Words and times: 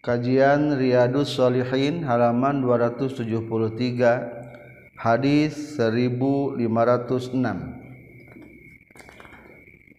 Kajian 0.00 0.80
Riyadus 0.80 1.36
Solihin 1.36 2.00
halaman 2.08 2.64
273 2.64 4.96
Hadis 4.96 5.76
1506 5.76 6.56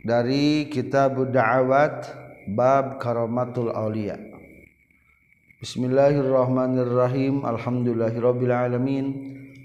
Dari 0.02 0.66
Kitab 0.74 1.22
Da'awat 1.30 2.18
Bab 2.50 2.98
Karamatul 2.98 3.70
Aulia 3.70 4.18
Bismillahirrahmanirrahim. 5.62 7.46
Alhamdulillahirrabbilalamin 7.46 9.06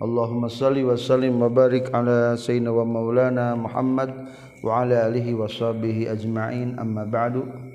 Allahumma 0.05 0.53
salli 0.53 0.85
wa 0.85 1.01
sallim 1.01 1.41
wa 1.41 1.49
barik 1.49 1.89
ala 1.97 2.37
Sayyidina 2.37 2.77
wa 2.77 2.85
maulana 2.85 3.57
Muhammad 3.57 4.13
Wa 4.61 4.85
ala 4.85 5.09
alihi 5.09 5.33
wa 5.33 5.49
sahbihi 5.49 6.13
ajma'in. 6.13 6.77
Amma 6.77 7.09
ba'du. 7.09 7.66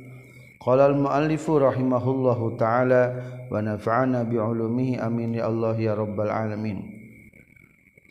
Qala 0.62 0.94
al-muallifu 0.94 1.58
rahimahullahu 1.58 2.54
taala 2.54 3.18
wa 3.50 3.58
nafa'ana 3.66 4.22
bi 4.30 4.38
ulumihi 4.38 5.02
amin 5.02 5.42
ya 5.42 5.50
Allah 5.50 5.74
ya 5.74 5.98
rabbal 5.98 6.30
alamin. 6.30 6.86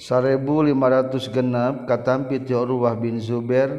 1500 0.00 1.30
genap 1.30 1.86
katampi 1.86 2.42
ti 2.42 2.50
Urwah 2.50 2.98
bin 2.98 3.23
Zubair 3.23 3.70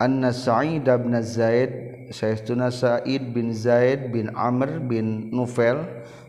anna 0.00 0.32
Sa'id 0.32 0.86
bin 0.86 1.12
Zaid 1.20 2.08
saestuna 2.14 2.72
Sa'id 2.72 3.34
bin 3.34 3.50
Zaid 3.50 4.14
bin 4.14 4.30
Amr 4.32 4.78
bin 4.78 5.34
Nufail 5.34 5.84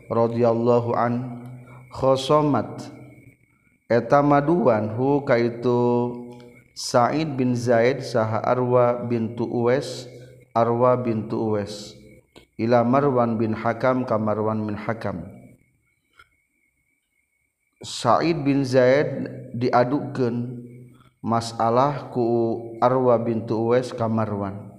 radhiyallahu 0.09 0.91
an 0.97 1.45
khosomat 1.93 2.89
eta 3.87 4.25
maduan 4.25 4.91
hu 4.91 5.21
kaitu 5.21 5.77
Sa'id 6.75 7.37
bin 7.37 7.55
Zaid 7.55 8.03
saha 8.03 8.43
Arwa 8.43 9.05
bintu 9.05 9.47
Uwais 9.47 10.11
Arwa 10.55 10.95
bintu 10.95 11.35
Uwais. 11.51 11.91
Ila 12.55 12.87
Marwan 12.87 13.35
bin 13.35 13.51
Hakam 13.51 14.07
ka 14.07 14.15
Marwan 14.15 14.63
bin 14.63 14.79
Hakam. 14.79 15.27
Sa'id 17.84 18.39
bin 18.47 18.63
Zaid 18.63 19.27
diadukeun 19.51 20.63
masalah 21.20 22.07
ku 22.07 22.23
Arwa 22.79 23.20
bintu 23.20 23.67
Uwais 23.67 23.91
ka 23.91 24.07
Marwan. 24.07 24.71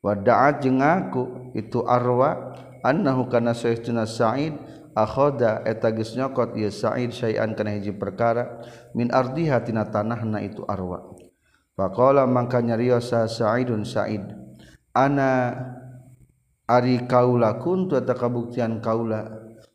Wa 0.00 0.16
da'at 0.16 0.64
jeung 0.64 0.80
ngaku 0.80 1.52
itu 1.52 1.84
Arwa 1.84 2.56
annahu 2.80 3.28
kana 3.28 3.52
sayyidina 3.52 4.08
Sa'id 4.08 4.56
akhoda 4.96 5.60
eta 5.68 5.92
geus 5.92 6.16
nyokot 6.16 6.56
ieu 6.56 6.72
Sa'id 6.72 7.12
syai'an 7.12 7.52
kana 7.52 7.76
hiji 7.76 7.92
perkara 7.92 8.64
min 8.96 9.12
ardiha 9.12 9.60
tina 9.60 9.84
tanahna 9.84 10.40
itu 10.40 10.64
Arwa. 10.64 11.04
Faqala 11.76 12.24
mangka 12.24 12.64
nyarios 12.64 13.12
Sa'idun 13.12 13.84
Sa'id 13.84 14.41
Ana 14.92 15.56
Ari 16.72 17.04
kaula 17.04 17.60
kuntu 17.60 18.00
eta 18.00 18.16
kabuktian 18.16 18.80
kaula. 18.80 19.28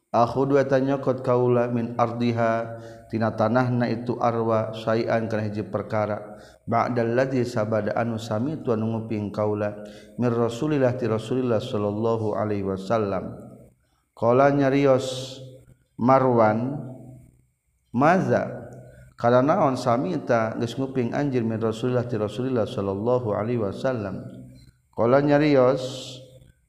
Aku 0.10 0.50
dua 0.50 0.66
nyokot 0.66 1.22
kaula 1.22 1.70
min 1.70 1.94
ardiha 1.94 2.80
tina 3.12 3.36
tanahna 3.38 3.86
itu 3.86 4.18
arwa 4.18 4.74
sayan 4.74 5.30
kana 5.30 5.46
hiji 5.46 5.68
perkara. 5.68 6.40
Ba'dal 6.66 7.14
ladzi 7.14 7.46
sabada 7.46 7.94
anu 7.94 8.18
sami 8.18 8.58
tu 8.66 8.74
anu 8.74 8.98
nguping 8.98 9.30
kaula. 9.30 9.84
Mir 10.18 10.34
rasulillah 10.34 10.98
ti 10.98 11.06
rasulillah 11.06 11.62
sallallahu 11.62 12.34
alaihi 12.34 12.66
wasallam. 12.66 13.36
Qala 14.18 14.50
nyarios 14.56 15.38
marwan 16.02 16.82
maza? 17.94 18.64
Kana 19.20 19.46
naon 19.46 19.78
sami 19.78 20.18
ta 20.24 20.58
geus 20.58 20.74
nguping 20.80 21.14
anjir 21.14 21.46
min 21.46 21.62
rasulillah 21.62 22.10
ti 22.10 22.18
rasulillah 22.18 22.66
sallallahu 22.66 23.38
alaihi 23.38 23.62
wasallam 23.62 24.37
Kala 24.98 25.22
nyarios 25.22 26.18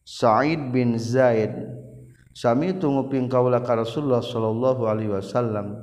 Sa'id 0.04 0.68
bin 0.68 1.00
Zaid 1.00 1.56
Sami 2.38 2.70
itu 2.70 2.86
nguping 2.86 3.26
kaula 3.26 3.58
ka 3.66 3.74
Rasulullah 3.74 4.22
sallallahu 4.22 4.86
alaihi 4.86 5.10
wasallam. 5.10 5.82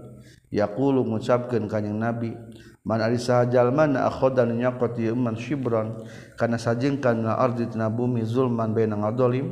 Yaqulu 0.55 1.03
ngucapkeun 1.03 1.67
ka 1.67 1.83
kanjing 1.83 1.99
Nabi 1.99 2.31
man 2.87 3.03
arisa 3.03 3.43
jalman 3.51 3.99
na 3.99 4.07
akhadan 4.07 4.55
man 5.19 5.35
shibran. 5.35 5.99
Kana 6.39 6.55
sajengkan 6.55 7.27
na 7.27 7.35
ardi 7.35 7.67
bumi 7.75 8.23
zulman 8.23 8.71
baina 8.71 8.95
ngadolim 8.95 9.51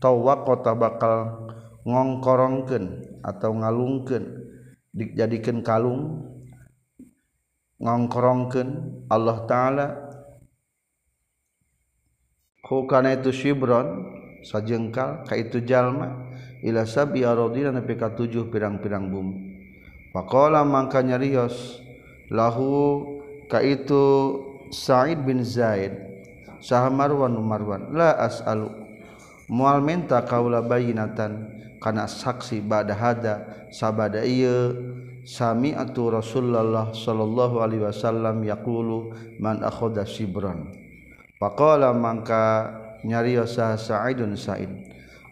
tawaqata 0.00 0.72
bakal 0.80 1.44
ngongkorongkeun 1.84 3.20
atau 3.20 3.50
ngalungkeun 3.60 4.24
dijadikeun 4.96 5.60
kalung 5.60 6.24
ngongkorongkeun. 7.84 8.68
Allah 9.12 9.44
taala 9.44 9.86
ku 12.60 12.84
kana 12.84 13.16
itu 13.16 13.32
syibron 13.32 14.04
sajengkal 14.44 15.24
ka 15.24 15.34
itu 15.36 15.64
jalma 15.64 16.28
ila 16.60 16.84
sabi 16.84 17.24
aradina 17.24 17.72
nepi 17.72 17.96
ka 17.96 18.12
tujuh 18.12 18.52
pirang-pirang 18.52 19.08
bumi 19.08 19.36
faqala 20.12 20.64
mangka 20.64 21.00
nyarios 21.00 21.80
lahu 22.28 23.04
ka 23.48 23.64
itu 23.64 24.04
Sa'id 24.70 25.26
bin 25.26 25.42
Zaid 25.42 25.98
saha 26.62 26.92
Marwan 26.92 27.34
Marwan 27.42 27.90
la 27.90 28.14
as'alu 28.22 28.70
mual 29.50 29.82
minta 29.82 30.22
kaula 30.22 30.62
bayinatan 30.62 31.50
kana 31.82 32.06
saksi 32.06 32.62
ba'da 32.62 32.94
hada 32.94 33.34
sabada 33.74 34.22
ieu 34.22 34.94
sami 35.26 35.74
atu 35.74 36.12
Rasulullah 36.12 36.94
sallallahu 36.94 37.58
alaihi 37.58 37.82
wasallam 37.82 38.46
yaqulu 38.46 39.10
man 39.42 39.64
akhadha 39.66 40.06
shibran 40.06 40.79
Faqala 41.40 41.96
mangka 41.96 42.68
nyarios 43.00 43.56
Sa'idun 43.56 44.36
Sa'id. 44.36 44.68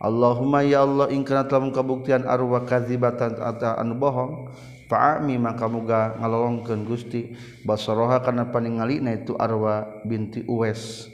Allahumma 0.01 0.65
ya 0.65 0.81
Allah 0.81 1.13
in 1.13 1.21
kana 1.21 1.45
telah 1.45 1.69
kabuktian 1.69 2.25
arwah 2.25 2.65
kadzibatan 2.65 3.37
ata 3.37 3.77
anu 3.77 3.93
bohong 3.93 4.49
fa'ami 4.89 5.37
maka 5.37 5.69
muga 5.69 6.17
ngalolongkeun 6.17 6.89
Gusti 6.89 7.37
basaraha 7.67 8.25
kana 8.25 8.49
paningalina 8.49 9.13
itu 9.13 9.37
arwah 9.37 9.85
binti 10.09 10.49
Uwais. 10.49 11.13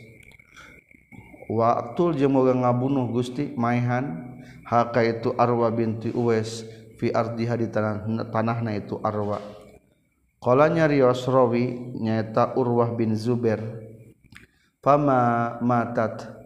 Wa 1.50 1.74
aqtul 1.74 2.14
jeung 2.14 2.38
muga 2.38 2.54
ngabunuh 2.54 3.10
Gusti 3.10 3.50
maihan 3.58 4.38
haka 4.62 5.02
itu 5.02 5.34
arwah 5.34 5.74
binti 5.74 6.14
Uwais 6.14 6.70
fi 7.02 7.10
ardiha 7.10 7.58
di 7.58 7.66
tanah 7.66 8.30
tanahna 8.30 8.78
itu 8.78 9.02
arwah. 9.02 9.42
Qala 10.38 10.70
nyarios 10.70 11.26
rawi 11.26 11.98
nyaeta 11.98 12.54
Urwah 12.54 12.94
bin 12.94 13.16
Zubair 13.16 13.83
pama 14.84 15.56
matat. 15.64 16.44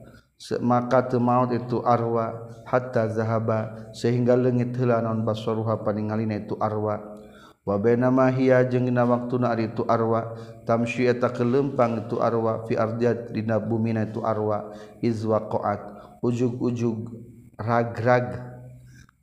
Maka 0.62 1.03
temaut 1.10 1.50
itu 1.50 1.82
arwa 1.82 2.47
hatta 2.62 3.10
zahaba 3.10 3.91
sehingga 3.91 4.38
leungit 4.38 4.71
heula 4.78 5.03
naon 5.03 5.26
basaruha 5.26 5.82
paningalina 5.82 6.38
itu 6.38 6.54
arwa. 6.62 7.19
Wa 7.66 7.75
baina 7.75 8.15
ma 8.15 8.31
hiya 8.31 8.62
jeung 8.71 8.87
dina 8.87 9.03
waktuna 9.03 9.50
ari 9.50 9.75
itu 9.75 9.82
arwa. 9.91 10.38
Tamsyi 10.62 11.10
eta 11.10 11.34
kelempang 11.34 12.06
itu 12.06 12.22
arwa 12.22 12.62
fi 12.71 12.78
ardiyat 12.78 13.34
dina 13.34 13.59
bumina 13.59 14.06
itu 14.06 14.22
arwa. 14.22 14.71
Iz 15.03 15.27
waqa'at 15.27 15.98
ujug-ujug 16.22 17.10
rag-rag 17.59 18.38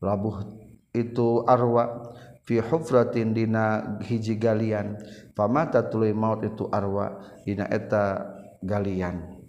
labuh 0.04 0.52
itu 0.92 1.48
arwa. 1.48 2.12
Fi 2.44 2.59
hufratin 2.59 3.31
dina 3.31 3.98
hiji 4.04 4.36
galian. 4.36 5.00
Famata 5.31 5.80
tuluy 5.80 6.12
maut 6.12 6.44
itu 6.44 6.68
arwa. 6.75 7.24
Dina 7.48 7.72
eta 7.72 8.34
galian. 8.64 9.42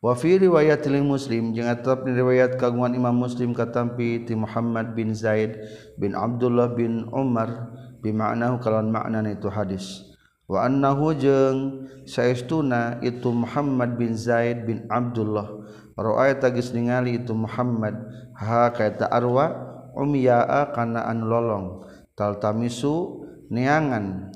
Wafi 0.00 0.40
riwayat 0.40 0.88
muslim 1.04 1.52
jeung 1.52 1.68
tetap 1.68 2.08
diriwayat 2.08 2.56
kagungan 2.56 2.96
Imam 2.96 3.12
Muslim 3.12 3.52
katampi 3.52 4.24
ti 4.24 4.32
Muhammad 4.32 4.96
bin 4.96 5.12
Zaid 5.12 5.60
bin 6.00 6.16
Abdullah 6.16 6.72
bin 6.72 7.04
Umar 7.12 7.76
bimaknahu 8.00 8.56
kalawan 8.64 8.88
makna 8.88 9.20
itu 9.28 9.52
hadis. 9.52 10.08
Wa 10.48 10.64
annahu 10.64 11.12
jeung 11.12 11.84
saestuna 12.08 12.96
itu 13.04 13.28
Muhammad 13.28 14.00
bin 14.00 14.16
Zaid 14.16 14.64
bin 14.64 14.88
Abdullah 14.88 15.60
ra'aita 16.00 16.50
geus 16.50 16.72
ningali 16.72 17.20
itu 17.20 17.36
Muhammad 17.36 17.94
ha 18.36 18.72
kaita 18.72 19.12
arwa 19.12 19.52
umyaa 19.92 20.72
kana 20.72 21.04
an 21.04 21.28
lolong 21.28 21.84
taltamisu 22.16 23.26
neangan 23.52 24.29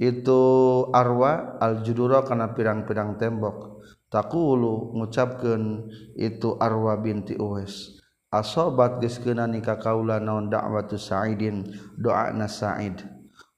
itu 0.00 0.42
arwa 0.96 1.60
aljudura 1.60 2.24
kana 2.24 2.56
pirang-pirang 2.56 3.20
tembok. 3.20 3.84
Takulu 4.08 4.96
ngucapkan 4.96 5.86
itu 6.16 6.56
arwa 6.56 6.96
binti 6.98 7.36
Uwais. 7.36 8.00
Asobat 8.32 8.98
geskena 8.98 9.44
nikah 9.46 9.78
kaula 9.78 10.18
naon 10.18 10.48
da'watu 10.48 10.96
sa'idin 10.96 11.68
doa 11.94 12.32
na 12.32 12.48
sa'id. 12.48 13.06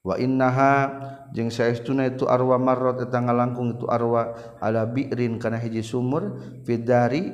Wa 0.03 0.19
innaha 0.19 0.91
jeung 1.31 1.47
saestuna 1.47 2.11
itu 2.11 2.27
arwa 2.27 2.59
marrat 2.59 2.99
eta 3.01 3.23
ngalangkung 3.23 3.79
itu 3.79 3.87
arwa 3.87 4.35
ala 4.59 4.83
bi'rin 4.83 5.39
kana 5.39 5.57
hiji 5.57 5.79
sumur 5.79 6.43
fidari 6.67 7.31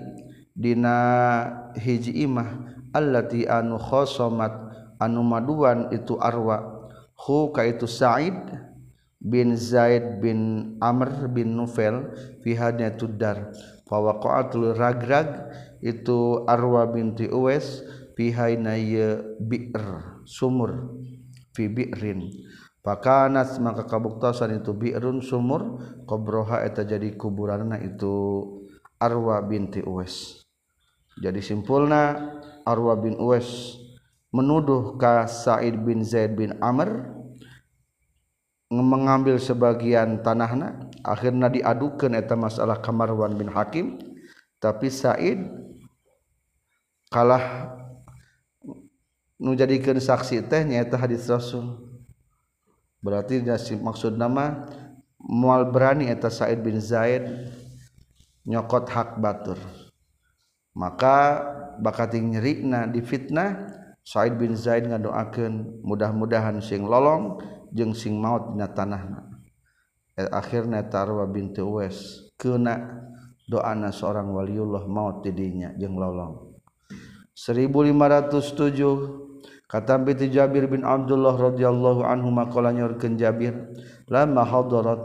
dina 0.53 0.95
hiji 1.73 2.23
imah 2.23 2.77
allati 2.93 3.49
anu 3.49 3.81
khosomat 3.81 4.53
anu 5.01 5.25
maduan 5.25 5.89
itu 5.89 6.15
arwa. 6.21 6.87
Hu 7.19 7.51
ka 7.51 7.65
itu 7.67 7.83
sa'id 7.89 8.37
bin 9.19 9.55
Zaid 9.59 10.23
bin 10.23 10.73
Amr 10.79 11.27
bin 11.29 11.59
Nufel 11.59 12.15
fi 12.39 12.55
hadnya 12.55 12.95
tudar 12.95 13.51
pawatul 13.85 14.73
ragrag 14.73 15.51
itu 15.83 16.47
arwa 16.47 16.87
binti 16.87 17.27
Uwais 17.27 17.83
pihai 18.15 18.55
na 18.55 18.79
bir 19.39 19.83
sumur 20.23 20.95
fibirin 21.51 22.31
pakanat 22.79 23.59
maka 23.59 23.83
kabuktasan 23.85 24.63
itu 24.63 24.71
birun 24.71 25.19
sumur 25.19 25.83
kobroha 26.07 26.63
eta 26.63 26.87
jadi 26.87 27.13
kuburan 27.19 27.75
itu 27.83 28.15
arwa 28.99 29.39
binti 29.43 29.79
Uwais. 29.83 30.43
Jadi 31.19 31.43
simpulna 31.43 32.35
arwa 32.63 32.95
bin 32.95 33.19
Uwais 33.19 33.75
menuduh 34.31 34.95
ka 34.95 35.27
Sa'id 35.27 35.75
bin 35.83 36.05
Zaid 36.05 36.35
bin 36.39 36.55
Amr 36.63 37.18
mengambil 38.69 39.41
sebagian 39.41 40.21
tanahna 40.21 40.77
akhirnya 41.01 41.49
diadukan 41.49 42.13
eta 42.13 42.37
masalah 42.37 42.77
Kamarwan 42.77 43.33
bin 43.33 43.49
Hakim. 43.49 43.97
Tapi 44.61 44.93
Said 44.93 45.39
kalah 47.09 47.73
nu 49.41 49.57
jadikeun 49.57 49.97
saksi 49.97 50.45
teh 50.45 50.61
nyaeta 50.61 51.01
hadis 51.01 51.25
Rasul. 51.25 51.81
Berarti 53.01 53.41
maksud 53.79 54.19
nama 54.19 54.67
mual 55.17 55.65
berani 55.71 56.11
eta 56.11 56.29
Said 56.29 56.61
bin 56.61 56.77
Zaid 56.77 57.25
nyokot 58.45 58.85
hak 58.91 59.17
batur. 59.17 59.57
Maka 60.75 61.41
bakating 61.81 62.35
nyerikna 62.35 62.85
difitnah 62.85 63.79
Said 64.03 64.37
bin 64.37 64.53
Zaid 64.53 64.85
ngadoakeun 64.85 65.81
mudah-mudahan 65.81 66.59
sing 66.59 66.83
lolong 66.83 67.39
jeung 67.73 67.93
sing 67.93 68.17
maut 68.17 68.53
dina 68.53 68.67
tanahna. 68.71 69.39
Eh, 70.19 70.27
Akhirnya 70.27 70.83
tarwa 70.91 71.23
binti 71.31 71.63
Uwais 71.63 72.27
kena 72.35 72.75
doana 73.47 73.87
seorang 73.89 74.35
waliullah 74.35 74.83
maut 74.83 75.23
tidinya 75.23 75.71
jeung 75.79 75.95
lolong. 75.95 76.59
1507 77.39 79.63
kata 79.63 79.95
binti 80.03 80.27
Jabir 80.27 80.67
bin 80.67 80.83
Abdullah 80.83 81.39
radhiyallahu 81.39 82.03
anhu 82.03 82.35
maqala 82.35 82.75
nyorkeun 82.75 83.15
Jabir 83.15 83.55
lama 84.11 84.43
hadarat 84.43 84.99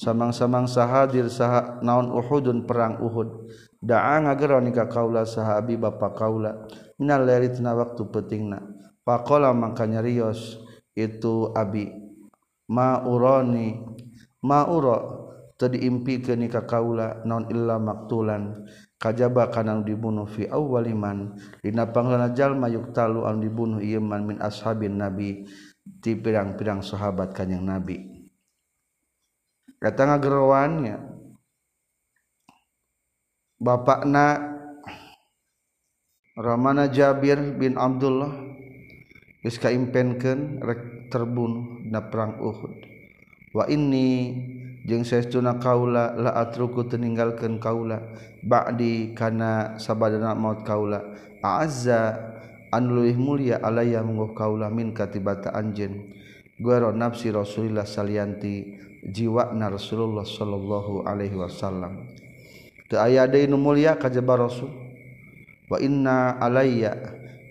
samang-samang 0.00 0.64
sahadir 0.64 1.28
saha 1.28 1.84
naon 1.84 2.08
Uhudun 2.08 2.64
perang 2.64 3.04
Uhud. 3.04 3.52
Da'a 3.84 4.24
ngagero 4.24 4.64
ka 4.72 4.88
kaula 4.88 5.28
saha 5.28 5.60
abi 5.60 5.76
bapa 5.76 6.16
kaula 6.16 6.64
minal 6.96 7.28
lairitna 7.28 7.76
waktu 7.76 8.00
pentingna 8.08 8.64
faqala 9.04 9.52
mangka 9.52 9.84
nyarios 9.84 10.56
itu 10.96 11.52
abi. 11.52 12.03
mauroni 12.68 13.76
mauro 14.44 15.24
impi 15.72 16.20
ke 16.20 16.36
nikah 16.36 16.68
kaula 16.68 17.24
naon 17.24 17.48
illa 17.48 17.80
maktulan. 17.80 18.68
Kajaba 19.00 19.52
kanang 19.52 19.84
dibunuh 19.84 20.24
fi 20.24 20.48
awwaliman 20.48 21.36
dina 21.60 21.84
panglana 21.88 22.32
jalma 22.32 22.72
yuktalu 22.72 23.28
an 23.28 23.40
dibunuh 23.40 23.80
ieu 23.80 24.00
man 24.00 24.24
min 24.24 24.40
ashabin 24.40 24.96
nabi 24.96 25.44
ti 26.00 26.16
pirang-pirang 26.16 26.80
sahabat 26.80 27.36
kanjing 27.36 27.60
nabi. 27.60 28.00
Datang 29.76 30.16
ngagerowannya 30.16 30.96
bapakna 33.60 34.56
Ramana 36.34 36.90
Jabir 36.90 37.38
bin 37.60 37.76
Abdullah 37.76 38.32
geus 39.44 39.60
kaimpenkeun 39.60 40.64
rek 40.64 41.03
terbunuh 41.14 41.78
na 41.86 42.02
perang 42.02 42.42
Uhud. 42.42 42.74
Wa 43.54 43.70
ini 43.70 44.34
jeung 44.82 45.06
saestuna 45.06 45.62
kaula 45.62 46.18
la 46.18 46.34
atruku 46.34 46.90
teninggalkeun 46.90 47.62
kaula 47.62 48.02
ba'di 48.42 49.14
kana 49.14 49.78
sabadana 49.78 50.34
maut 50.34 50.66
kaula. 50.66 51.14
Azza 51.38 52.34
an 52.74 52.90
luih 52.90 53.14
mulia 53.14 53.62
alaya 53.62 54.02
mungguh 54.02 54.34
kaula 54.34 54.66
min 54.74 54.90
katibata 54.90 55.54
anjeun. 55.54 56.10
Guero 56.58 56.90
nafsi 56.90 57.30
Rasulillah 57.30 57.86
salianti 57.86 58.74
jiwana 59.06 59.70
Rasulullah 59.70 60.26
sallallahu 60.26 61.06
alaihi 61.06 61.38
wasallam. 61.38 62.10
Teu 62.90 62.98
aya 62.98 63.30
deui 63.30 63.46
nu 63.46 63.54
mulia 63.54 63.94
kajaba 63.94 64.50
Rasul. 64.50 64.74
Wa 65.70 65.78
inna 65.78 66.42
alayya 66.42 66.98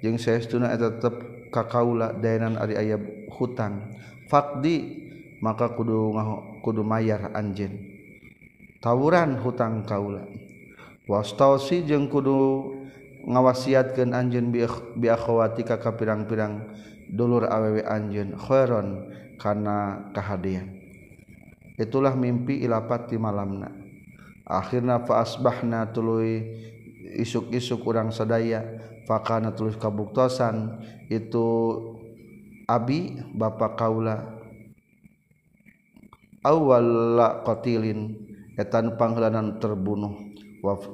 jeung 0.04 0.19
saestuna 0.19 0.75
eta 0.75 1.00
tetep 1.00 1.48
ka 1.50 1.66
kaula 1.66 2.12
dayanan 2.12 2.59
ari 2.59 2.75
aya 2.75 3.00
hutang 3.39 3.94
fakdi 4.30 5.03
maka 5.44 5.75
kudu 5.75 6.15
kudu 6.63 6.81
mayar 6.88 7.35
anjen 7.35 7.94
tawuran 8.83 9.39
hutang 9.39 9.88
kaula. 9.88 10.27
Wastausi 11.03 11.83
jeung 11.83 12.07
kudu 12.07 12.71
ngawasiatkeun 13.27 14.15
anjeun 14.15 14.56
bi 14.95 15.07
akhawati 15.12 15.68
ka 15.68 15.80
pirang-pirang 15.80 16.63
dulur 17.12 17.47
awewe 17.47 17.83
anjeun. 17.83 18.39
Khairon 18.39 19.12
kana 19.39 20.12
kahadiah 20.15 20.63
itulah 21.75 22.15
mimpi 22.15 22.63
ilapat 22.63 23.12
di 23.12 23.19
malamna. 23.19 23.68
Akhirna 24.47 25.03
fa 25.03 25.24
asbahna 25.24 25.91
tuluy 25.91 26.44
isuk-isuk 27.19 27.83
urang 27.83 28.12
sadaya 28.12 28.63
fakana 29.07 29.51
tuluy 29.51 29.75
kabuktosan. 29.75 30.80
Itu 31.12 31.47
Abi 32.68 33.19
Bapak 33.36 33.75
Kaula. 33.75 34.24
Awalla 36.44 37.44
qatilin 37.44 38.15
etan 38.60 38.95
panghelanan 39.00 39.60
terbunuh. 39.60 40.12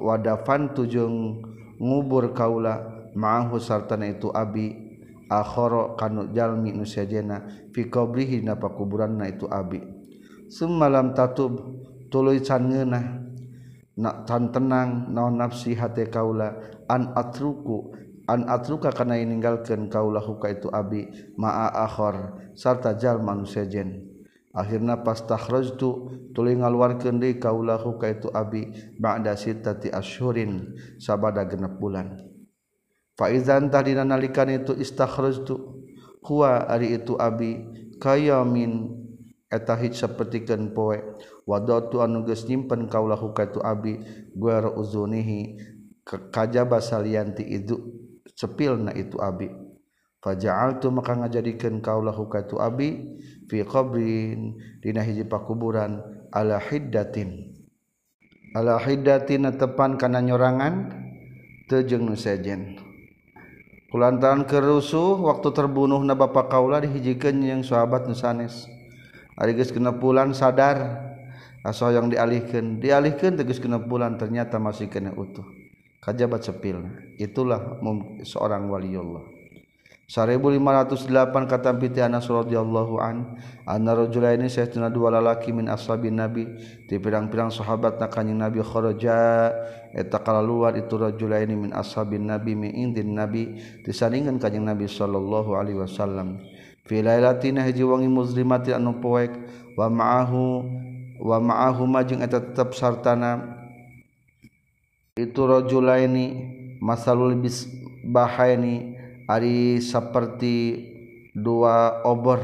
Wadafan 0.02 0.74
tujung 0.74 1.42
ngubur 1.78 2.34
kaula 2.34 3.06
ma'ahu 3.14 3.58
sartana 3.58 4.10
itu 4.10 4.30
abi. 4.34 4.90
Akhara 5.30 5.94
kanu 5.94 6.34
jalmi 6.34 6.74
nu 6.74 6.82
sajena 6.82 7.46
fi 7.70 7.86
qabrihi 7.86 8.42
napa 8.42 8.66
pakuburanna 8.66 9.30
itu 9.30 9.46
abi. 9.46 9.78
Semalam 10.50 11.14
tatub 11.14 11.54
tuluy 12.10 12.42
can 12.42 12.66
ngeunah. 12.66 13.06
Nak 14.00 14.26
tan 14.26 14.50
tenang 14.50 15.10
naon 15.14 15.38
nafsi 15.38 15.78
hate 15.78 16.10
kaula 16.10 16.50
an 16.90 17.14
atruku 17.14 17.94
an 18.30 18.46
atruka 18.46 18.94
kana 18.94 19.18
ninggalkeun 19.18 19.90
kaulahu 19.90 20.38
huka 20.38 20.54
itu 20.54 20.70
abi 20.70 21.10
ma'a 21.34 21.74
akhor 21.82 22.38
sarta 22.54 22.94
jalma 22.94 23.34
sejen 23.42 24.06
akhirna 24.54 25.02
pastakhrajtu 25.02 25.88
tuluy 26.30 26.54
ngaluarkeun 26.54 27.18
deui 27.18 27.42
kaulahu 27.42 27.98
huka 27.98 28.06
itu 28.14 28.28
abi 28.30 28.70
ba'da 29.02 29.34
sittati 29.34 29.90
asyhurin 29.90 30.78
sabada 31.02 31.42
genep 31.46 31.78
bulan. 31.78 32.18
Fa 33.18 33.30
idzan 33.30 33.70
tadina 33.70 34.06
nalikan 34.06 34.50
itu 34.50 34.74
istakhrajtu 34.78 35.54
huwa 36.22 36.66
ari 36.70 36.98
itu 36.98 37.18
abi 37.18 37.66
kayamin 37.98 38.96
eta 39.50 39.74
hij 39.74 39.94
sapertikeun 39.94 40.70
poe. 40.74 40.98
Wadatu 41.46 42.02
anu 42.02 42.22
geus 42.22 42.46
nyimpen 42.46 42.86
kaulahu 42.86 43.30
huka 43.30 43.50
itu 43.50 43.60
abi 43.62 43.98
guar 44.34 44.70
uzunihi 44.78 45.58
kajaba 46.06 46.78
salianti 46.82 47.42
itu 47.46 47.78
sepil 48.40 48.80
na 48.80 48.96
itu 48.96 49.20
abi. 49.20 49.52
Faja'altu 50.20 50.88
maka 50.88 51.16
ngajadikeun 51.16 51.84
kaulahu 51.84 52.28
ka 52.28 52.44
abi 52.60 53.20
fi 53.48 53.64
qabrin 53.64 54.56
dina 54.80 55.04
hiji 55.04 55.28
pakuburan 55.28 56.00
ala 56.32 56.56
hiddatin. 56.56 57.52
Ala 58.56 58.80
hiddatin 58.80 59.48
tepan 59.60 60.00
kana 60.00 60.24
nyorangan 60.24 60.92
teu 61.68 61.84
jeung 61.84 62.08
nu 62.08 62.16
sejen. 62.16 62.80
Kulantaran 63.92 64.46
kerusuh 64.46 65.18
waktu 65.20 65.50
terbunuh 65.52 66.00
na 66.06 66.14
bapak 66.14 66.48
kaula 66.48 66.80
dihijikeun 66.80 67.44
yang 67.44 67.60
sahabat 67.60 68.08
nu 68.08 68.16
sanes. 68.16 68.64
Ari 69.40 69.56
geus 69.56 69.72
genep 69.72 70.00
pulan 70.04 70.36
sadar 70.36 71.08
asa 71.64 71.92
yang 71.92 72.12
dialihkeun 72.12 72.80
dialihkeun 72.80 73.40
tegas 73.40 73.56
genep 73.56 73.88
pulan 73.88 74.20
ternyata 74.20 74.60
masih 74.60 74.92
kena 74.92 75.16
utuh. 75.16 75.59
kajabat 76.00 76.40
sepil 76.42 76.80
itulah 77.20 77.80
seorang 78.24 78.66
waliullah 78.66 79.40
1508 80.10 81.46
kata 81.46 81.70
piti 81.78 82.02
Anas 82.02 82.26
radhiyallahu 82.26 82.98
an 82.98 83.38
anna 83.62 83.94
rajulaini 83.94 84.50
sayyiduna 84.50 84.90
dua 84.90 85.14
lalaki 85.14 85.54
min 85.54 85.70
ashabin 85.70 86.18
nabi. 86.18 86.50
Di 86.90 86.98
pirang-pirang 86.98 87.54
sahabat 87.54 88.02
kanjing 88.10 88.34
nabi 88.34 88.58
kharaja 88.58 89.54
eta 89.94 90.18
kalaluar 90.18 90.74
itu 90.74 90.98
rajulaini 90.98 91.54
min 91.54 91.70
ashabin 91.70 92.26
nabi 92.26 92.58
min 92.58 92.74
indin 92.74 93.14
nabi. 93.14 93.54
Disandingan 93.86 94.42
kanjing 94.42 94.66
nabi 94.66 94.90
sallallahu 94.90 95.54
alaihi 95.54 95.78
wasallam 95.78 96.42
fi 96.90 97.06
lailatina 97.06 97.62
hiji 97.62 97.86
wangi 97.86 98.10
muzlimati 98.10 98.74
anu 98.74 98.98
poek 98.98 99.30
wa 99.78 99.86
ma'ahu 99.86 100.42
wa 101.22 101.38
ma'ahu 101.38 101.86
majeng 101.86 102.26
eta 102.26 102.42
tetep 102.42 102.74
sartana. 102.74 103.59
itu 105.20 105.40
rojulaini 105.44 106.26
masalul 106.80 107.36
bisbahaini 107.36 108.96
ari 109.28 109.78
seperti 109.84 110.56
dua 111.36 112.00
obor 112.08 112.40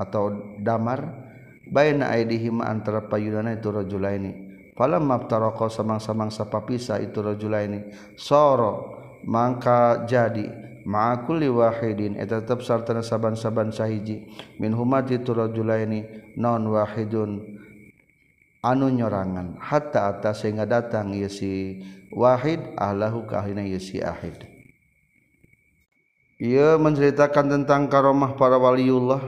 atau 0.00 0.56
damar 0.58 1.30
baina 1.68 2.10
aidihim 2.16 2.64
antara 2.64 3.04
payudana 3.04 3.54
itu 3.54 3.68
rojulaini 3.68 4.32
falam 4.72 5.04
maftaraqa 5.04 5.68
samang-samang 5.68 6.32
sapapisa 6.32 6.96
itu 6.98 7.20
rojulaini 7.20 7.92
soro 8.16 8.96
mangka 9.28 10.08
jadi 10.08 10.70
ma'akuli 10.84 11.48
wahidin 11.48 12.16
eta 12.16 12.40
tetap 12.40 12.64
sartana 12.64 13.04
saban-saban 13.04 13.72
sahiji. 13.72 14.26
Min 14.60 14.72
humati 14.72 15.20
itu 15.20 15.32
rojulaini 15.32 16.32
non 16.36 16.64
wahidun. 16.68 17.59
Anu 18.60 18.92
nyorangan 18.92 19.56
hatta 19.60 20.12
atas 20.16 20.44
sehingga 20.44 20.68
datang 20.68 21.16
ieu 21.16 21.28
si 21.28 21.80
wahid 22.12 22.60
ahlahu 22.76 23.24
kahina 23.24 23.64
ieu 23.64 23.80
si 23.80 24.00
ahid. 24.00 24.36
Ia 26.40 26.80
menceritakan 26.80 27.52
tentang 27.52 27.92
karomah 27.92 28.32
para 28.32 28.56
waliullah. 28.56 29.20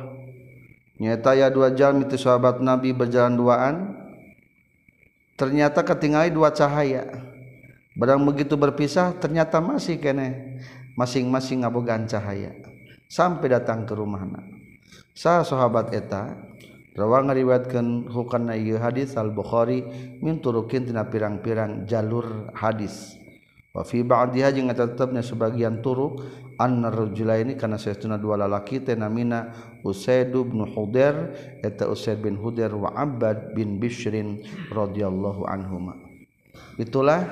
Nyata 0.97 1.37
ya 1.37 1.53
dua 1.53 1.75
jam 1.77 2.01
itu 2.01 2.17
sahabat 2.17 2.65
nabi 2.65 2.97
berjalan 2.97 3.37
duaan. 3.37 3.75
Ternyata 5.37 5.85
ketinggali 5.85 6.33
dua 6.33 6.53
cahaya. 6.57 7.05
Barang 7.93 8.25
begitu 8.25 8.57
berpisah 8.57 9.13
ternyata 9.21 9.61
masih 9.61 10.01
kene 10.01 10.61
masing-masing 10.97 11.61
ngabogan 11.61 12.09
cahaya. 12.09 12.57
Sampai 13.13 13.53
datang 13.53 13.85
ke 13.85 13.93
rumah 13.93 14.25
anak 14.25 14.63
sah 15.13 15.45
sahabat 15.45 15.93
eta 15.93 16.33
Rawa 16.93 17.25
ngariwatkan 17.25 18.13
hukana 18.13 18.53
ieu 18.53 18.77
hadis 18.77 19.17
Al 19.17 19.33
Bukhari 19.33 19.81
min 20.21 20.45
turukin 20.45 20.85
tina 20.85 21.09
pirang-pirang 21.09 21.89
jalur 21.89 22.53
hadis. 22.53 23.17
Wa 23.73 23.81
fi 23.81 24.05
ba'diha 24.05 24.53
jeung 24.53 24.69
tetepna 24.69 25.25
sebagian 25.25 25.81
turuk 25.81 26.21
anna 26.61 26.93
rajulaini 26.93 27.57
kana 27.57 27.81
saestuna 27.81 28.21
dua 28.21 28.37
lalaki 28.37 28.85
teh 28.85 28.93
namina 28.93 29.57
Usaid 29.81 30.37
bin 30.37 30.69
Hudair 30.69 31.33
eta 31.65 31.89
Usaid 31.89 32.21
bin 32.21 32.37
Hudair 32.37 32.77
wa 32.77 32.93
Abbad 32.93 33.57
bin 33.57 33.81
Bishrin 33.81 34.45
radhiyallahu 34.69 35.49
anhuma. 35.49 35.97
Itulah 36.77 37.25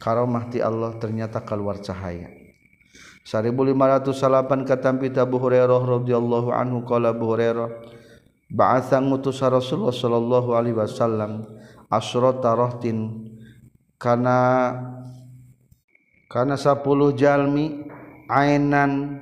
karomah 0.00 0.48
ti 0.48 0.64
Allah 0.64 0.96
ternyata 0.96 1.44
keluar 1.44 1.76
cahaya. 1.84 2.32
1508 3.28 4.64
katam 4.64 4.96
pita 4.96 5.28
Abu 5.28 5.36
Hurairah 5.36 5.84
radhiyallahu 5.84 6.48
anhu 6.48 6.80
qala 6.88 7.12
Abu 7.12 7.28
Hurairah 7.28 7.97
Ba'atha 8.48 8.96
ngutus 9.04 9.44
Rasulullah 9.44 9.92
sallallahu 9.92 10.56
alaihi 10.56 10.80
wasallam 10.80 11.44
asrata 11.92 12.56
rahtin. 12.56 13.28
Kana 14.00 14.72
kana 16.32 16.56
10 16.56 16.80
jalmi 17.12 17.84
ainan 18.32 19.20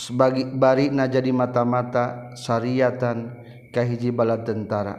sebagai 0.00 0.48
barina 0.56 1.04
jadi 1.12 1.28
mata-mata 1.28 2.32
syariatan 2.40 3.36
kahiji 3.68 4.08
bala 4.08 4.40
tentara. 4.40 4.96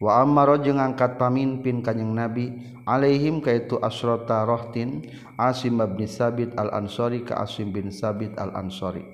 Wa 0.00 0.24
amaro 0.24 0.56
jeung 0.60 0.80
angkat 0.80 1.20
pamimpin 1.20 1.84
kanjing 1.84 2.16
nabi 2.16 2.52
alaihim 2.88 3.44
kaitu 3.44 3.76
asrata 3.80 4.44
rahtin 4.44 5.04
asim 5.36 5.80
bin 5.96 6.08
sabit 6.08 6.52
al 6.56 6.72
ansori 6.72 7.24
ka 7.24 7.44
asim 7.44 7.72
bin 7.72 7.88
sabit 7.92 8.32
al 8.40 8.56
ansori 8.56 9.04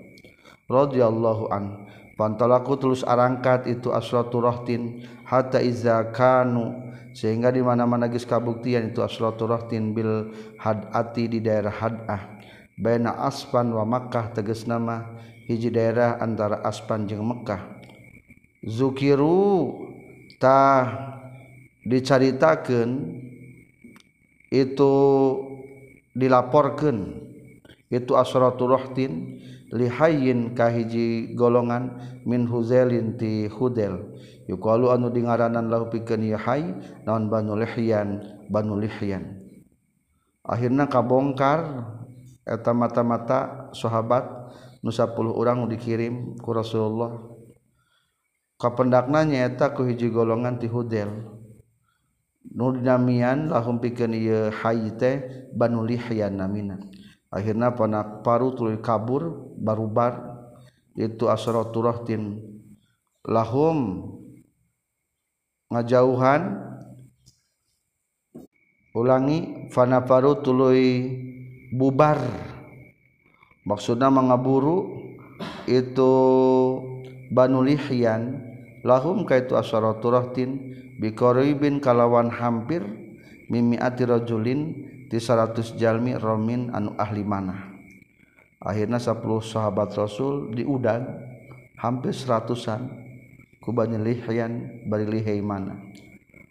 radhiyallahu 0.71 1.51
an. 1.51 1.87
Pantalaku 2.23 2.79
tulus 2.79 3.03
arangkat 3.03 3.67
itu 3.67 3.91
asratu 3.91 4.39
rohtin 4.39 5.03
hatta 5.27 5.59
iza 5.59 6.07
kanu 6.15 6.95
sehingga 7.11 7.51
di 7.51 7.59
mana-mana 7.59 8.07
geus 8.07 8.23
kabuktian 8.23 8.95
itu 8.95 9.03
asratu 9.03 9.51
rohtin 9.51 9.91
bil 9.91 10.31
hadati 10.55 11.27
di 11.27 11.43
daerah 11.43 11.75
hadah. 11.75 12.23
Baina 12.79 13.27
aspan 13.27 13.75
wa 13.75 13.83
makkah 13.83 14.31
tegas 14.31 14.71
nama 14.71 15.19
hiji 15.51 15.75
daerah 15.75 16.23
antara 16.23 16.63
aspan 16.63 17.11
jeung 17.11 17.27
Mekkah. 17.27 17.59
Zukiru 18.63 19.83
ta 20.39 20.87
dicaritakeun 21.83 23.19
itu 24.55 24.95
dilaporkan 26.15 27.19
itu 27.91 28.15
asratu 28.15 28.71
rohtin 28.71 29.43
lihayin 29.73 30.53
kahiji 30.53 31.33
golongan 31.33 31.97
min 32.29 32.45
huzelin 32.45 33.17
ti 33.17 33.49
hudel. 33.49 34.13
Yuqalu 34.47 34.93
anu 34.93 35.09
dingaranan 35.09 35.73
lahu 35.73 35.89
pikeun 35.89 36.29
yahai 36.29 36.77
naon 37.09 37.33
banu 37.33 37.57
lihyan? 37.57 38.21
Banu 38.53 38.77
lihyan. 38.77 39.41
Akhirna 40.45 40.91
kabongkar 40.91 41.89
eta 42.45 42.75
mata-mata 42.75 43.71
sahabat 43.73 44.29
nu 44.83 44.91
10 44.91 45.15
urang 45.33 45.65
dikirim 45.71 46.37
ku 46.37 46.53
Rasulullah. 46.53 47.33
Kapendakna 48.61 49.27
nyaeta 49.27 49.73
ku 49.75 49.89
hiji 49.89 50.13
golongan 50.13 50.61
ti 50.61 50.69
hudel. 50.69 51.09
Nu 52.53 52.75
dinamian 52.75 53.49
lahum 53.49 53.79
pikeun 53.79 54.13
ieu 54.13 54.51
hayte 54.53 55.47
banu 55.55 55.87
lihyan 55.87 56.37
namina. 56.37 56.77
akhirnya 57.33 57.73
panak 57.73 58.21
paru 58.21 58.53
tuluy 58.53 58.79
kabur 58.85 59.57
barubar 59.57 60.45
itu 60.93 61.27
asratu 61.33 61.81
rahtin 61.81 62.39
lahum 63.25 64.13
ngajauhan 65.73 66.61
ulangi 68.93 69.73
fana 69.73 70.05
paru 70.05 70.37
tuluy 70.45 71.09
bubar. 71.73 72.21
Maksudnya 73.65 74.13
mengaburu 74.13 74.91
itu 75.65 76.13
Banu 77.33 77.65
Lihyan. 77.65 78.53
Lahum 78.83 79.23
kaitu 79.23 79.55
asharatu 79.55 80.11
rahtin 80.11 80.75
biqaribin 80.99 81.79
kalawan 81.79 82.27
hampir 82.27 82.83
mimi 83.47 83.79
ati 83.79 84.03
rajulin 84.03 84.91
di 85.13 85.21
100 85.21 85.77
jalmi 85.77 86.17
romin 86.17 86.73
anu 86.73 86.97
ahli 86.97 87.21
mana 87.21 87.69
akhirnya 88.65 88.97
10 88.97 89.21
sahabat 89.45 89.93
rasul 89.93 90.57
diudang 90.57 91.05
hampir 91.77 92.17
seratusan. 92.17 93.13
Kubanyelihian 93.63 94.83
bari 94.91 95.07
lihai 95.07 95.39
mana 95.39 95.79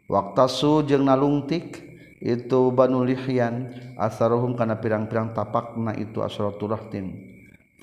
waktasu 0.07 0.87
jeung 0.87 1.11
nalungtik 1.11 1.83
itu 2.23 2.71
banu 2.71 3.03
lihyan 3.03 3.67
asaruhum 3.99 4.55
kana 4.55 4.79
pirang-pirang 4.79 5.35
tapakna 5.35 5.91
itu 5.99 6.23
asratul 6.23 6.71
rahtin. 6.71 7.11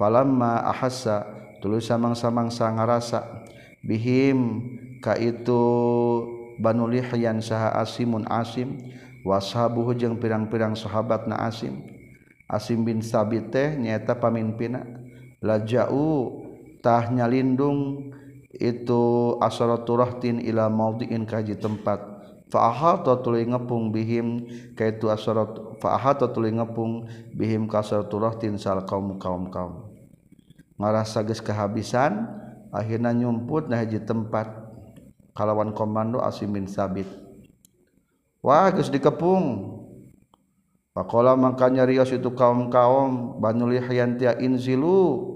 Falamma 0.00 0.64
ahassa 0.72 1.28
tulis 1.60 1.84
samang-samangsa 1.84 2.72
ngarasa 2.72 3.44
bihim 3.84 4.64
ka 5.04 5.12
itu 5.20 5.60
banu 6.56 6.88
lihyan 6.88 7.44
saha 7.44 7.76
asimun 7.84 8.24
asim 8.32 8.80
washabuhu 9.26 9.94
jeung 9.94 10.18
pirang-pirang 10.18 10.74
sahabat 10.74 11.26
na 11.26 11.48
Asim. 11.48 11.82
Asim 12.48 12.80
bin 12.82 13.04
Sabit 13.04 13.52
teh 13.52 13.76
nyaeta 13.76 14.16
pamimpinna. 14.16 14.84
Laja'u 15.38 16.34
tahnya 16.82 17.30
lindung 17.30 18.10
itu 18.50 19.36
asaratul 19.38 20.02
ila 20.42 20.66
maudiin 20.72 21.28
kaji 21.28 21.60
tempat. 21.60 22.18
Fa 22.48 22.72
tuli 23.20 23.44
ngepung 23.44 23.92
bihim 23.92 24.48
kaitu 24.72 25.12
asarat 25.12 25.76
fa 25.84 26.00
tuli 26.16 26.48
ngepung 26.56 27.04
bihim 27.36 27.68
kasaratul 27.68 28.24
sal 28.56 28.88
kaum 28.88 29.20
kaum 29.20 29.52
kaum. 29.52 29.92
Ngarasa 30.80 31.20
geus 31.28 31.44
kehabisan 31.44 32.24
akhirna 32.72 33.12
nyumput 33.12 33.68
nah 33.68 33.84
hiji 33.84 34.00
tempat. 34.00 34.48
Kalawan 35.36 35.76
komando 35.76 36.18
Asim 36.24 36.56
bin 36.56 36.64
Sabit. 36.66 37.27
Wah 38.42 38.70
geus 38.70 38.90
dikepung. 38.90 39.76
Pakola 40.94 41.38
makanya 41.38 41.86
rios 41.86 42.10
itu 42.10 42.34
kaum 42.34 42.70
kaum 42.74 43.38
Banu 43.38 43.70
Lihyan 43.70 44.18
tia 44.18 44.34
inzilu. 44.38 45.34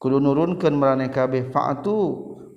Kudu 0.00 0.20
nurunkeun 0.20 0.76
maraneh 0.76 1.08
kabeh 1.08 1.48
fa'atu 1.48 1.96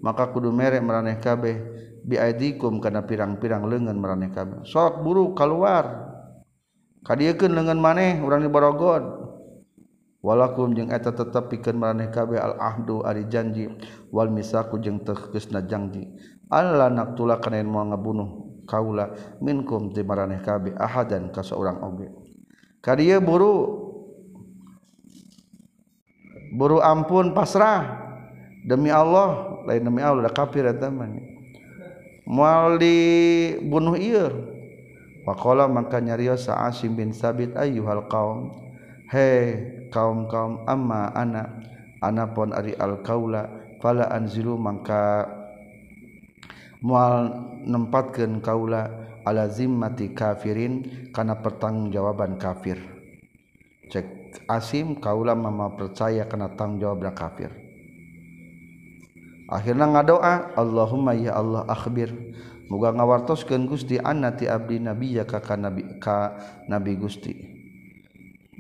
maka 0.03 0.27
kudu 0.35 0.51
merek 0.51 0.83
maraneh 0.83 1.15
kabeh 1.19 1.55
biaidikum 2.03 2.83
karena 2.83 3.07
pirang-pirang 3.07 3.63
lengan 3.67 3.95
meraneh 3.95 4.31
kabeh. 4.31 4.67
Sok 4.67 5.03
buru 5.03 5.31
keluar. 5.31 6.11
Kadiekeun 7.07 7.55
lengan 7.55 7.79
maneh 7.79 8.19
urang 8.19 8.43
diborogod. 8.43 9.27
walakum 10.27 10.75
jeung 10.75 10.91
eta 10.91 11.13
tetep 11.13 11.47
pikeun 11.47 11.77
maraneh 11.79 12.11
kabeh 12.11 12.35
al 12.35 12.59
ahdu 12.59 13.05
ari 13.05 13.29
janji 13.31 13.69
wal 14.11 14.27
misaku 14.27 14.75
jeung 14.81 14.99
teu 14.99 15.15
janji 15.63 16.09
alla 16.47 16.87
naqtula 16.91 17.39
kana 17.43 17.63
moal 17.63 17.91
ngabunuh 17.91 18.29
kaula 18.67 19.15
minkum 19.39 19.95
ti 19.95 20.03
kabeh 20.03 20.75
ahadan 20.75 21.31
ka 21.31 21.41
saurang 21.41 21.79
oge. 21.81 22.11
Kadieu 22.83 23.23
buru 23.23 23.53
buru 26.55 26.83
ampun 26.83 27.31
pasrah. 27.31 28.05
Demi 28.67 28.91
Allah 28.91 29.63
lain 29.63 29.87
demi 29.87 30.03
Allah 30.03 30.27
da 30.27 30.31
kafir 30.35 30.67
eta 30.67 30.91
mah 30.91 31.07
mual 32.27 32.75
dibunuh 32.75 33.95
ieu. 33.95 34.27
Faqala 35.23 35.67
maka 35.71 35.99
nyarios 36.03 36.47
Asim 36.51 36.95
bin 36.95 37.15
Sabit 37.15 37.55
ayyuhal 37.55 38.07
qaum. 38.11 38.51
He 39.07 39.55
kaum-kaum 39.91 40.67
amma 40.67 41.11
ana 41.15 41.63
ana 42.03 42.27
pon 42.31 42.51
ari 42.51 42.75
al 42.75 43.03
kaula 43.03 43.47
fala 43.79 44.11
anzilu. 44.11 44.59
Maka 44.59 45.27
mual 46.81 47.33
nempatkeun 47.65 48.39
kaula 48.41 48.89
ala 49.27 49.51
zimmati 49.51 50.15
kafirin 50.15 51.09
kana 51.11 51.39
pertanggungjawaban 51.43 52.39
kafir. 52.39 52.79
Cek 53.87 54.07
asim 54.51 54.99
kaula 54.99 55.35
mama 55.35 55.75
percaya 55.75 56.27
kana 56.27 56.55
tanggung 56.55 56.83
jawab 56.83 57.07
kafir. 57.15 57.51
Akhirna 59.47 59.87
ngadoa 59.87 60.59
Allahumma 60.59 61.15
ya 61.15 61.39
Allah 61.39 61.63
akhbir. 61.71 62.11
Muga 62.67 62.91
ngawartoskeun 62.91 63.63
Gusti 63.63 63.95
annati 63.95 64.43
abdi 64.43 64.83
nabiyya 64.83 65.23
ka 65.23 65.39
nabi 65.55 65.87
ka 66.03 66.35
nabi 66.67 66.99
Gusti. 66.99 67.31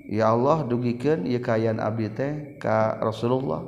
Ya 0.07 0.31
Allah 0.31 0.63
dugikeun 0.63 1.27
ieu 1.27 1.43
kaayaan 1.43 1.83
abdi 1.83 2.07
teh 2.07 2.31
ka 2.55 2.95
Rasulullah. 3.03 3.67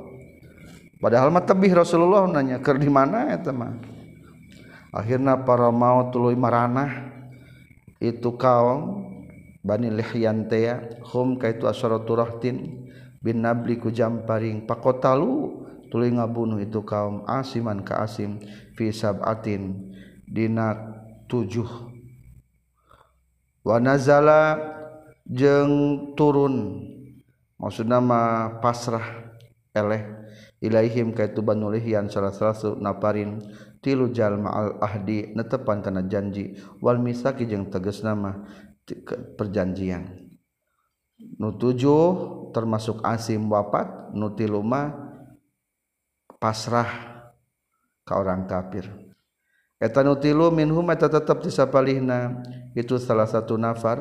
Padahal 0.96 1.28
mah 1.28 1.44
tebih 1.44 1.76
Rasulullah 1.76 2.24
nanya 2.24 2.56
keur 2.64 2.80
di 2.80 2.88
mana 2.88 3.28
eta 3.36 3.52
mah? 3.52 3.76
akhirnya 4.90 5.42
para 5.46 5.70
mau 5.70 6.10
tuluy 6.10 6.34
maranah 6.34 7.10
itu 8.02 8.34
kaum 8.34 9.06
Bani 9.60 9.92
Lihyantea 9.92 11.04
hum 11.12 11.36
kaitu 11.36 11.68
asharatu 11.68 12.16
rahtin 12.16 12.88
bin 13.20 13.44
nabli 13.44 13.76
ku 13.76 13.92
jamparing 13.92 14.64
pakotalu 14.64 15.60
tuluy 15.92 16.08
ngabunuh 16.08 16.56
itu 16.64 16.80
kaum 16.80 17.28
asiman 17.28 17.84
ka 17.84 18.00
asim 18.00 18.40
fi 18.72 18.88
sab'atin 18.88 19.92
dina 20.24 20.72
tujuh. 21.28 21.68
Wa 23.60 23.76
nazala 23.76 24.56
jeung 25.28 26.16
turun 26.16 26.80
maksudna 27.60 28.00
mah 28.00 28.64
pasrah 28.64 29.36
eleh 29.76 30.08
ilaihim 30.64 31.12
kaitu 31.12 31.44
Bani 31.44 31.68
Lihyan 31.68 32.08
salah 32.08 32.32
satu 32.32 32.80
naparin 32.80 33.44
tilu 33.80 34.12
jalma 34.12 34.52
al 34.52 34.68
ahdi 34.80 35.32
netepan 35.32 35.80
kana 35.80 36.04
janji 36.04 36.56
wal 36.80 37.00
misaki 37.00 37.48
jeung 37.48 37.68
tegas 37.72 38.04
nama 38.04 38.44
perjanjian. 39.36 40.30
Nu 41.36 41.52
tujuh 41.52 42.48
termasuk 42.56 43.04
asim 43.04 43.48
wafat 43.52 44.12
nu 44.16 44.32
tilu 44.32 44.64
mah 44.64 44.92
pasrah 46.40 46.88
ka 48.04 48.16
orang 48.16 48.48
kafir. 48.48 48.88
Eta 49.80 50.04
nu 50.04 50.16
tilu 50.16 50.52
minhum 50.52 50.84
eta 50.92 51.08
tetep 51.08 51.40
disapalihna 51.40 52.44
itu 52.76 53.00
salah 53.00 53.28
satu 53.28 53.56
nafar 53.56 54.00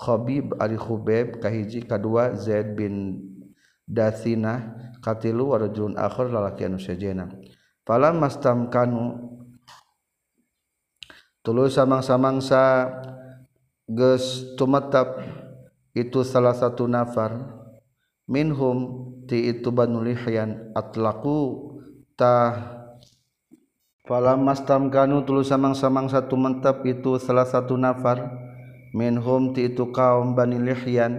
Khabib 0.00 0.56
ari 0.56 0.80
Khubeb 0.80 1.44
kahiji 1.44 1.84
kadua 1.84 2.32
Zaid 2.32 2.72
bin 2.72 3.20
Dasinah 3.84 4.72
katilu 5.04 5.52
warajulun 5.52 6.00
akhir 6.00 6.32
lalaki 6.32 6.64
anu 6.64 6.80
sejena. 6.80 7.28
Falam 7.88 8.20
mastam 8.20 8.68
kanu 8.68 9.16
tulu 11.40 11.66
samang-samangsa 11.72 12.92
geus 13.88 14.54
tumatap 14.54 15.24
itu 15.96 16.20
salah 16.22 16.52
satu 16.52 16.84
nafar. 16.84 17.58
Minhum 18.30 19.10
ti 19.26 19.50
itu 19.50 19.74
banu 19.74 20.06
lihyan 20.06 20.70
atlaqu 20.78 21.66
ta 22.14 22.54
falam 24.06 24.46
mastam 24.46 24.86
kanu 24.86 25.26
tulu 25.26 25.42
samang-samang 25.42 26.06
satu 26.06 26.38
mentap 26.38 26.86
itu 26.86 27.18
salah 27.18 27.48
satu 27.48 27.74
nafar. 27.74 28.30
Minhum 28.94 29.50
ti 29.50 29.72
itu 29.72 29.90
kaum 29.90 30.38
bani 30.38 30.62
lihyan 30.62 31.18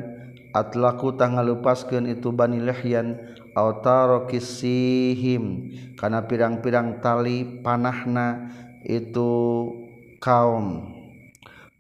atlaqu 0.56 1.16
tah 1.20 1.28
ngalupaskeun 1.32 2.08
itu 2.08 2.32
bani 2.32 2.64
lihyan 2.64 3.20
autarokisihim. 3.54 5.44
Karena 6.00 6.26
pirang-pirang 6.26 7.02
tali 7.04 7.46
panahna 7.62 8.52
itu 8.82 9.30
kaum. 10.18 10.98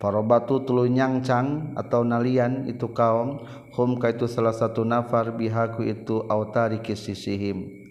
Parobatu 0.01 0.65
tulu 0.65 0.89
nyangcang 0.89 1.77
atau 1.77 2.01
nalian 2.01 2.65
itu 2.65 2.89
kaum. 2.89 3.45
Hum 3.71 4.01
kaitu 4.01 4.27
salah 4.27 4.51
satu 4.51 4.83
nafar 4.83 5.31
bihaku 5.37 5.85
itu 5.87 6.25
autarikisihim. 6.25 7.81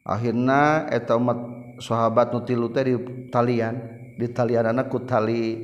Akhirna 0.00 0.88
eta 0.88 1.14
umat 1.14 1.36
sahabat 1.78 2.32
nutilu 2.32 2.72
teh 2.72 2.88
di 2.88 2.96
talian 3.28 3.76
di 4.16 4.26
talian 4.32 4.72
anakku 4.72 5.04
tali 5.04 5.60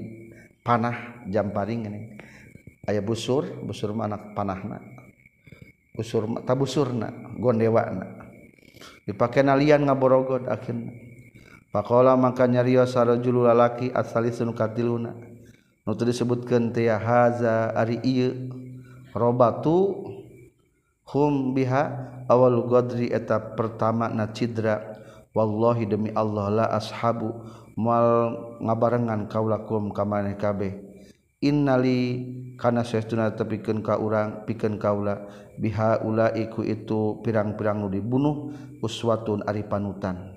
panah 0.60 1.24
jam 1.26 1.50
paring 1.50 1.82
ini. 1.88 2.00
Ayah 2.86 3.02
busur 3.02 3.66
busur 3.66 3.90
anak 3.96 4.36
panahna. 4.36 4.95
Busur 5.96 6.28
tabusurna 6.44 7.08
gondewana. 7.40 8.28
Dipakai 9.08 9.40
nalian 9.40 9.88
ngaborogod 9.88 10.44
akhirnya. 10.46 10.92
Pakola 11.72 12.16
maka 12.16 12.48
nyarios 12.48 12.92
sarajulu 12.92 13.48
lalaki 13.48 13.88
asalisun 13.92 14.52
katiluna. 14.52 15.16
Nutu 15.86 16.04
disebutkeun 16.04 16.72
teh 16.72 16.88
haza 16.88 17.72
ari 17.72 18.00
ieu. 18.04 18.32
Robatu 19.16 20.04
hum 21.08 21.56
biha 21.56 21.82
awal 22.28 22.66
godri 22.68 23.08
eta 23.08 23.56
pertama 23.56 24.12
na 24.12 24.28
cidra. 24.32 25.00
Wallahi 25.36 25.84
demi 25.84 26.10
Allah 26.16 26.48
la 26.48 26.66
ashabu 26.72 27.28
mal 27.76 28.32
ngabarengan 28.60 29.28
kaulakum 29.28 29.92
kamaneh 29.92 30.40
kabeh. 30.40 30.80
Innali 31.44 32.24
kana 32.56 32.80
saestuna 32.82 33.36
tepikeun 33.36 33.84
ka 33.84 34.00
urang 34.00 34.48
pikeun 34.48 34.80
kaula 34.80 35.28
biha 35.56 36.04
ulaiku 36.04 36.62
itu 36.62 37.20
pirang-pirang 37.24 37.80
nu 37.80 37.88
dibunuh 37.88 38.52
uswatun 38.84 39.42
ari 39.48 39.64
panutan. 39.64 40.36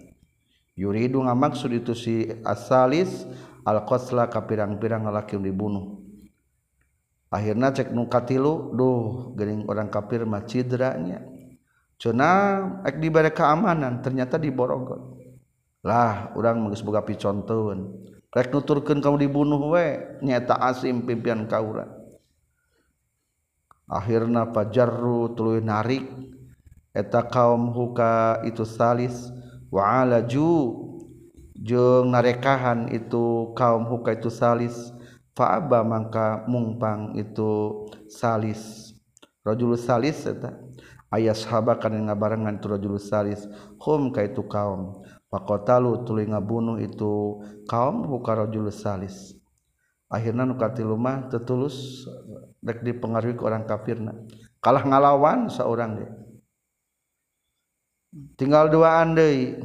Yuridu 0.80 1.20
ngamaksud 1.24 1.76
itu 1.76 1.92
si 1.92 2.32
asalis 2.48 3.28
alqasla 3.68 4.32
ka 4.32 4.48
pirang-pirang 4.48 5.04
lalaki 5.04 5.36
nu 5.36 5.44
dibunuh. 5.44 5.86
Akhirna 7.30 7.70
cek 7.76 7.94
nu 7.94 8.10
katilu 8.10 8.74
duh 8.74 9.36
geuning 9.36 9.68
orang 9.70 9.92
kafir 9.92 10.26
mah 10.26 10.48
cidranya. 10.48 11.22
Cenah 12.00 12.80
ek 12.88 12.98
dibere 13.04 13.36
keamanan 13.36 14.00
ternyata 14.00 14.40
diborogot. 14.40 15.20
Lah 15.84 16.32
urang 16.40 16.72
geus 16.72 16.82
boga 16.82 17.04
piconteun 17.04 18.10
rek 18.30 18.54
nuturkeun 18.54 19.02
kamu 19.02 19.26
dibunuh 19.26 19.74
we 19.74 20.00
nyata 20.24 20.56
asim 20.64 21.04
pimpinan 21.04 21.50
kaura. 21.50 21.99
akhirnya 23.90 24.46
fajarru 24.54 25.34
tuluy 25.34 25.66
narik. 25.66 26.06
Eta 26.94 27.22
kaum 27.26 27.70
huka 27.74 28.42
itu 28.46 28.66
salis 28.66 29.30
wa 29.70 30.02
alaju 30.02 30.50
jeung 31.54 32.10
narekahan 32.10 32.90
itu 32.90 33.54
kaum 33.54 33.86
huka 33.86 34.18
itu 34.18 34.34
salis 34.34 34.74
faaba 35.38 35.86
mangka 35.86 36.46
mungpang 36.50 37.14
itu 37.18 37.86
salis. 38.10 38.94
Rajul 39.46 39.78
salis 39.80 40.26
eta 40.26 40.58
aya 41.10 41.34
sahabat 41.34 41.82
kana 41.82 42.10
ngabarengan 42.10 42.62
tu 42.62 42.70
rajul 42.70 42.98
salis 43.00 43.46
hum 43.80 44.14
ka 44.14 44.26
itu 44.26 44.44
kaum. 44.46 45.02
Faqatalu 45.30 46.10
tuluy 46.10 46.26
ngabunuh 46.26 46.82
itu 46.82 47.40
kaum 47.70 48.02
huka 48.10 48.46
rajul 48.46 48.74
salis. 48.74 49.39
akhirnya 50.10 50.44
nukati 50.44 50.82
lumah 50.82 51.30
tertulus 51.30 52.06
dek 52.60 52.82
dipengaruhi 52.82 53.38
ke 53.38 53.44
orang 53.46 53.64
kafirna. 53.64 54.14
Kalah 54.60 54.84
ngalawan 54.84 55.48
seorang 55.48 56.04
deh 56.04 56.12
tinggal 58.36 58.68
dua 58.74 59.06
andai 59.06 59.56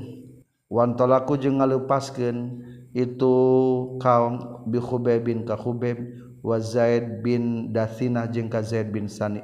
wantolaku 0.68 1.40
jeung 1.40 1.58
ngalupaskeun 1.58 2.62
itu 2.94 3.34
kaum 3.98 4.62
bi 4.68 4.78
Khubayb 4.78 5.26
bin 5.26 5.42
ka 5.42 5.58
Khubayb 5.58 5.98
wa 6.44 6.60
Zaid 6.60 7.24
bin 7.24 7.72
Dasinah 7.72 8.28
jeung 8.30 8.52
ka 8.52 8.62
Zaid 8.62 8.92
bin 8.92 9.08
Sani 9.10 9.42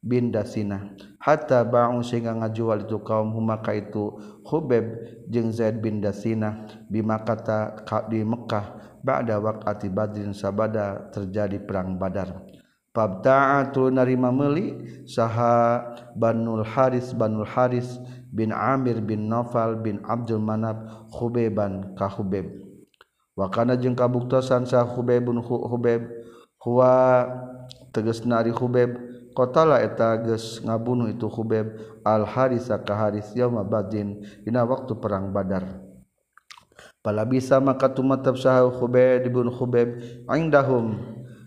bin 0.00 0.30
Dasinah 0.30 0.94
hatta 1.18 1.66
ba'u 1.66 2.00
sehingga 2.00 2.32
ngajual 2.38 2.86
itu 2.86 3.02
kaum 3.02 3.34
huma 3.34 3.60
ka 3.60 3.74
itu 3.74 4.16
Khubayb 4.46 4.86
jeung 5.28 5.50
Zaid 5.50 5.82
bin 5.82 5.98
Dasinah 6.00 6.86
di 6.86 7.02
Makkah 7.02 7.84
di 8.06 8.22
Mekah 8.22 8.85
ba'da 9.06 9.38
waqati 9.38 9.86
Badrin 9.86 10.34
sabada 10.34 11.06
terjadi 11.14 11.62
perang 11.62 11.94
Badar. 11.94 12.42
Fabta'a 12.96 13.68
narima 13.92 14.32
meuli 14.32 14.72
saha 15.04 15.84
Banul 16.16 16.64
Haris 16.64 17.12
Banul 17.12 17.44
Haris 17.44 18.00
bin 18.32 18.56
Amir 18.56 19.04
bin 19.04 19.28
Nofal 19.28 19.76
bin 19.84 20.00
Abdul 20.00 20.40
Manab 20.40 21.08
Khubeban 21.12 21.92
ka 21.92 22.08
Khubeb 22.08 22.48
wa 23.36 23.52
kana 23.52 23.76
jeung 23.76 23.92
kabuktosan 23.92 24.64
sah 24.64 24.88
Khubebun 24.88 25.44
Khubeb 25.44 26.08
huwa 26.64 27.28
tegas 27.92 28.24
nari 28.24 28.48
Khubeb 28.48 28.96
qatala 29.36 29.84
eta 29.84 30.16
geus 30.24 30.64
ngabunuh 30.64 31.12
itu 31.12 31.28
Khubeb 31.28 32.00
al 32.00 32.24
Haris 32.24 32.72
ka 32.72 32.94
Haris 32.96 33.28
yauma 33.36 33.60
Badin 33.60 34.24
dina 34.40 34.64
waktu 34.64 34.96
perang 34.96 35.36
Badar 35.36 35.85
pala 37.06 37.22
bisa 37.22 37.62
maka 37.62 37.86
tumatap 37.86 38.34
sah 38.34 38.66
khubeb 38.66 39.22
ibn 39.22 39.46
khubeb 39.54 40.02
indahum 40.26 40.98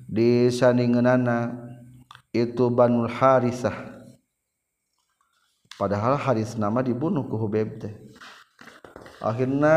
di 0.08 0.48
saningeunana 0.48 1.52
itu 2.32 2.72
banul 2.72 3.12
harisah. 3.12 3.76
Padahal 5.76 6.16
haris 6.16 6.56
nama 6.56 6.80
dibunuh 6.80 7.28
ku 7.28 7.36
khubeb 7.36 7.76
teh. 7.76 7.92
Akhirna 9.20 9.76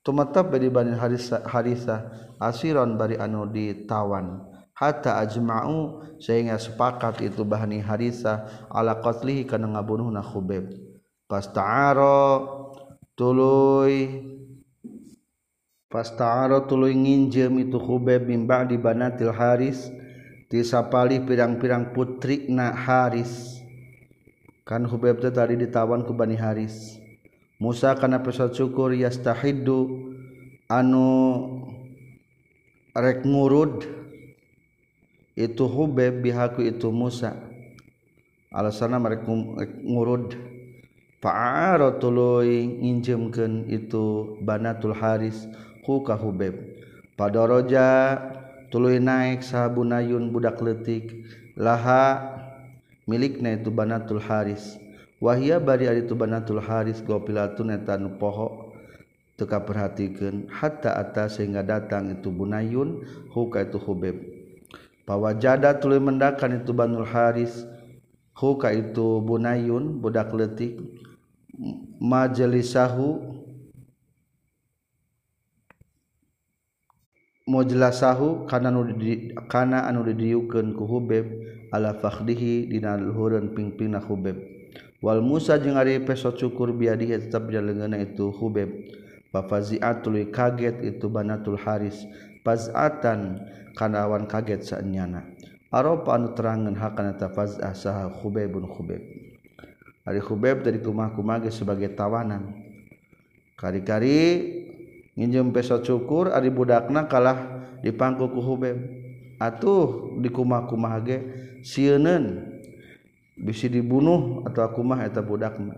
tumatap 0.00 0.48
bari 0.48 0.72
bani 0.72 0.96
harisah 0.96 1.44
harisah 1.44 2.08
asiron 2.40 2.96
bari 2.96 3.20
anu 3.20 3.44
ditawan. 3.52 4.48
Hatta 4.72 5.20
ajma'u 5.20 6.08
sehingga 6.16 6.56
sepakat 6.56 7.20
itu 7.20 7.44
bahani 7.44 7.84
harisah 7.84 8.48
ala 8.72 8.96
qatlihi 8.96 9.44
kana 9.44 9.76
ngabunuhna 9.76 10.24
khubeb. 10.24 10.72
Pasta'ara 11.28 12.48
tuluy 13.12 14.39
pasta'ara 15.90 16.70
tuluy 16.70 16.94
nginjem 16.94 17.66
itu 17.66 17.76
khubeb 17.76 18.24
min 18.24 18.46
ba'di 18.46 18.78
banatil 18.78 19.34
haris. 19.34 19.90
Tisapali 20.50 21.22
pirang-pirang 21.22 21.94
putri 21.94 22.50
na 22.50 22.74
haris. 22.74 23.62
Kan 24.66 24.86
khubeb 24.86 25.18
tadi 25.22 25.58
ditawan 25.58 26.06
ku 26.06 26.14
bani 26.14 26.38
haris. 26.38 26.98
Musa 27.60 27.92
kana 27.98 28.22
pesat 28.22 28.56
syukur 28.56 28.94
yastahiddu 28.94 30.10
anu 30.70 31.06
rek 32.94 33.26
ngurud. 33.26 33.86
Itu 35.38 35.70
hubeb 35.70 36.22
bihaku 36.22 36.66
itu 36.66 36.90
Musa. 36.90 37.38
Alasana 38.50 38.98
mereka 38.98 39.30
ngurud. 39.86 40.34
Fa'ara 41.20 42.00
tuluy 42.00 42.64
nginjemkeun 42.80 43.68
itu 43.68 44.34
banatul 44.40 44.96
haris 44.96 45.44
ku 45.84 46.04
hubeb 46.04 46.54
padaraja 47.18 48.16
tuluy 48.70 49.02
naik 49.02 49.42
sahabunayun 49.42 50.30
budak 50.30 50.62
letik 50.62 51.26
laha 51.58 52.38
milikna 53.10 53.58
itu 53.58 53.74
banatul 53.74 54.22
haris. 54.22 54.78
Wahia 55.20 55.60
bari 55.60 55.84
ari 55.84 56.06
itu 56.06 56.16
banatul 56.16 56.62
haris 56.62 57.02
gopilatun 57.04 57.74
eta 57.74 57.98
nu 57.98 58.16
poho. 58.16 58.72
Teka 59.36 59.64
perhatikeun 59.64 60.52
hatta 60.52 61.00
atas 61.00 61.40
sehingga 61.40 61.64
datang 61.64 62.12
itu 62.12 62.28
bunayun 62.28 63.04
huka 63.32 63.64
itu 63.66 63.80
hubeb. 63.82 64.16
Pawajada 65.04 65.76
tuluy 65.80 65.98
mendakan 65.98 66.62
itu 66.62 66.70
banul 66.76 67.08
haris 67.08 67.66
huka 68.36 68.70
itu 68.70 69.20
bunayun 69.20 69.98
budak 70.00 70.32
letik 70.32 70.76
majelisahu 72.00 73.39
mujlasahu 77.50 78.46
kana 78.46 78.70
nu 78.70 78.86
kana 79.50 79.90
anu 79.90 80.06
didiukeun 80.06 80.78
ku 80.78 80.86
Hubeb 80.86 81.26
ala 81.74 81.98
fakhdihi 81.98 82.70
dina 82.70 82.94
luhureun 82.94 83.50
pingpingna 83.50 83.98
Hubeb. 83.98 84.38
Wal 85.02 85.18
Musa 85.18 85.58
jeung 85.58 85.74
ari 85.74 85.98
peso 86.06 86.30
cukur 86.30 86.70
biadi 86.70 87.10
tetep 87.10 87.50
jaleungeuna 87.50 87.98
itu 87.98 88.30
Hubeb. 88.30 88.70
Fafazi'atul 89.34 90.30
kaget 90.30 90.82
itu 90.86 91.10
banatul 91.10 91.58
Haris. 91.58 92.06
Faz'atan 92.46 93.42
kanawan 93.76 94.24
kaget 94.24 94.64
saenyana 94.64 95.28
Aropa 95.70 96.16
anu 96.16 96.34
terangan 96.34 96.74
hakana 96.74 97.14
tafaz'ah 97.14 97.74
saha 97.74 98.06
Hubebun 98.10 98.66
Hubeb. 98.66 99.02
Ari 100.06 100.18
Hubeb 100.18 100.66
dari 100.66 100.82
kumah-kumah 100.82 101.46
sebagai 101.52 101.94
tawanan. 101.94 102.50
Kari-kari 103.54 104.18
nginjem 105.18 105.50
peso 105.50 105.82
cukur 105.82 106.30
ari 106.30 106.50
budakna 106.52 107.10
kalah 107.10 107.66
dipangku 107.82 108.30
ku 108.30 108.40
Hubeb 108.44 108.76
atuh 109.40 110.14
dikumah-kumah 110.20 110.94
ge 111.02 111.18
sieun 111.64 112.44
bisi 113.40 113.72
dibunuh 113.72 114.44
atau 114.44 114.68
aku 114.68 114.84
mah 114.84 115.00
eta 115.00 115.24
budakna. 115.24 115.72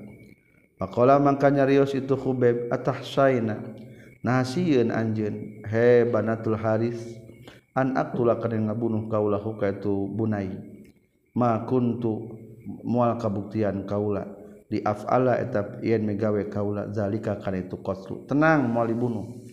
Pakola 0.77 1.23
mangka 1.23 1.47
nyarios 1.47 1.95
itu 1.95 2.19
Hubeb 2.19 2.67
atah 2.75 2.99
saina? 3.07 3.63
Nasieun 4.23 4.91
anjeun. 4.91 5.63
He 5.67 6.07
banatul 6.07 6.59
haris 6.59 6.99
an 7.79 7.95
aktula 7.95 8.39
kana 8.43 8.71
ngabunuh 8.71 9.07
kaula 9.07 9.39
ka 9.39 9.71
itu 9.71 10.11
bunai. 10.11 10.51
Ma 11.39 11.63
kuntu 11.65 12.35
moal 12.83 13.15
kabuktian 13.19 13.87
kaula 13.87 14.42
diafala 14.73 15.37
etap 15.37 15.85
yen 15.85 16.09
megawe 16.09 16.49
kaula 16.49 16.89
zalika 16.89 17.37
kana 17.37 17.61
itu 17.61 17.77
qatlu. 17.77 18.25
Tenang 18.25 18.73
mau 18.73 18.89
dibunuh. 18.89 19.45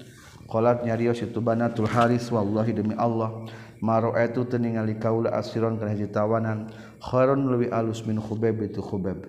Qalat 0.48 0.88
nyarios 0.88 1.20
itu 1.20 1.44
banatul 1.44 1.92
haris 1.92 2.32
wallahi 2.32 2.72
demi 2.72 2.96
Allah. 2.96 3.44
Maro 3.84 4.16
itu 4.16 4.48
teningali 4.48 4.96
kaula 4.96 5.36
asiron 5.36 5.76
kana 5.76 5.92
hiji 5.92 6.08
tawanan. 6.08 6.72
Khairun 7.04 7.52
lewi 7.52 7.68
alus 7.68 8.08
min 8.08 8.18
khubab 8.18 8.64
itu 8.64 8.80
khubab 8.80 9.28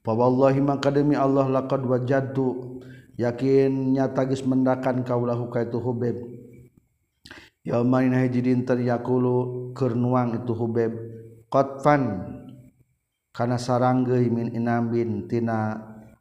fa 0.00 0.12
wallahi 0.16 0.64
maka 0.64 0.88
demi 0.88 1.12
Allah 1.14 1.44
laqad 1.48 1.84
wajadtu. 1.84 2.80
Yakin 3.20 4.00
nyata 4.00 4.24
geus 4.24 4.40
mendakan 4.48 5.04
kaula 5.04 5.36
ka 5.52 5.60
itu 5.60 5.76
khubab 5.76 6.16
yaumina 7.68 8.24
hiji 8.24 8.40
dinten 8.40 8.80
yakulu 8.80 9.68
keur 9.76 9.92
nuang 9.92 10.40
itu 10.40 10.56
khubab 10.56 10.96
qatfan. 11.52 12.39
kana 13.30 13.56
saranggeui 13.58 14.28
min 14.30 14.52
inambin 14.54 15.26
tina 15.26 15.78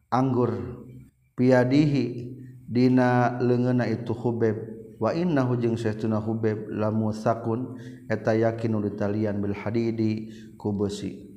anggur. 0.10 0.86
Piadihi 1.34 2.36
dina 2.67 3.39
leungeuna 3.39 3.88
itu 3.88 4.12
hubeb. 4.12 4.80
Wa 5.00 5.15
innahu 5.15 5.56
jeung 5.56 5.80
saestuna 5.80 6.19
hubeb 6.19 6.67
lamusakun 6.67 7.80
eta 8.12 8.36
yakin 8.36 8.84
ditalian 8.84 9.39
bil 9.39 9.56
hadidi 9.56 10.28
ku 10.60 10.76
besi 10.76 11.30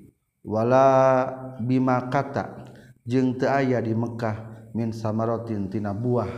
wala 0.42 1.30
bima 1.62 2.10
kata 2.10 2.74
jeung 3.06 3.38
teu 3.38 3.46
aya 3.46 3.78
di 3.78 3.94
Mekkah 3.94 4.66
min 4.74 4.90
samarotin 4.90 5.70
tina 5.70 5.94
buah 5.94 6.30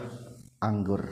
anggur. 0.61 1.09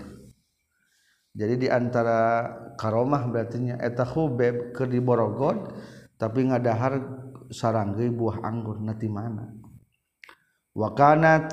Jadi 1.32 1.64
di 1.64 1.68
antara 1.72 2.44
karomah 2.76 3.24
berartinya 3.24 3.80
eta 3.80 4.04
hubeb 4.04 4.76
keur 4.76 4.92
diborogod 4.92 5.72
tapi 6.20 6.44
ngadahar 6.44 7.21
sarangge 7.52 8.08
buah 8.08 8.42
anggur 8.42 8.80
nati 8.80 9.06
mana. 9.06 9.52
Wakanat 10.72 11.52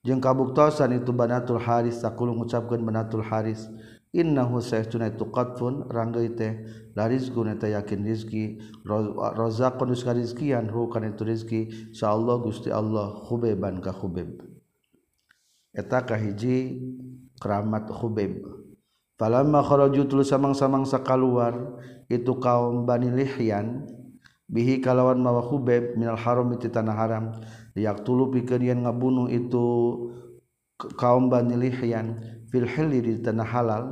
jeung 0.00 0.18
kabuktosan 0.18 0.96
itu 0.96 1.12
banatul 1.12 1.60
haris 1.60 2.00
sakulu 2.00 2.32
ngucapkeun 2.40 2.80
banatul 2.80 3.20
haris 3.20 3.68
innahu 4.16 4.64
saytuna 4.64 5.12
itu 5.12 5.28
qatfun 5.28 5.92
ranggeu 5.92 6.32
teh 6.32 6.64
larizquna 6.96 7.60
teh 7.60 7.76
yakin 7.76 8.00
rizki 8.00 8.56
razaqun 9.36 9.92
rizki 9.92 10.12
rizkian 10.16 10.72
hu 10.72 10.88
kana 10.88 11.12
itu 11.12 11.22
rizki 11.26 11.60
insyaallah 11.92 12.40
Gusti 12.40 12.72
Allah 12.72 13.12
khubeban 13.28 13.84
ka 13.84 13.92
khubeb 13.92 14.40
eta 15.76 16.00
kahiji 16.00 16.80
keramat 17.36 17.92
khubeb. 17.92 18.40
Falamma 19.16 19.64
kharaju 19.64 20.04
tul 20.04 20.20
samang-samang 20.28 20.84
sakaluar 20.84 21.80
itu 22.12 22.36
kaum 22.36 22.84
Bani 22.84 23.08
Lihyan 23.08 23.88
bihi 24.46 24.78
kalawan 24.78 25.18
mawa 25.18 25.42
khubeb 25.42 25.98
minal 25.98 26.18
haram 26.18 26.50
itu 26.54 26.70
tanah 26.70 26.94
haram. 26.94 27.24
Yak 27.74 28.06
tulu 28.06 28.30
pikeun 28.30 28.86
ngabunuh 28.86 29.26
itu 29.30 29.66
kaum 30.98 31.28
Bani 31.28 31.58
Lihyan. 31.58 32.18
Fil 32.50 32.66
hilli 32.66 33.02
di 33.02 33.12
tanah 33.22 33.48
halal. 33.48 33.84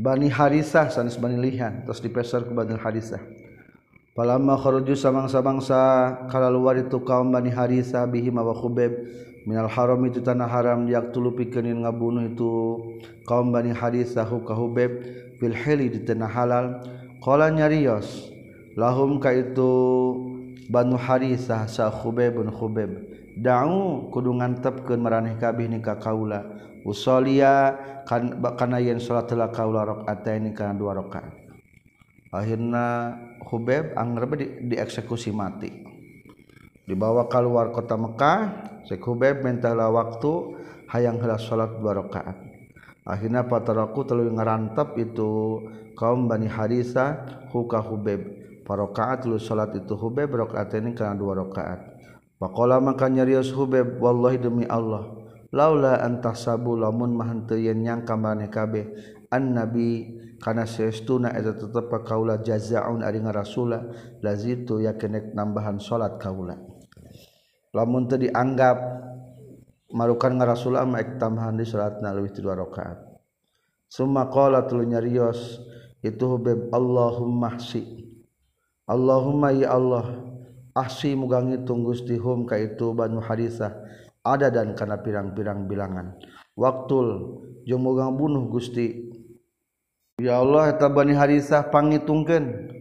Bani 0.00 0.32
Harisah 0.32 0.88
sanes 0.88 1.20
Bani 1.20 1.36
Lihan 1.36 1.84
terus 1.84 2.00
dipeser 2.00 2.48
ke 2.48 2.52
Bani 2.56 2.72
Harisah. 2.72 3.20
Falamma 4.16 4.56
kharaju 4.56 4.96
samang-samangsa 4.96 5.80
kalaluar 6.32 6.80
itu 6.80 7.04
kaum 7.04 7.28
Bani 7.28 7.52
Harisah 7.52 8.08
bihi 8.08 8.32
wa 8.32 8.56
Khubeb 8.56 8.96
minal 9.44 9.68
haram 9.68 10.00
itu 10.08 10.24
tanah 10.24 10.48
haram 10.48 10.88
yak 10.88 11.12
tulu 11.12 11.36
pikeun 11.36 11.84
ngabunuh 11.84 12.32
itu 12.32 12.52
kaum 13.28 13.52
Bani 13.52 13.76
Harisah 13.76 14.24
ka 14.24 14.54
Khubeb 14.56 15.04
fil 15.36 15.52
hilli 15.52 15.92
di 15.92 16.00
tanah 16.00 16.32
halal 16.32 16.66
qala 17.20 17.52
nyarios 17.52 18.32
lahum 18.74 19.20
ka 19.20 19.30
itu 19.36 19.72
Banu 20.70 20.94
Harisah 20.94 21.66
sa 21.66 21.90
Khubebun 21.90 22.48
Khubeb 22.54 23.10
da'u 23.36 24.08
kudu 24.10 24.38
ngantepkeun 24.38 25.00
maraneh 25.02 25.34
kabeh 25.40 25.66
nikah 25.66 25.98
kaula. 25.98 26.46
Usolia 26.80 27.76
kan 28.08 28.40
kana 28.56 28.80
yen 28.80 28.96
salat 28.96 29.28
telah 29.28 29.52
kaula 29.52 29.84
rakaat 29.84 30.24
kana 30.56 30.72
dua 30.72 30.96
rakaat. 30.96 31.34
Akhirna 32.30 33.18
Hubeb 33.50 33.98
angger 33.98 34.30
di, 34.38 34.46
dieksekusi 34.70 35.34
mati. 35.34 35.68
Dibawa 36.86 37.26
keluar 37.26 37.74
kota 37.74 37.98
Mekah 37.98 38.38
Syekh 38.86 39.02
Hubeb 39.02 39.42
minta 39.42 39.74
waktu 39.74 40.32
hayang 40.88 41.18
heula 41.18 41.36
salat 41.36 41.74
dua 41.82 41.98
rakaat. 41.98 42.38
Akhirnya 43.02 43.42
pataraku 43.42 44.06
telu 44.06 44.22
ngarantep 44.30 44.94
itu 45.02 45.58
kaum 46.00 46.24
Bani 46.24 46.48
Harisa 46.48 47.28
huka 47.52 47.84
Hubeb. 47.84 48.40
Parokaat 48.64 49.28
lu 49.28 49.36
salat 49.36 49.76
itu 49.76 49.92
Hubeb 49.92 50.32
rakaat 50.32 50.72
ini 50.80 50.96
kana 50.96 51.12
dua 51.12 51.36
rakaat. 51.36 52.00
Pakola 52.40 52.80
maka 52.80 53.04
nyarios 53.12 53.52
hubeb 53.52 54.00
wallahi 54.00 54.40
demi 54.40 54.64
Allah 54.64 55.12
laula 55.52 56.00
antah 56.00 56.32
sabu 56.32 56.72
lamun 56.72 57.12
mahan 57.12 57.44
teu 57.44 57.60
yen 57.60 57.84
nyangka 57.84 58.16
an 59.28 59.44
nabi 59.52 60.16
kana 60.40 60.64
saestuna 60.64 61.36
eta 61.36 61.52
tetep 61.52 61.92
kaula 62.00 62.40
jazaun 62.40 63.04
ari 63.04 63.20
ngarasula 63.20 63.92
lazitu 64.24 64.80
yakenek 64.80 65.36
nambahan 65.36 65.76
salat 65.76 66.16
kaula. 66.16 66.56
Lamun 67.76 68.08
teu 68.08 68.16
dianggap 68.16 68.78
marukan 69.92 70.40
nga 70.40 70.48
Rasulullah 70.48 70.88
tamhan 71.20 71.60
di 71.60 71.68
surat 71.68 72.00
nalwi 72.00 72.32
dua 72.40 72.56
rakaat. 72.56 73.04
Sumakola 73.90 74.64
tulunya 74.64 74.96
Rios 74.96 75.60
itu 76.00 76.24
hubeb 76.24 76.72
Allahumma 76.72 77.56
ahsi. 77.56 78.08
Allahumma 78.88 79.52
ya 79.54 79.76
Allah 79.76 80.18
ahsi 80.74 81.12
mugangi 81.14 81.62
tunggus 81.62 82.02
dihum 82.02 82.48
ka 82.48 82.56
itu 82.58 82.90
banu 82.96 83.20
hadisah 83.22 83.74
ada 84.24 84.52
dan 84.52 84.76
karena 84.76 85.00
pirang-pirang 85.00 85.64
bilangan. 85.64 86.16
Waktul 86.56 87.40
jumugang 87.64 88.16
bunuh 88.16 88.48
Gusti. 88.52 89.08
Ya 90.20 90.36
Allah 90.40 90.76
eta 90.76 90.92
bani 90.92 91.16
hadisah 91.16 91.72
pangitungkeun. 91.72 92.76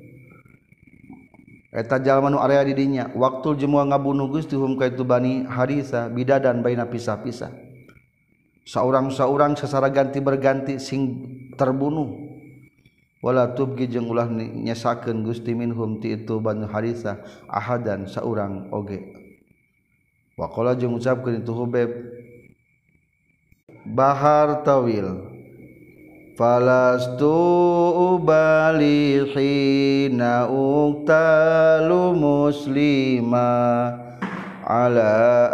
Eta 1.70 2.02
jalma 2.02 2.28
nu 2.28 2.44
area 2.44 2.66
di 2.66 2.76
dinya. 2.76 3.08
Waktul 3.16 3.56
jeung 3.56 3.78
ngabunuh 3.78 4.28
Gusti 4.28 4.60
hum 4.60 4.76
ka 4.76 4.92
itu 4.92 5.08
bani 5.08 5.48
hadisah 5.48 6.12
bidadan 6.12 6.60
baina 6.60 6.90
pisah-pisah. 6.90 7.54
Saurang-saurang 8.68 9.56
sesara 9.56 9.88
ganti 9.90 10.20
berganti 10.20 10.78
sing 10.78 11.26
terbunuh. 11.56 12.29
Terbunuhwala 13.20 13.52
tubgi 13.56 13.88
jeng 13.92 14.08
ulah 14.08 14.32
nyesaken 14.32 15.28
Gusti 15.28 15.52
minhum 15.52 16.00
ti 16.00 16.16
itu 16.16 16.40
Banu 16.40 16.68
Harisa 16.72 17.20
ahadan 17.52 18.08
seorang 18.08 18.72
oge. 18.72 19.04
Wakola 20.40 20.72
jeng 20.80 20.96
ucapkan 20.96 21.44
itu 21.44 21.52
hubeb 21.52 21.92
bahar 23.84 24.64
tawil 24.64 25.36
falastu 26.40 27.28
ubali 28.16 29.28
hina 29.36 30.48
uktalu 30.48 32.16
muslimah 32.16 34.00
ala 34.64 35.52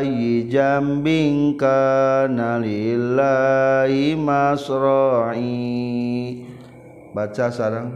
ayyi 0.00 0.48
jambin 0.48 1.60
kana 1.60 2.56
lillahi 2.56 4.16
masra'i 4.16 5.52
baca 7.12 7.52
sarang 7.52 7.88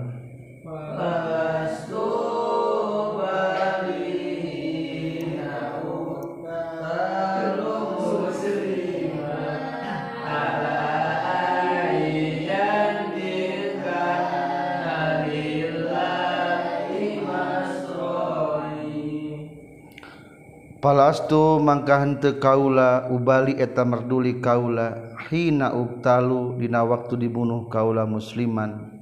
Palastu 20.87 21.59
mangka 21.59 21.99
henteu 21.99 22.39
kaula 22.39 23.11
ubali 23.11 23.59
eta 23.59 23.83
merduli 23.83 24.39
kaula 24.39 25.19
hina 25.27 25.75
uktalu 25.75 26.63
dina 26.63 26.87
waktu 26.87 27.27
dibunuh 27.27 27.67
kaula 27.67 28.07
musliman 28.07 28.96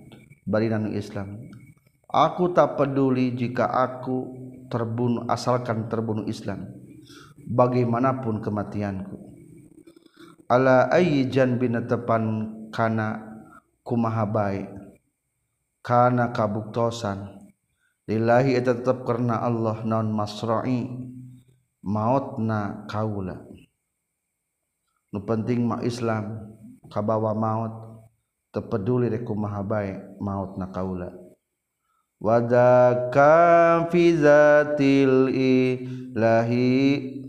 barinan 0.44 0.92
Islam. 0.92 1.48
Aku 2.14 2.54
tak 2.54 2.78
peduli 2.78 3.35
jika 3.35 3.66
aku 3.66 4.30
terbunuh 4.70 5.26
asalkan 5.26 5.90
terbunuh 5.90 6.24
Islam. 6.30 6.70
Bagaimanapun 7.44 8.40
kematianku. 8.40 9.18
Ala 10.46 10.88
ayyijan 10.92 11.59
bina 11.59 11.83
tepan 11.83 12.52
kana 12.70 13.18
kumaha 13.83 14.24
baik. 14.24 14.68
Kana 15.85 16.33
kabuktosan 16.33 17.44
lillahi 18.09 18.57
eta 18.57 18.72
tetap 18.72 19.04
karena 19.04 19.42
Allah 19.42 19.83
non 19.85 20.09
masra'i. 20.14 21.12
Mautna 21.85 22.88
kaula. 22.88 23.44
Nu 25.12 25.20
penting 25.20 25.68
ma 25.68 25.85
Islam 25.85 26.48
kabawa 26.88 27.37
maut. 27.37 27.93
tepeduli 28.55 29.11
reku 29.11 29.35
mahabae 29.35 29.99
maut 30.23 30.55
na 30.59 30.67
kaula. 30.71 31.11
Wadzaka 32.23 33.90
fi 33.90 34.17
zatil 34.17 35.29
ilahi 35.35 37.24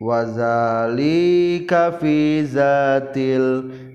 wazalika 0.00 1.92
fi 1.92 2.48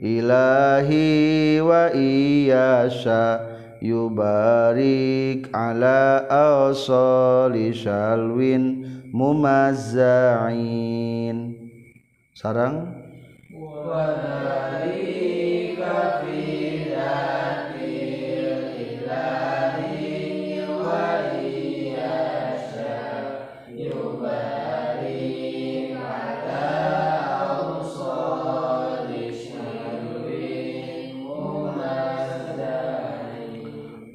ilahi 0.02 1.62
wa 1.62 1.94
iyasha 1.94 3.40
yubarik 3.82 5.50
ala 5.54 6.30
awsali 6.30 7.74
shalwin 7.74 8.86
mumazza'in. 9.14 9.98
Sarang? 12.38 12.86
Wazalika 13.50 14.62
fi 16.22 16.66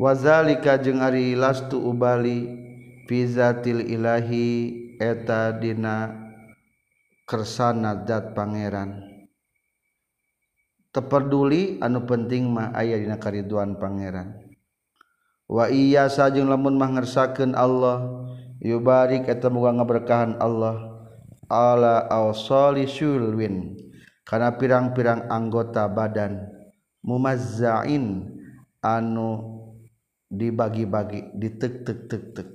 wazalika 0.00 0.80
jeung 0.80 1.04
ari 1.04 1.36
lastu 1.36 1.76
ubali 1.76 2.48
fizatil 3.04 3.84
ilahi 3.84 4.72
eta 4.96 5.52
dina 5.52 6.08
kersana 7.28 8.00
zat 8.08 8.32
pangeran. 8.32 9.04
Teperduli 10.90 11.78
anu 11.84 12.08
penting 12.08 12.48
mah 12.48 12.72
aya 12.72 12.96
dina 12.96 13.20
kariduan 13.20 13.76
pangeran. 13.76 14.40
Wa 15.44 15.68
iya 15.68 16.08
sajeng 16.08 16.48
lamun 16.48 16.80
mah 16.80 16.96
ngersakeun 16.96 17.52
Allah 17.52 18.26
yubarik 18.64 19.28
eta 19.28 19.52
muga 19.52 19.76
ngaberkahan 19.76 20.40
Allah 20.40 20.90
ala 21.50 22.06
awsali 22.06 22.86
sulwin 22.86 23.74
kana 24.22 24.54
pirang-pirang 24.54 25.26
anggota 25.26 25.90
badan 25.90 26.46
mumazzain 27.02 28.30
anu 28.78 29.59
dibagi-bagi 30.30 31.34
ditek 31.34 31.74
tek 31.82 31.98
tek 32.06 32.24
tek 32.38 32.48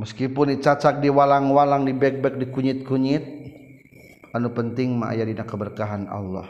meskipun 0.00 0.56
dicacak 0.56 1.04
di 1.04 1.12
walang-walang 1.12 1.84
di 1.84 1.92
bag-bag 1.92 2.40
dikunyit-kunyit 2.40 3.24
anu 4.32 4.48
penting 4.54 4.94
mah 4.94 5.12
aya 5.12 5.26
dina 5.26 5.42
keberkahan 5.42 6.06
Allah. 6.06 6.46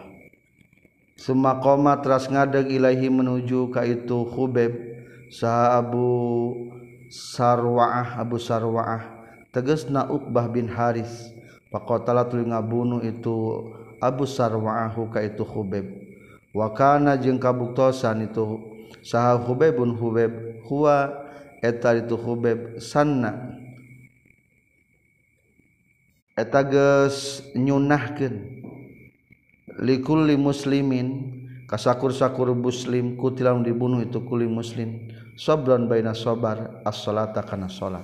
Summa 1.21 1.61
qoma 1.61 2.01
teras 2.01 2.33
ngadeg 2.33 2.73
ilahi 2.73 3.13
menuju 3.13 3.69
ka 3.69 3.85
itu 3.85 4.25
Khubeb 4.33 4.73
saha 5.29 5.77
Abu 5.77 6.09
Sarwaah 7.13 8.17
Abu 8.17 8.41
Sarwaah 8.41 9.05
tegasna 9.53 10.09
Uqbah 10.09 10.49
bin 10.49 10.69
Haris. 10.71 11.33
Faqatala 11.69 12.25
tuluy 12.25 12.49
ngabunuh 12.49 13.05
itu 13.05 13.69
Abu 14.01 14.25
Sarwaah 14.25 14.97
ka 15.13 15.21
itu 15.21 15.45
Khubeb. 15.45 15.85
Wa 16.57 16.73
kana 16.73 17.21
jeung 17.21 17.37
kabuktosan 17.37 18.27
itu 18.27 18.70
saha 19.03 19.41
hubebun 19.41 19.95
hubeb 19.97 20.61
huwa 20.67 21.27
eta 21.63 21.97
itu 21.97 22.17
hubeb 22.17 22.79
sanna. 22.83 23.59
Eta 26.35 26.65
geus 26.65 27.45
nyunahkeun 27.53 28.35
likulli 29.81 30.35
muslimin 30.41 31.37
kasakur-sakur 31.69 32.57
muslim 32.57 33.15
kutilam 33.15 33.63
dibunuh 33.63 34.03
itu 34.03 34.25
kuli 34.25 34.49
muslim 34.49 35.11
sabran 35.37 35.87
baina 35.87 36.17
sabar 36.17 36.81
as-salata 36.83 37.45
kana 37.45 37.69
salat 37.69 38.03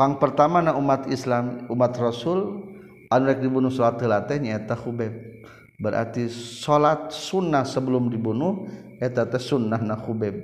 pang 0.00 0.16
pertama 0.16 0.64
na 0.64 0.72
umat 0.72 1.12
Islam 1.12 1.68
umat 1.68 1.92
Rasul 2.00 2.64
anu 3.12 3.36
dibunuh 3.36 3.68
salat 3.68 4.00
teh 4.30 4.40
nyaeta 4.40 4.72
hubeb. 4.72 5.12
berarti 5.80 6.28
salat 6.30 7.10
sunnah 7.10 7.64
sebelum 7.64 8.12
dibunuh 8.12 8.68
eta 9.00 9.24
teh 9.24 9.40
sunnah 9.40 9.80
na 9.80 9.96
Khubeb. 9.96 10.36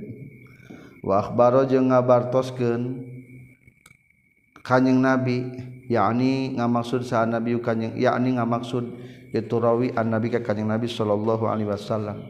Wa 1.04 1.22
akhbaro 1.22 1.68
jeung 1.68 1.92
ngabartoskeun 1.92 3.04
kanjing 4.64 4.98
Nabi 4.98 5.54
yakni 5.86 6.56
ngamaksud 6.58 7.06
sa 7.06 7.22
Nabi 7.22 7.54
kanjing 7.62 7.94
yakni 7.94 8.34
ngamaksud 8.34 8.84
itu 9.30 9.56
rawi 9.60 9.92
an 9.94 10.10
Nabi 10.10 10.32
ka 10.32 10.40
kanjing 10.42 10.66
Nabi 10.66 10.88
sallallahu 10.88 11.44
alaihi 11.46 11.68
wasallam. 11.68 12.26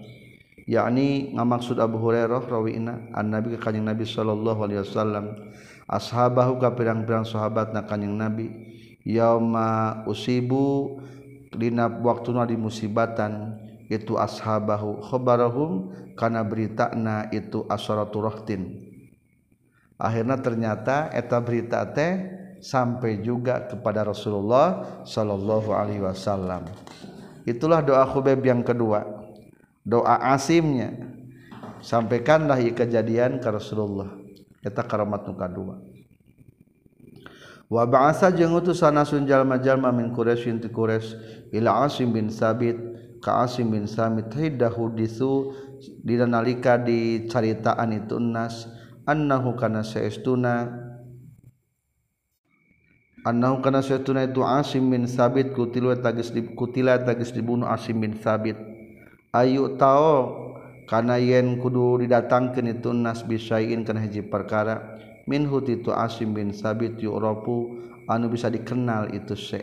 Yakni 0.66 1.30
ngamaksud 1.38 1.78
Abu 1.78 2.02
Hurairah 2.02 2.42
rawiina 2.42 3.14
an 3.14 3.30
Nabi 3.30 3.54
ka 3.54 3.70
kanjing 3.70 3.86
Nabi 3.86 4.02
sallallahu 4.02 4.66
alaihi 4.66 4.82
wasallam. 4.82 5.38
Ashabahu 5.86 6.58
ka 6.58 6.74
pirang-pirang 6.74 7.22
sahabatna 7.22 7.86
kanjing 7.86 8.18
Nabi. 8.18 8.50
Yauma 9.06 10.02
usibu 10.10 10.98
dina 11.56 11.88
waktuna 11.88 12.44
di 12.44 12.54
musibatan 12.54 13.56
itu 13.88 14.14
ashabahu 14.20 15.00
khabarahum 15.08 15.90
kana 16.14 16.44
beritana 16.44 17.26
itu 17.32 17.64
asharatu 17.66 18.22
rahtin 18.22 18.86
akhirnya 19.96 20.36
ternyata 20.38 21.10
eta 21.16 21.40
berita 21.40 21.82
teh 21.90 22.36
sampai 22.60 23.20
juga 23.20 23.68
kepada 23.68 24.02
Rasulullah 24.02 25.00
sallallahu 25.04 25.70
alaihi 25.70 26.02
wasallam. 26.02 26.66
Itulah 27.46 27.78
doa 27.84 28.02
Khubayb 28.02 28.42
yang 28.42 28.66
kedua. 28.66 29.06
Doa 29.86 30.34
asimnya. 30.34 30.90
Sampaikanlah 31.78 32.58
kejadian 32.74 33.38
ke 33.38 33.46
Rasulullah. 33.46 34.10
Eta 34.66 34.82
karamat 34.82 35.30
nu 35.30 35.38
kadua 35.38 35.78
wa 37.66 37.82
ba'asa 37.86 38.30
jeung 38.30 38.54
utus 38.54 38.82
sanasun 38.82 39.26
jalma-jalma 39.26 39.90
min 39.90 40.14
Quraisy 40.14 40.62
Quraisy 40.70 41.50
ila 41.54 41.86
Asim 41.86 42.14
bin 42.14 42.30
Sabit. 42.30 42.78
Ka 43.16 43.48
Asim 43.48 43.72
bin 43.72 43.88
Samit 43.90 44.30
hidahu 44.30 44.92
disu 44.92 45.50
dina 46.04 46.28
nalika 46.28 46.78
dicaritaan 46.78 47.96
itu 47.96 48.20
nas. 48.22 48.68
Annahu 49.08 49.56
kana 49.58 49.82
saestuna 49.82 50.68
annahu 53.26 53.64
kana 53.64 53.82
saestuna 53.82 54.30
itu 54.30 54.44
Asim 54.46 54.92
bin 54.92 55.10
Sabit 55.10 55.56
kutilu 55.56 55.90
tagis 55.98 56.30
di 56.30 56.44
kutila 56.54 57.02
tagis 57.02 57.34
dibunuh 57.34 57.66
Asim 57.66 57.98
bin 57.98 58.14
Sabit. 58.20 58.54
Ayu 59.34 59.74
tao 59.74 60.44
kana 60.86 61.18
yen 61.18 61.58
kudu 61.58 62.06
didatangkeun 62.06 62.78
itu 62.78 62.94
nas 62.94 63.26
bisain 63.26 63.82
kana 63.82 64.06
hiji 64.06 64.22
perkara 64.22 65.02
minhu 65.26 65.58
itu 65.66 65.90
asim 65.90 66.32
bin 66.32 66.54
sabit 66.54 66.96
yu'rafu 67.02 67.82
anu 68.06 68.30
bisa 68.30 68.46
dikenal 68.46 69.10
itu 69.10 69.34
se 69.34 69.60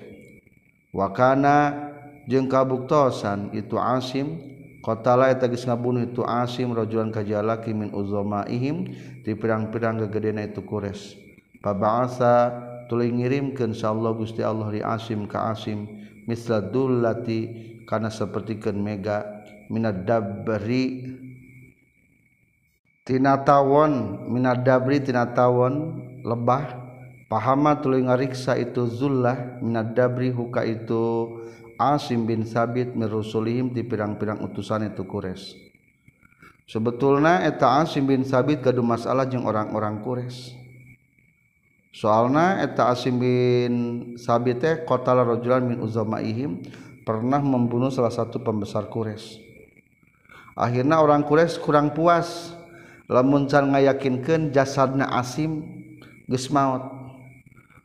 wakana 0.92 1.90
jeung 2.28 2.52
kabuktosan 2.52 3.52
itu 3.56 3.80
asim 3.80 4.40
qatala 4.84 5.32
eta 5.32 5.48
geus 5.48 5.64
ngabunuh 5.64 6.04
itu 6.04 6.22
asim 6.28 6.76
rajulan 6.76 7.10
kajalaki 7.10 7.72
min 7.72 7.96
uzamaihim 7.96 8.92
ti 9.24 9.32
pirang-pirang 9.32 10.04
gegedena 10.08 10.44
itu 10.44 10.60
kures 10.68 11.16
pabaasa 11.64 12.52
tuluy 12.92 13.08
ngirimkeun 13.16 13.72
insyaallah 13.72 14.12
Gusti 14.20 14.44
Allah 14.44 14.68
ri 14.68 14.84
asim 14.84 15.24
ka 15.32 15.56
asim 15.56 15.88
misla 16.28 16.60
dullati 16.60 17.48
kana 17.88 18.12
sapertikeun 18.12 18.80
mega 18.84 19.24
minad 19.72 20.04
dabri 20.04 21.16
tinatawon 23.04 24.24
minad 24.32 24.64
dabri 24.64 25.04
tinatawon 25.04 26.00
lebah 26.24 26.80
pahama 27.28 27.76
tuluy 27.80 28.08
ngariksa 28.08 28.56
itu 28.56 28.88
zullah 28.88 29.60
minad 29.60 29.92
dabri 29.92 30.32
huka 30.32 30.64
itu 30.64 31.40
Asim 31.76 32.24
bin 32.24 32.48
Sabit 32.48 32.96
mirusulihim 32.96 33.74
di 33.74 33.84
pirang-pirang 33.84 34.40
utusan 34.46 34.88
itu 34.88 35.04
Quraisy. 35.04 35.74
Sebetulnya 36.70 37.44
eta 37.44 37.82
Asim 37.84 38.08
bin 38.08 38.24
Sabit 38.24 38.64
gaduh 38.64 38.86
masalah 38.86 39.28
jeung 39.28 39.44
orang-orang 39.44 40.00
Quraisy. 40.00 40.56
Soalna 41.92 42.64
eta 42.64 42.94
Asim 42.94 43.20
bin 43.20 43.74
Sabit 44.16 44.64
teh 44.64 44.76
qatala 44.88 45.28
rajulan 45.28 45.66
min 45.66 45.82
uzamaihim 45.84 46.62
pernah 47.04 47.42
membunuh 47.42 47.92
salah 47.92 48.14
satu 48.14 48.40
pembesar 48.40 48.88
Quraisy. 48.88 49.44
Akhirnya 50.56 51.02
orang 51.02 51.26
Quraisy 51.26 51.60
kurang 51.60 51.92
puas 51.92 52.54
lamuncan 53.14 53.70
ngayakinkan 53.70 54.50
jasadna 54.50 55.06
asim 55.14 55.62
geus 56.26 56.50
maut. 56.50 56.82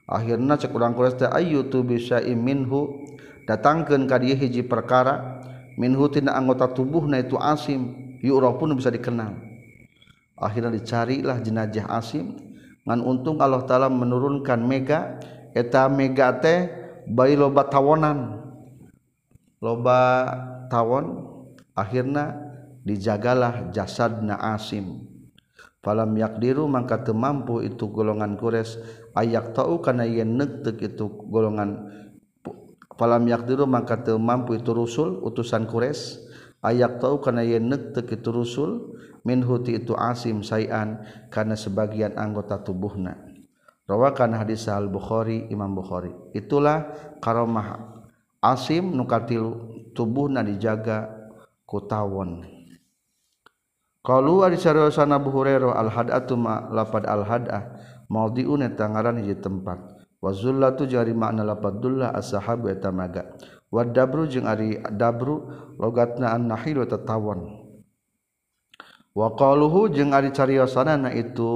Akhirna 0.08 0.56
cek 0.56 0.72
urang 0.72 0.96
kuras 0.96 1.12
teh 1.20 1.28
ayu 1.28 1.68
tu 1.68 1.84
bisa 1.84 2.24
minhu 2.24 3.04
datangkeun 3.44 4.08
ka 4.08 4.16
dieu 4.16 4.32
hiji 4.32 4.64
perkara 4.64 5.44
minhu 5.76 6.08
tina 6.08 6.32
anggota 6.32 6.72
tubuhna 6.72 7.20
itu 7.20 7.36
asim 7.36 8.16
yurah 8.24 8.56
pun 8.56 8.72
bisa 8.72 8.88
dikenal 8.88 9.36
akhirnya 10.40 10.72
dicarilah 10.72 11.38
jenajah 11.42 11.86
asim 11.92 12.38
ngan 12.88 13.04
untung 13.04 13.36
Allah 13.42 13.68
taala 13.68 13.92
menurunkan 13.92 14.64
mega 14.64 15.20
eta 15.52 15.90
mega 15.92 16.32
teh 16.40 16.72
bayi 17.04 17.36
loba 17.36 17.68
tawonan. 17.68 18.48
Loba 19.58 20.00
tawon 20.70 21.26
akhirnya 21.74 22.38
dijagalah 22.86 23.74
jasadna 23.74 24.38
asim. 24.54 25.07
Falam 25.88 26.12
yakdiru 26.12 26.68
mangka 26.68 27.00
teu 27.00 27.16
mampu 27.16 27.64
itu 27.64 27.88
golongan 27.88 28.36
kures 28.36 28.76
ayak 29.16 29.56
tau 29.56 29.80
kana 29.80 30.04
yen 30.04 30.36
nektek 30.36 30.76
itu 30.84 31.08
golongan 31.32 31.88
falam 32.98 33.24
yakdiru 33.30 33.64
maka 33.64 34.02
teu 34.02 34.18
mampu 34.18 34.58
itu 34.58 34.74
rusul 34.74 35.22
utusan 35.22 35.70
Quraisy. 35.70 36.28
Ayak 36.58 36.98
tahu 36.98 37.22
kana 37.22 37.46
ye 37.46 37.62
nektek 37.62 38.18
itu 38.18 38.34
rusul 38.34 38.98
min 39.22 39.46
huti 39.46 39.78
itu 39.78 39.94
asim 39.94 40.42
sayan 40.42 41.06
karena 41.30 41.54
sebagian 41.54 42.18
anggota 42.18 42.58
tubuhna 42.58 43.14
rawakan 43.86 44.34
hadis 44.34 44.66
al 44.66 44.90
bukhari 44.90 45.46
imam 45.54 45.70
bukhari. 45.70 46.10
Itulah 46.34 46.90
karomah 47.22 48.02
asim 48.42 48.90
nukatil 48.90 49.54
tubuhna 49.94 50.42
dijaga 50.42 51.30
kutawon 51.62 52.57
kalau 54.04 54.42
ari 54.46 54.56
sariwasan 54.56 55.12
Abu 55.12 55.30
Hurairah 55.34 55.74
al 55.74 55.90
hadatu 55.92 56.38
ma 56.38 56.66
lapad 56.72 57.04
al 57.04 57.24
hadah 57.26 57.62
maudiun 58.08 58.64
eta 58.64 58.88
ngaran 58.88 59.20
hiji 59.20 59.36
tempat. 59.38 59.78
Wa 60.18 60.34
zullatu 60.34 60.82
jeung 60.82 60.98
ari 60.98 61.14
makna 61.14 61.46
lapad 61.46 61.78
dullah 61.78 62.10
ashabu 62.10 62.66
eta 62.66 62.90
maga. 62.90 63.38
Wa 63.70 63.86
dabru 63.86 64.26
jeung 64.26 64.50
ari 64.50 64.80
dabru 64.80 65.46
logatna 65.78 66.34
an 66.34 66.50
nahilu 66.50 66.88
tatawan 66.88 67.68
wa 69.18 69.34
qaluhu 69.34 69.90
jeung 69.92 70.14
ari 70.14 70.30
cariosanana 70.30 71.12
itu 71.12 71.50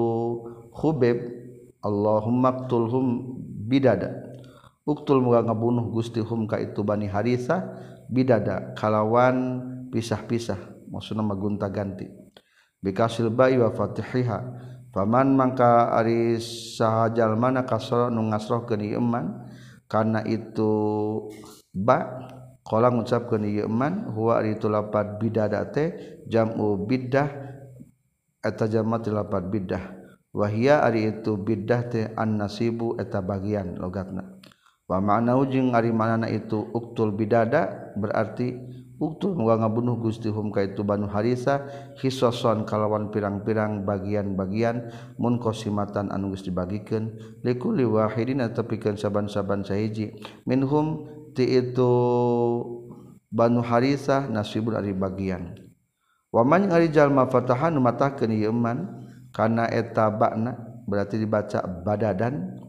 khubeb 0.75 1.41
Allahumma 1.83 2.63
qtulhum 2.63 3.35
bidada. 3.67 4.15
Uktul 4.87 5.19
muga 5.19 5.43
ngabunuh 5.43 5.91
Gusti 5.91 6.23
hum 6.23 6.47
ka 6.47 6.59
itu 6.63 6.87
Bani 6.87 7.11
Harithah 7.11 7.67
bidada 8.07 8.75
kalawan 8.79 9.59
pisah-pisah 9.91 10.87
maksudna 10.91 11.27
magunta 11.27 11.67
ganti. 11.67 12.22
bikasil 12.83 13.31
bayi 13.31 13.57
wa 13.57 13.71
fatihiha. 13.71 14.71
Paman 14.93 15.33
mangka 15.33 15.89
ari 15.97 16.37
sahajal 16.37 17.33
mana 17.41 17.65
kasro 17.65 18.13
nu 18.13 18.29
ngasroh 18.29 18.69
keun 18.69 18.85
iman 18.93 19.49
karena 19.89 20.21
itu 20.29 20.69
ba 21.73 22.29
qala 22.61 22.93
ngucapkeun 22.93 23.49
ieu 23.49 23.73
man 23.73 24.13
huwa 24.13 24.45
ari 24.45 24.61
itu 24.61 24.69
lapat 24.69 25.17
bidadah 25.17 25.73
teh 25.73 26.21
jamu 26.29 26.77
bidah 26.85 27.29
eta 28.45 28.69
jama 28.69 29.01
ti 29.01 29.09
lapat 29.09 29.49
bidah 29.49 29.85
wahia 30.37 30.85
ari 30.85 31.09
itu 31.09 31.41
bidah 31.41 31.81
teh 31.89 32.05
an 32.13 32.37
nasibu 32.37 33.01
eta 33.01 33.25
bagian 33.25 33.81
logatna 33.81 34.37
wa 34.89 34.99
ma'nahu 35.01 35.49
jeung 35.49 35.73
ari 35.73 35.89
manana 35.89 36.29
itu 36.29 36.69
uktul 36.73 37.17
bidada 37.17 37.93
berarti 37.97 38.61
uktul 39.03 39.35
muga 39.35 39.59
ngabunuh 39.59 39.99
Gusti 39.99 40.31
hum 40.31 40.55
ka 40.55 40.63
itu 40.63 40.87
Banu 40.87 41.11
Harisa 41.11 41.67
hisason 41.99 42.63
kalawan 42.63 43.11
pirang-pirang 43.11 43.83
bagian-bagian 43.83 44.95
mun 45.19 45.43
qasimatan 45.43 46.15
anu 46.15 46.31
geus 46.31 46.47
dibagikeun 46.47 47.11
likulli 47.43 47.83
wahidin 47.83 48.47
tepikeun 48.55 48.95
saban-saban 48.95 49.67
sahiji. 49.67 50.15
Minhum 50.47 51.11
ti 51.35 51.51
itu 51.51 51.93
Banu 53.27 53.67
Harisa 53.67 54.31
nasibun 54.31 54.79
ari 54.79 54.95
bagian. 54.95 55.59
Waman 56.31 56.71
ari 56.71 56.95
jalma 56.95 57.27
fatahan 57.27 57.75
matahkeun 57.83 58.31
ieu 58.31 58.55
man 58.55 59.09
kana 59.35 59.67
eta 59.67 60.15
ba'na 60.15 60.85
berarti 60.87 61.19
dibaca 61.19 61.67
badadan. 61.67 62.63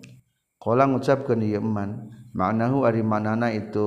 Qala 0.58 0.90
ngucapkeun 0.90 1.46
ieu 1.46 1.62
man 1.62 2.10
maknahu 2.34 2.90
ari 2.90 3.06
manana 3.06 3.54
itu 3.54 3.86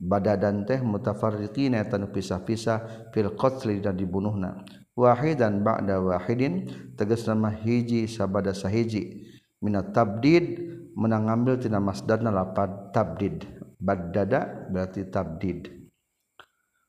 badadan 0.00 0.68
teh 0.68 0.80
mutafarriqina 0.80 1.84
tanu 1.88 2.12
pisah-pisah 2.12 3.10
fil 3.12 3.32
qatli 3.36 3.80
dan 3.80 3.96
dibunuhna. 3.96 4.64
Wahidan 4.96 5.60
ba'da 5.60 6.00
wahidin 6.00 6.72
tegas 6.96 7.28
nama 7.28 7.52
hiji 7.52 8.08
sabada 8.08 8.56
sahiji. 8.56 9.28
Minat 9.60 9.92
tabdid 9.92 10.56
menang 10.96 11.28
ngambil 11.28 11.60
tina 11.60 11.76
masdarna 11.80 12.32
lapad 12.32 12.96
tabdid. 12.96 13.44
Badada 13.76 14.68
berarti 14.72 15.04
tabdid. 15.12 15.75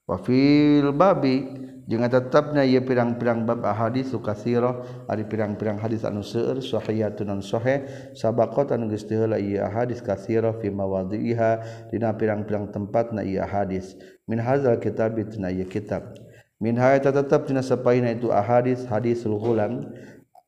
wafil 0.08 0.95
babi 0.95 1.43
jangan 1.88 2.08
tetapnya 2.08 2.64
ia 2.64 2.80
pirang-pirang 2.80 3.43
bab 3.43 3.64
hadis 3.64 4.12
suka 4.12 4.36
siroh 4.36 4.88
ada 5.08 5.24
pirang-pirang 5.24 5.80
hadis 5.80 6.08
anu 6.08 6.24
seueur 6.24 6.64
sahihatun 6.64 7.28
non 7.28 7.43
sahih. 7.43 7.84
Sabaqatan 8.16 8.88
geus 8.88 9.08
heula 9.08 9.39
ieu 9.39 9.64
hadis 9.64 9.99
kasiro 10.03 10.55
fi 10.60 10.72
mawadhiha 10.72 11.88
dina 11.91 12.16
pirang-pirang 12.16 12.72
tempatna 12.72 13.24
ieu 13.24 13.43
hadis 13.43 13.95
min 14.28 14.39
hadzal 14.39 14.80
kitab 14.80 15.16
tina 15.32 15.51
ieu 15.51 15.68
kitab. 15.68 16.16
Min 16.58 16.74
ha 16.82 16.97
tetap 16.97 17.45
dina 17.45 17.62
sapaina 17.62 18.10
itu 18.10 18.34
ahadis 18.34 18.82
hadisul 18.89 19.38
ghulam 19.38 19.93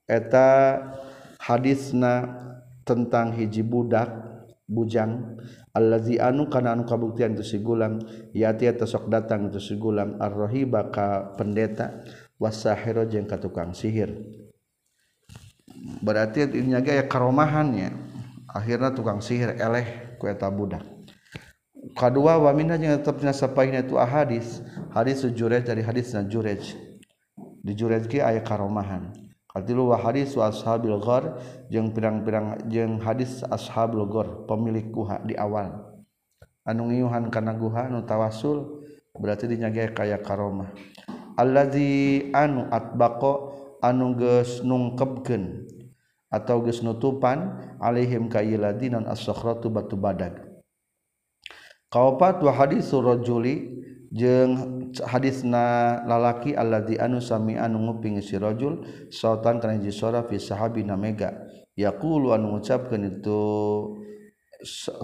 eta 0.10 0.82
hadisna 1.38 2.34
tentang 2.82 3.30
hiji 3.30 3.62
budak 3.62 4.10
bujang. 4.70 5.41
Allazi 5.74 6.22
anu 6.22 6.45
kana 6.47 6.78
anu 6.78 6.86
kabuktian 6.86 7.34
itu 7.34 7.41
sigulang 7.41 8.01
yati 8.32 8.70
sok 8.86 9.09
datang 9.09 9.49
itu 9.49 9.57
sigulang 9.57 10.22
ar-rahiba 10.22 10.93
ka 10.93 11.34
pendeta 11.34 12.05
wasahiro 12.38 13.09
jeung 13.09 13.26
ka 13.26 13.41
tukang 13.41 13.74
sihir. 13.74 14.13
Berarti 16.05 16.45
ini 16.53 16.78
gaya 16.86 17.09
karomahannya 17.09 17.89
akhirnya 18.49 18.93
tukang 18.93 19.20
sihir 19.20 19.57
eleh 19.57 20.17
ku 20.22 20.30
eta 20.30 20.49
budak. 20.53 20.86
Kedua 21.95 22.38
wa 22.38 22.51
minna 22.51 22.76
jeung 22.76 22.99
tetepna 22.99 23.32
sapaina 23.32 23.80
itu 23.80 23.95
hadis 23.95 24.61
hadis 24.91 25.24
jurej 25.32 25.63
dari 25.63 25.80
hadisna 25.80 26.28
jurej 26.28 26.76
di 27.63 27.72
jurej 27.72 28.03
ge 28.07 28.20
aya 28.20 28.43
karomahan 28.43 29.15
Katilu 29.49 29.89
wa 29.89 29.97
hadis 29.97 30.37
wa 30.37 30.53
ashabil 30.53 30.93
ghar 31.01 31.41
jeung 31.73 31.89
pirang-pirang 31.89 32.69
jeung 32.69 33.01
hadis 33.01 33.41
ashabul 33.49 34.05
ghar 34.05 34.45
pemilik 34.45 34.85
guha 34.93 35.25
di 35.25 35.33
awal. 35.33 35.89
Anu 36.69 36.93
ngiyuhan 36.93 37.33
kana 37.33 37.57
guha 37.57 37.89
nu 37.89 38.05
tawasul 38.05 38.85
berarti 39.17 39.49
dinyage 39.49 39.89
kaya 39.97 40.21
karomah. 40.21 40.69
Allazi 41.33 42.29
anu 42.29 42.69
atbaqo 42.69 43.57
anu 43.81 44.13
geus 44.13 44.61
nungkepkeun 44.61 45.65
atau 46.29 46.61
geus 46.61 46.85
nutupan 46.85 47.57
alaihim 47.81 48.29
kayiladinan 48.29 49.09
as-sakhratu 49.09 49.73
batu 49.73 49.97
badag. 49.97 50.45
Kaopat 51.89 52.37
wa 52.45 52.53
hadis 52.53 52.93
rajuli 52.93 53.81
jeung 54.10 54.89
haditsna 54.97 56.01
lalaki 56.10 56.57
alladzi 56.57 56.97
anu 56.97 57.22
sami 57.22 57.53
anu 57.62 57.78
nguping 57.78 58.18
si 58.26 58.41
rajul 58.41 58.82
sautan 59.14 59.62
kana 59.62 59.78
hiji 59.78 59.93
suara 59.93 60.26
fi 60.26 60.41
sahabina 60.41 60.97
mega. 60.97 61.45
Yaqulu 61.80 62.36
anu 62.36 62.57
ngucapkeun 62.57 63.07
itu 63.07 63.41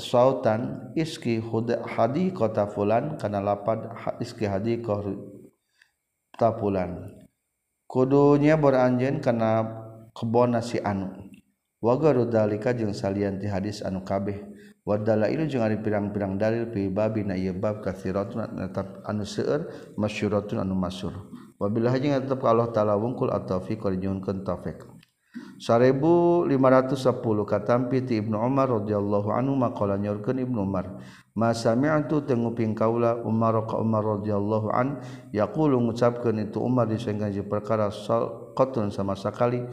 sautan 0.04 0.92
iski 0.98 1.40
hadi 1.88 2.36
kota 2.36 2.68
fulan 2.68 3.16
kana 3.16 3.40
lapad 3.40 3.96
iski 4.20 4.44
hadi 4.44 4.84
kota 4.84 6.50
fulan. 6.60 7.16
Kudunya 7.88 8.60
beranjen 8.60 9.22
kana 9.24 9.64
kebon 10.12 10.58
si 10.60 10.82
anu. 10.84 11.16
Wa 11.80 11.96
garu 12.02 12.26
dalika 12.26 12.74
jeung 12.74 12.92
salian 12.92 13.38
ti 13.38 13.46
hadis 13.48 13.86
anu 13.86 14.02
kabeh. 14.02 14.55
Wadala 14.86 15.34
ilu 15.34 15.50
jeung 15.50 15.66
ari 15.66 15.82
pirang-pirang 15.82 16.38
dalil 16.38 16.70
fi 16.70 16.94
babi 16.94 17.26
na 17.26 17.34
ieu 17.34 17.58
bab 17.58 17.82
katsiratun 17.82 18.54
tetap 18.70 19.02
anu 19.10 19.26
seueur 19.26 19.66
masyuratun 19.98 20.62
anu 20.62 20.78
masyhur. 20.78 21.26
Wabillahi 21.58 22.06
jeung 22.06 22.14
tetep 22.22 22.38
ka 22.38 22.54
Allah 22.54 22.70
taala 22.70 22.94
wungkul 22.94 23.34
at-taufiq 23.34 23.82
wa 23.82 23.90
nyuhunkeun 23.90 24.46
taufik. 24.46 24.86
1510 25.58 26.54
katampi 27.50 28.06
ti 28.06 28.22
Ibnu 28.22 28.38
Umar 28.38 28.70
radhiyallahu 28.70 29.34
anhu 29.34 29.58
maqala 29.58 29.98
nyorkeun 29.98 30.38
Ibnu 30.46 30.62
Umar. 30.62 31.02
Ma 31.34 31.50
sami'tu 31.50 32.22
tenguping 32.22 32.78
kaula 32.78 33.26
Umar 33.26 33.66
ka 33.66 33.82
Umar 33.82 34.06
radhiyallahu 34.06 34.70
an 34.70 35.02
yaqulu 35.34 35.82
ngucapkeun 35.82 36.46
itu 36.46 36.62
Umar 36.62 36.86
disenggan 36.86 37.34
perkara 37.50 37.90
qatun 38.54 38.94
sama 38.94 39.18
sakali 39.18 39.66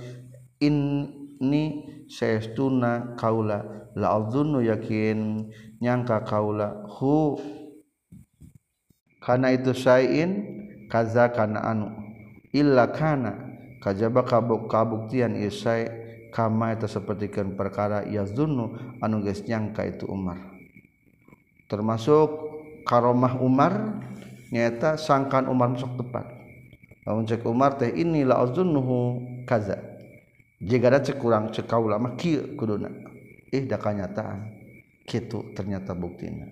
inni 0.57 1.85
saestuna 2.13 3.17
kaula. 3.17 3.89
Launu 3.97 4.61
yakin 4.61 5.49
nyangka 5.81 6.25
kaula. 6.29 6.85
Karena 9.25 9.49
itu 9.53 9.73
sayin 9.73 10.31
kazakana 10.93 11.65
anu. 11.65 11.89
Illakana 12.53 13.37
kajba 13.81 14.29
kabuk 14.29 14.69
kabuktian 14.69 15.37
isai 15.41 15.89
kama 16.33 16.77
itu 16.77 16.89
sepertikan 16.89 17.57
perkara 17.57 18.05
yazunnu 18.09 18.77
anu 19.01 19.25
guys 19.25 19.45
nyangka 19.49 19.89
itu 19.89 20.05
Umar. 20.09 20.37
Termasuk 21.69 22.29
karomah 22.85 23.41
Umar 23.41 24.01
nyata 24.53 25.01
sangkan 25.01 25.49
Umar 25.49 25.73
masuk 25.73 25.97
tepat. 25.97 26.29
Cek 27.03 27.43
Umar 27.49 27.77
teh 27.83 27.91
inilah 27.91 28.47
kaza 29.49 29.92
jika 30.63 31.03
cek 31.03 31.19
kurang 31.19 31.51
cek 31.51 31.67
kau 31.67 31.91
lama 31.91 32.15
kia 32.15 32.47
kuduna 32.55 32.87
eh 33.51 33.67
dah 33.67 33.77
kenyataan 33.83 34.39
gitu 35.05 35.51
ternyata 35.53 35.93
buktinya. 35.93 36.47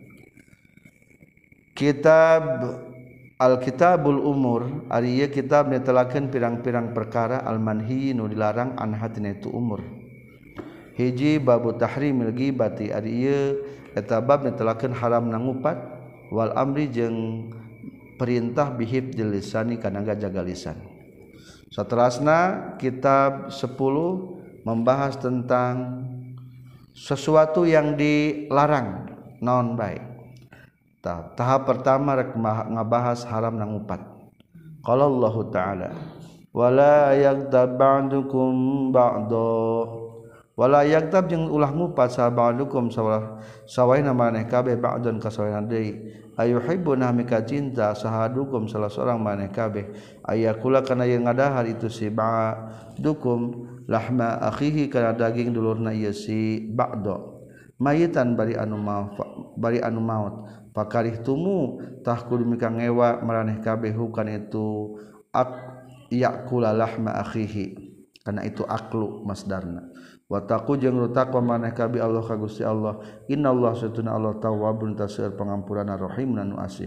Kitab 1.73 2.67
Alkitabul 3.41 4.21
umur. 4.21 4.85
Arya 4.93 5.33
kitab 5.33 5.73
netelakan 5.73 6.29
pirang-pirang 6.29 6.93
perkara 6.93 7.41
almanhi 7.41 8.13
nu 8.13 8.29
dilarang 8.29 8.77
anhatina 8.77 9.33
itu 9.33 9.49
umur. 9.49 9.81
Hiji 11.01 11.41
babu 11.41 11.73
tahrimil 11.73 12.37
gibati 12.37 12.93
Arya 12.93 13.57
etabab 13.97 14.45
netelakan 14.45 14.93
haram 14.93 15.25
nangupat. 15.33 15.81
Wal 16.29 16.53
amri 16.53 16.93
jeng 16.93 17.49
perintah 18.21 18.69
bihib 18.77 19.17
jelisani 19.17 19.81
kanaga 19.81 20.13
jaga 20.21 20.45
lisan. 20.45 20.90
Seterusnya 21.71 22.75
kitab 22.83 23.55
10 23.55 24.67
membahas 24.67 25.15
tentang 25.17 26.03
sesuatu 26.93 27.63
yang 27.63 27.95
dilarang 27.95 29.07
non 29.39 29.79
baik. 29.79 30.03
Ta, 31.01 31.33
tahap 31.33 31.65
pertama 31.65 32.19
rek 32.19 32.37
ngabahas 32.37 33.25
haram 33.25 33.57
nang 33.57 33.79
upat. 33.81 34.03
Qala 34.85 35.09
Allah 35.09 35.37
Ta'ala 35.49 35.91
wala 36.51 37.15
yaghtab 37.15 37.79
ba'dukum 37.79 38.91
ba'do 38.91 39.87
wala 40.59 40.83
yaghtab 40.83 41.31
jeung 41.31 41.47
ulah 41.47 41.71
ngupat 41.71 42.11
sa 42.11 42.27
ba'dukum 42.27 42.91
sawah 42.91 43.39
sawaina 43.71 44.11
maneh 44.11 44.51
kabeh 44.51 44.75
ba'don 44.75 45.23
ka 45.23 45.31
sawaina 45.31 45.63
deui 45.63 45.95
ayuhibbunamika 46.41 47.45
cinta 47.45 47.93
sahadukum 47.93 48.65
salah 48.65 48.89
seorang 48.89 49.21
maneh 49.21 49.53
kabeh. 49.53 49.93
Ayakula 50.25 50.81
kana 50.81 51.05
yang 51.05 51.29
ngadahar 51.29 51.69
itu 51.69 51.93
si 51.93 52.09
ba 52.09 52.57
dukum 52.97 53.69
lahma 53.85 54.41
akhihi 54.49 54.89
kana 54.89 55.13
daging 55.13 55.53
dulurna 55.53 55.93
ieu 55.93 56.17
si 56.17 56.65
ba'do. 56.73 57.45
Mayitan 57.81 58.37
bari 58.37 58.57
anu 58.57 58.81
maut 58.81 59.21
bari 59.61 59.85
anu 59.85 60.01
maut. 60.01 60.49
Pakarih 60.73 61.21
tumu 61.21 61.83
tah 62.07 62.25
kudu 62.25 62.47
mika 62.47 62.71
ngewa 62.71 63.21
maraneh 63.21 63.59
kabeh 63.61 63.91
hukan 63.93 64.29
itu 64.31 64.97
ak 65.35 65.51
yakula 66.09 66.73
lahma 66.73 67.21
akhihi. 67.21 67.93
Kana 68.21 68.45
itu 68.45 68.65
aklu 68.69 69.25
masdarna. 69.25 69.89
wataku 70.31 70.79
jeung 70.79 70.95
rutakwa 70.95 71.43
maneh 71.43 71.75
kabi 71.75 71.99
Allah 71.99 72.23
ka 72.23 72.39
Gusti 72.39 72.63
Allah. 72.63 73.03
Innallaha 73.27 73.75
satuna 73.75 74.15
Allah 74.15 74.39
tawwabun 74.39 74.95
tasir 74.95 75.35
pangampuranna 75.35 75.99
rahim 75.99 76.39
nan 76.39 76.55
asih. 76.63 76.87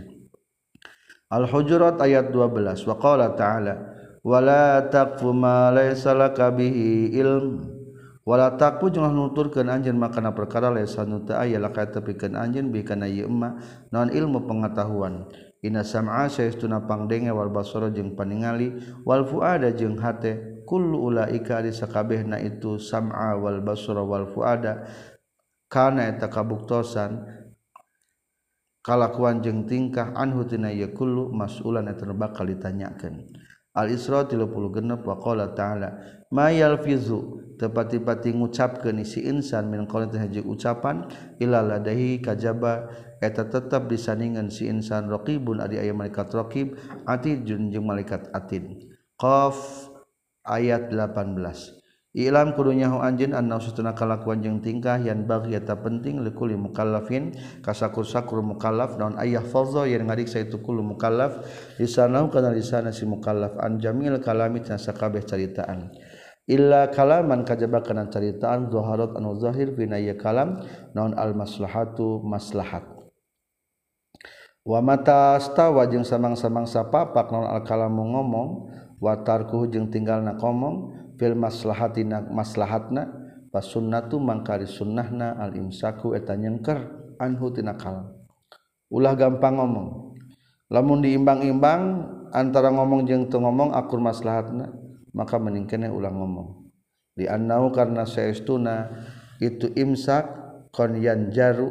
Al-Hujurat 1.27 1.99
ayat 1.99 2.31
12 2.31 2.87
wa 2.87 2.95
qala 3.01 3.35
ta'ala 3.35 3.73
wala 4.23 4.87
taqfu 4.87 5.35
ma 5.35 5.67
laysa 5.75 6.15
laka 6.15 6.47
bihi 6.55 7.11
ilm. 7.19 7.67
Wala 8.23 8.55
taqfu 8.55 8.87
jeung 8.87 9.11
nuturkeun 9.11 9.67
anjeun 9.67 9.99
makana 9.99 10.31
perkara 10.31 10.71
laysa 10.71 11.03
nu 11.03 11.27
teu 11.27 11.35
aya 11.35 11.59
laka 11.59 11.91
tepikeun 11.91 12.39
anjeun 12.39 12.71
bi 12.71 12.79
kana 12.87 13.03
ieu 13.03 13.27
emma 13.27 13.59
naon 13.91 14.07
ilmu 14.13 14.47
pengetahuan. 14.47 15.27
Inna 15.59 15.83
sam'a 15.83 16.31
saestuna 16.31 16.87
pangdenge 16.87 17.35
wal 17.35 17.51
basara 17.51 17.91
jeung 17.91 18.15
paningali 18.15 18.79
wal 19.03 19.27
fuada 19.27 19.75
jeung 19.75 19.99
hate. 19.99 20.52
kullu 20.65 21.07
ulaika 21.11 21.59
ari 21.63 21.71
sakabehna 21.75 22.39
itu 22.39 22.79
sam'a 22.79 23.35
wal 23.39 23.59
basra 23.63 24.01
wal 24.03 24.27
fuada. 24.31 24.87
Kana 25.67 26.05
eta 26.05 26.29
kabuktosan 26.29 27.25
kalakuan 28.85 29.41
jeung 29.41 29.65
tingkah 29.65 30.13
anhu 30.13 30.45
tina 30.45 30.69
ieu 30.69 30.93
kullu 30.93 31.33
mas'ulan 31.33 31.89
eta 31.89 32.05
bakal 32.13 32.45
ditanyakeun. 32.45 33.25
Al 33.73 33.89
Isra 33.89 34.29
36 34.29 35.01
wa 35.01 35.17
qala 35.17 35.49
ta'ala 35.49 35.97
mayal 36.29 36.77
fizu 36.77 37.57
tepati-pati 37.57 38.37
ngucapkeun 38.37 39.01
si 39.01 39.25
insan 39.25 39.73
min 39.73 39.89
qawlin 39.89 40.13
haji 40.13 40.45
ucapan 40.45 41.09
ila 41.41 41.65
ladahi 41.65 42.21
kajaba. 42.21 42.93
Eta 43.23 43.47
tetap 43.47 43.87
disandingan 43.89 44.51
si 44.51 44.67
insan 44.67 45.07
raqibun 45.09 45.63
adi 45.63 45.79
aya 45.79 45.95
malaikat 45.95 46.29
raqib 46.35 46.75
atid 47.07 47.47
jeung 47.47 47.71
malaikat 47.81 48.29
atid. 48.29 48.93
Qaf. 49.17 49.82
ayat 50.43 50.91
18 50.91 51.83
Ilam 52.13 52.53
kudunyahu 52.53 53.01
anjin 53.01 53.33
an 53.33 53.49
sutuna 53.57 53.97
kalakuan 53.97 54.37
jeung 54.45 54.61
tingkah 54.61 55.01
yang 55.01 55.25
bagi 55.25 55.57
eta 55.57 55.81
penting 55.81 56.21
likuli 56.21 56.53
mukallafin 56.53 57.33
kasakur-sakur 57.65 58.37
mukallaf 58.45 59.01
naon 59.01 59.17
ayah 59.17 59.41
fadza 59.41 59.89
yang 59.89 60.05
ngariksa 60.05 60.45
itu 60.45 60.61
kulu 60.61 60.85
mukallaf 60.85 61.41
lisanau 61.81 62.29
kana 62.29 62.53
lisana 62.53 62.93
si 62.93 63.09
mukallaf 63.09 63.57
an 63.57 63.81
jamil 63.81 64.21
kalami 64.21 64.61
tan 64.61 64.77
sakabeh 64.77 65.25
caritaan. 65.25 65.89
Illa 66.45 66.93
kalaman 66.93 67.49
kajaba 67.49 67.81
kana 67.81 68.05
caritaan 68.13 68.69
zaharat 68.69 69.17
anu 69.17 69.33
zahir 69.41 69.73
fina 69.73 69.97
ya 69.97 70.13
kalam 70.13 70.61
naon 70.93 71.17
al 71.17 71.33
maslahatu 71.33 72.21
maslahat. 72.21 72.85
Wa 74.61 74.85
mata 74.85 75.41
stawa 75.41 75.89
jeung 75.89 76.05
samang-samang 76.05 76.69
sapapak 76.69 77.33
naon 77.33 77.49
al 77.49 77.65
kalamu 77.65 78.05
ngomong 78.05 78.49
watarku 79.03 79.67
jeung 79.67 79.91
tinggal 79.91 80.23
na 80.23 80.39
komong 80.39 80.95
fil 81.19 81.35
maslahati 81.35 82.07
maslahatna 82.07 83.11
pas 83.51 83.67
sunnatu 83.67 84.23
mangkari 84.23 84.63
sunnahna 84.63 85.35
al 85.35 85.51
imsaku 85.59 86.15
eta 86.15 86.39
nyengker 86.39 86.79
anhu 87.19 87.51
tina 87.51 87.75
kalam 87.75 88.23
ulah 88.93 89.17
gampang 89.17 89.57
ngomong. 89.57 89.89
Lamun 90.69 91.01
diimbang-imbang 91.01 91.81
antara 92.29 92.69
ngomong 92.69 93.09
jeung 93.09 93.25
teu 93.29 93.41
ngomong 93.41 93.73
akur 93.73 93.97
maslahatna 93.97 94.69
maka 95.13 95.41
meningkene 95.41 95.89
ulah 95.89 96.13
ngomong. 96.13 96.69
Di 97.13 97.29
annau 97.29 97.69
karena 97.73 98.05
saestuna 98.05 98.89
itu 99.37 99.69
imsak 99.73 100.29
kon 100.73 100.97
yanjaru 100.97 101.69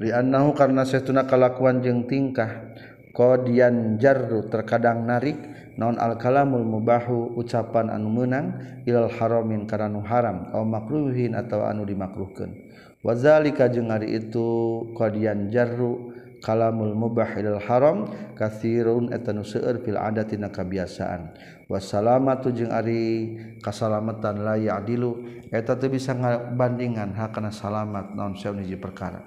li 0.00 0.12
annahu 0.12 0.52
karena 0.52 0.84
saestuna 0.84 1.24
kalakuan 1.24 1.80
jeung 1.80 2.04
tingkah 2.04 2.76
kodian 3.12 4.00
jarru 4.00 4.48
terkadang 4.48 5.04
narik 5.04 5.36
non 5.76 5.96
alkalamul 5.96 6.64
mubahu 6.64 7.36
ucapan 7.36 7.92
anu 7.92 8.08
menang 8.12 8.60
ilal 8.84 9.08
haramin 9.08 9.64
karena 9.64 10.00
haram 10.04 10.48
au 10.52 10.64
makruhin 10.64 11.32
atau 11.36 11.64
anu 11.64 11.84
dimakruhkan 11.88 12.52
wazalika 13.00 13.68
jeung 13.68 13.88
ari 13.88 14.16
itu 14.16 14.48
kodian 14.96 15.48
jarru 15.52 16.12
kalamul 16.42 16.92
mubah 16.92 17.38
ilal 17.38 17.62
haram 17.62 18.10
kathirun 18.34 19.14
etanu 19.14 19.46
seueur 19.46 19.78
fil 19.80 19.96
adatina 19.96 20.50
kabiasaan. 20.50 21.38
Wassalamatu 21.70 22.50
jeung 22.52 22.74
ari 22.74 23.38
kasalamatan 23.62 24.42
la 24.42 24.58
ya'dilu 24.58 25.46
eta 25.54 25.78
teu 25.78 25.88
bisa 25.88 26.12
ngabandingan 26.12 27.14
hakana 27.14 27.54
salamat 27.54 28.12
naon 28.12 28.34
saeuhiji 28.34 28.76
perkara. 28.76 29.22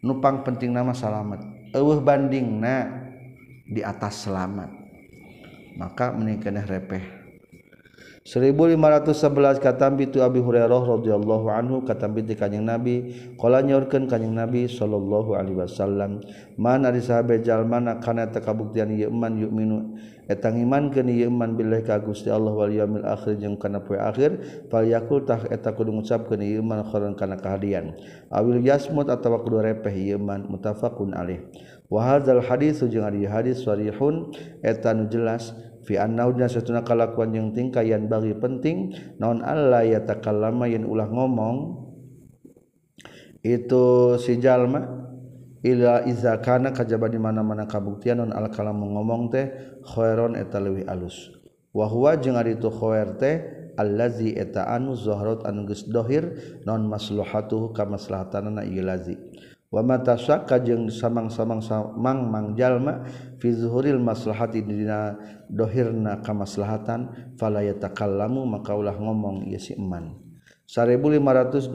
Nupang 0.00 0.46
penting 0.46 0.70
nama 0.70 0.94
salamat. 0.94 1.42
Eueuh 1.74 1.98
bandingna 2.00 3.02
di 3.64 3.80
atas 3.80 4.28
selamat. 4.28 4.70
Maka 5.74 6.14
menikahnya 6.14 6.62
repeh. 6.62 7.24
1511 8.24 9.60
kata 9.60 9.92
itu 10.00 10.24
Abi 10.24 10.40
Hurairah 10.40 10.80
radhiyallahu 10.80 11.44
anhu 11.52 11.84
kata 11.84 12.08
binti 12.08 12.32
kanjeng 12.32 12.64
Nabi 12.64 13.12
qala 13.36 13.60
nyaurkeun 13.60 14.08
kanjeng 14.08 14.32
Nabi 14.32 14.64
sallallahu 14.64 15.36
alaihi 15.36 15.60
wasallam 15.60 16.24
man 16.56 16.88
ari 16.88 17.04
sahabe 17.04 17.44
jalma 17.44 18.00
kana 18.00 18.24
takabuktian 18.32 18.96
ieu 18.96 19.12
iman 19.12 19.36
yu'minu 19.36 20.00
eta 20.24 20.48
ngimankeun 20.48 21.04
ieu 21.12 21.28
iman 21.28 21.52
billahi 21.52 21.84
ka 21.84 22.00
Gusti 22.00 22.32
Allah 22.32 22.56
wal 22.56 22.72
yaumil 22.72 23.04
akhir 23.04 23.36
jeung 23.36 23.60
kana 23.60 23.84
poe 23.84 24.00
akhir 24.00 24.40
fal 24.72 24.88
yakul 24.88 25.20
tah 25.28 25.44
eta 25.52 25.76
kudu 25.76 25.92
ngucapkeun 25.92 26.40
ieu 26.40 26.64
iman 26.64 26.80
khairan 26.80 27.12
kana 27.12 27.36
kahadian 27.36 27.92
awil 28.32 28.56
yasmut 28.56 29.04
atawa 29.12 29.44
kudu 29.44 29.60
repeh 29.60 29.92
ieu 29.92 30.16
iman 30.16 30.48
mutafaqun 30.48 31.12
alaih 31.12 31.44
wahadzal 31.94 32.42
hadis 32.42 32.82
jeung 32.90 33.06
ari 33.06 33.22
hadis 33.22 33.62
sarihun 33.62 34.34
eta 34.66 34.90
nu 34.90 35.06
jelas 35.06 35.54
fi 35.86 35.94
annaudna 35.94 36.50
satuna 36.50 36.82
kalakuan 36.82 37.30
yang 37.30 37.54
tingkayan 37.54 38.10
bagi 38.10 38.34
penting 38.34 38.90
non 39.22 39.46
alla 39.46 39.86
yatakallama 39.86 40.66
yen 40.66 40.82
ulah 40.82 41.06
ngomong 41.06 41.86
itu 43.46 44.16
si 44.18 44.40
jalma 44.42 45.04
ila 45.64 46.04
iza 46.08 46.40
kana 46.40 46.72
kajaba 46.72 47.08
di 47.12 47.20
mana-mana 47.20 47.68
kabuktian 47.68 48.20
non 48.20 48.32
al 48.32 48.48
kalam 48.52 48.80
ngomong 48.80 49.32
teh 49.32 49.52
khairon 49.84 50.36
eta 50.36 50.60
leuwih 50.60 50.88
alus. 50.88 51.32
Wa 51.74 51.88
huwa 51.88 52.16
jeung 52.20 52.36
ari 52.36 52.56
tu 52.60 52.72
khair 52.72 53.16
teh 53.20 53.36
allazi 53.76 54.32
eta 54.36 54.68
anu 54.68 54.96
zuhrat 54.96 55.44
anu 55.48 55.68
geus 55.68 55.84
dohir 55.88 56.24
non 56.64 56.88
maslahatuhu 56.88 57.72
kamaslahatanna 57.76 58.64
ieu 58.64 58.84
lazi. 58.84 59.16
mata 59.82 60.14
syaka 60.14 60.60
jeung 60.60 60.92
samang-samang 60.92 61.64
samang 61.64 62.28
mangjallma 62.28 63.08
fizhuril 63.40 63.98
maslahati 63.98 64.60
dina 64.60 65.18
dohirna 65.48 66.20
kamaslahatan 66.20 67.34
falayatakallamu 67.40 68.44
maka 68.46 68.76
ulah 68.76 68.94
ngomong 68.94 69.48
ya 69.48 69.58
si 69.58 69.74
eman. 69.74 70.20
1512 70.64 71.70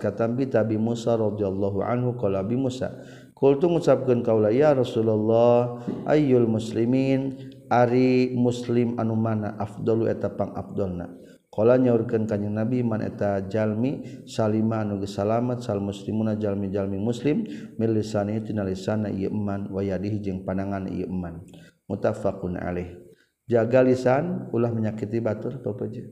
kata 0.00 0.24
bi 0.32 0.48
tabi 0.48 0.80
Musa 0.80 1.12
radhiyallahu 1.12 1.84
anhu 1.84 2.16
qala 2.16 2.40
bi 2.40 2.56
Musa 2.56 2.88
qultu 3.36 3.68
ngucapkeun 3.68 4.24
kaula 4.24 4.48
ya 4.48 4.72
Rasulullah 4.72 5.84
ayyul 6.08 6.48
muslimin 6.48 7.36
ari 7.68 8.32
muslim 8.32 8.96
anu 8.96 9.12
mana 9.12 9.54
afdalu 9.60 10.08
eta 10.08 10.32
pang 10.32 10.56
afdalna 10.56 11.12
Kala 11.50 11.74
nyaurkeun 11.82 12.30
kanjing 12.30 12.54
Nabi 12.54 12.86
man 12.86 13.02
eta 13.02 13.42
jalmi 13.50 14.22
salima 14.22 14.86
anu 14.86 15.02
geus 15.02 15.18
salamet 15.18 15.58
sal 15.66 15.82
muslimuna 15.82 16.38
jalmi-jalmi 16.38 16.94
muslim 16.94 17.42
mil 17.74 17.90
lisani 17.90 18.38
tina 18.38 18.62
ieu 19.10 19.34
iman 19.34 19.66
wa 19.66 19.82
yadihi 19.82 20.22
jeung 20.22 20.46
panangan 20.46 20.86
ieu 20.86 21.10
iman. 21.10 21.42
Mutafaqun 21.90 22.54
alaih. 22.54 23.02
Jaga 23.50 23.82
lisan 23.82 24.46
ulah 24.54 24.70
menyakiti 24.70 25.18
batur 25.18 25.58
pepeje. 25.58 26.06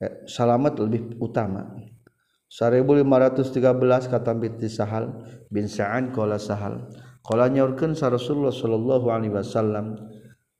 Eh, 0.00 0.24
salamat 0.32 0.80
lebih 0.80 1.20
utama. 1.20 1.76
1513 2.48 4.08
kata 4.08 4.32
binti 4.32 4.72
Sahal 4.72 5.12
bin 5.52 5.68
Sa'an 5.68 6.08
qala 6.08 6.40
Sahal. 6.40 6.88
Kala 7.20 7.52
nyaurkeun 7.52 7.92
sa 7.92 8.08
Rasulullah 8.08 8.48
sallallahu 8.48 9.12
alaihi 9.12 9.36
wasallam 9.36 9.92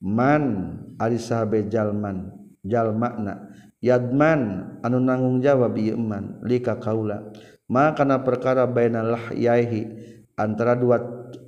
man 0.04 0.76
ari 1.00 1.16
sahabe 1.16 1.64
jalman 1.72 2.43
jal 2.64 2.96
makna 2.96 3.52
yadman 3.78 4.74
anu 4.80 4.98
nanggung 4.98 5.38
jawab 5.44 5.76
iman 5.76 6.40
lika 6.42 6.80
kaula. 6.80 7.30
Maka 7.64 8.04
na 8.04 8.20
perkara 8.20 8.68
bainalah 8.68 9.32
yaihi 9.32 9.88
antara 10.36 10.76
dua 10.76 11.00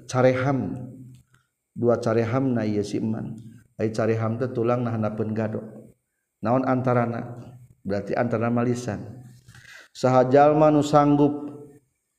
careham. 0.08 0.72
Dua 1.76 2.00
careham 2.00 2.56
na 2.56 2.64
iya 2.64 2.80
si 2.80 2.96
iman 3.00 3.36
careham 3.92 4.40
teh 4.40 4.48
tulang 4.48 4.80
nah 4.80 4.96
handapeun 4.96 5.36
gado. 5.36 5.60
Naon 6.40 6.64
antarana? 6.64 7.36
Berarti 7.84 8.16
antara 8.16 8.48
malisan 8.48 9.16
sahajal 9.96 10.52
manu 10.52 10.84
sanggup 10.84 11.48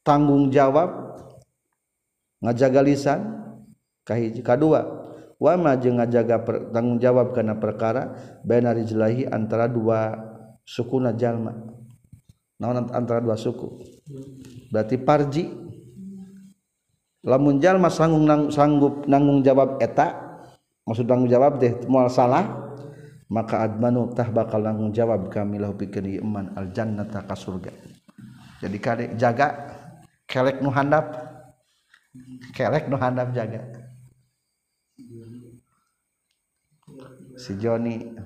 tanggung 0.02 0.50
jawab 0.50 0.90
ngajaga 2.42 2.82
lisan 2.82 3.22
kahiji 4.02 4.42
kadua 4.42 4.97
wama 5.38 5.78
jeung 5.78 6.02
ngajaga 6.02 6.42
tanggung 6.74 6.98
jawab 6.98 7.34
karena 7.34 7.58
perkara 7.58 8.14
bainarijlahi 8.46 9.30
antara 9.30 9.70
dua 9.70 10.18
sukuna 10.66 11.14
jalma. 11.14 11.54
Naon 12.58 12.90
antara 12.90 13.22
dua 13.22 13.38
suku? 13.38 13.82
Berarti 14.74 14.98
parji. 14.98 15.46
Lamun 17.28 17.60
jalma 17.60 17.92
sanggup 17.92 18.24
nang, 18.24 18.42
sanggup 18.48 18.94
nanggung 19.04 19.44
jawab 19.44 19.84
eta 19.84 20.16
maksud 20.88 21.04
tanggung 21.12 21.28
jawab 21.28 21.60
deh 21.60 21.76
mual 21.92 22.08
salah 22.08 22.72
maka 23.28 23.68
admanu 23.68 24.16
tah 24.16 24.32
bakal 24.32 24.64
nanggung 24.64 24.96
jawab 24.96 25.28
kami 25.28 25.60
lahu 25.60 25.76
pikeun 25.76 26.24
iman 26.24 26.56
al 26.56 26.72
jannata 26.72 27.28
ka 27.28 27.36
surga. 27.36 27.74
Jadi 28.64 28.78
kade 28.80 29.06
jaga 29.20 29.76
kelek 30.24 30.64
nu 30.64 30.72
handap. 30.72 31.12
Kelek 32.56 32.88
nu 32.88 32.96
handap 32.96 33.36
jaga. 33.36 33.87
Si 37.38 37.54
Joni. 37.62 38.18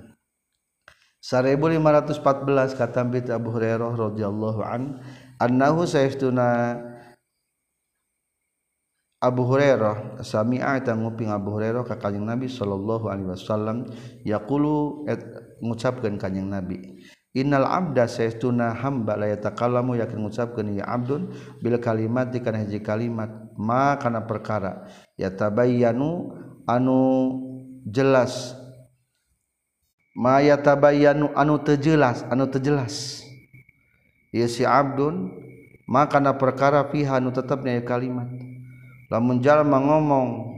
1514 1.22 2.74
kata 2.74 3.00
bit 3.06 3.30
Abu 3.30 3.54
Hurairah 3.54 3.94
radhiyallahu 3.94 4.60
an 4.66 4.98
annahu 5.38 5.86
sayftuna 5.86 6.74
Abu 9.22 9.46
Hurairah 9.46 10.18
sami'a 10.26 10.82
ta 10.82 10.98
nguping 10.98 11.30
Abu 11.30 11.54
Hurairah 11.54 11.86
ka 11.86 11.94
Kanjeng 11.94 12.26
Nabi 12.26 12.50
sallallahu 12.50 13.06
alaihi 13.06 13.30
wasallam 13.30 13.86
yaqulu 14.26 15.06
ngucapkeun 15.62 16.18
Kanjeng 16.18 16.50
Nabi 16.50 17.06
Innal 17.32 17.64
abda 17.64 18.10
sayftuna 18.10 18.76
hamba 18.76 19.16
la 19.16 19.30
yatakallamu 19.30 19.96
yakin 19.96 20.20
ngucapkeun 20.26 20.74
ya 20.76 20.84
abdun 20.90 21.32
bil 21.64 21.78
kalimat 21.80 22.28
kana 22.42 22.66
hiji 22.66 22.82
kalimat 22.84 23.30
ma 23.56 23.96
kana 23.96 24.26
perkara 24.26 24.90
yatabayyanu 25.16 26.34
anu 26.76 27.00
jelas. 27.84 28.56
Maya 30.12 30.60
tabayanu 30.60 31.32
anu 31.32 31.56
tejelas 31.56 32.20
anu 32.28 32.44
tejelas 32.44 33.24
ya 34.28 34.44
si 34.44 34.60
Abdun 34.60 35.32
maka 35.88 36.20
perkara 36.36 36.84
pihanu 36.84 37.32
tetapnya 37.32 37.80
kalimat. 37.80 38.28
Lamun 39.08 39.44
jalma 39.44 39.76
ngomong 39.76 40.56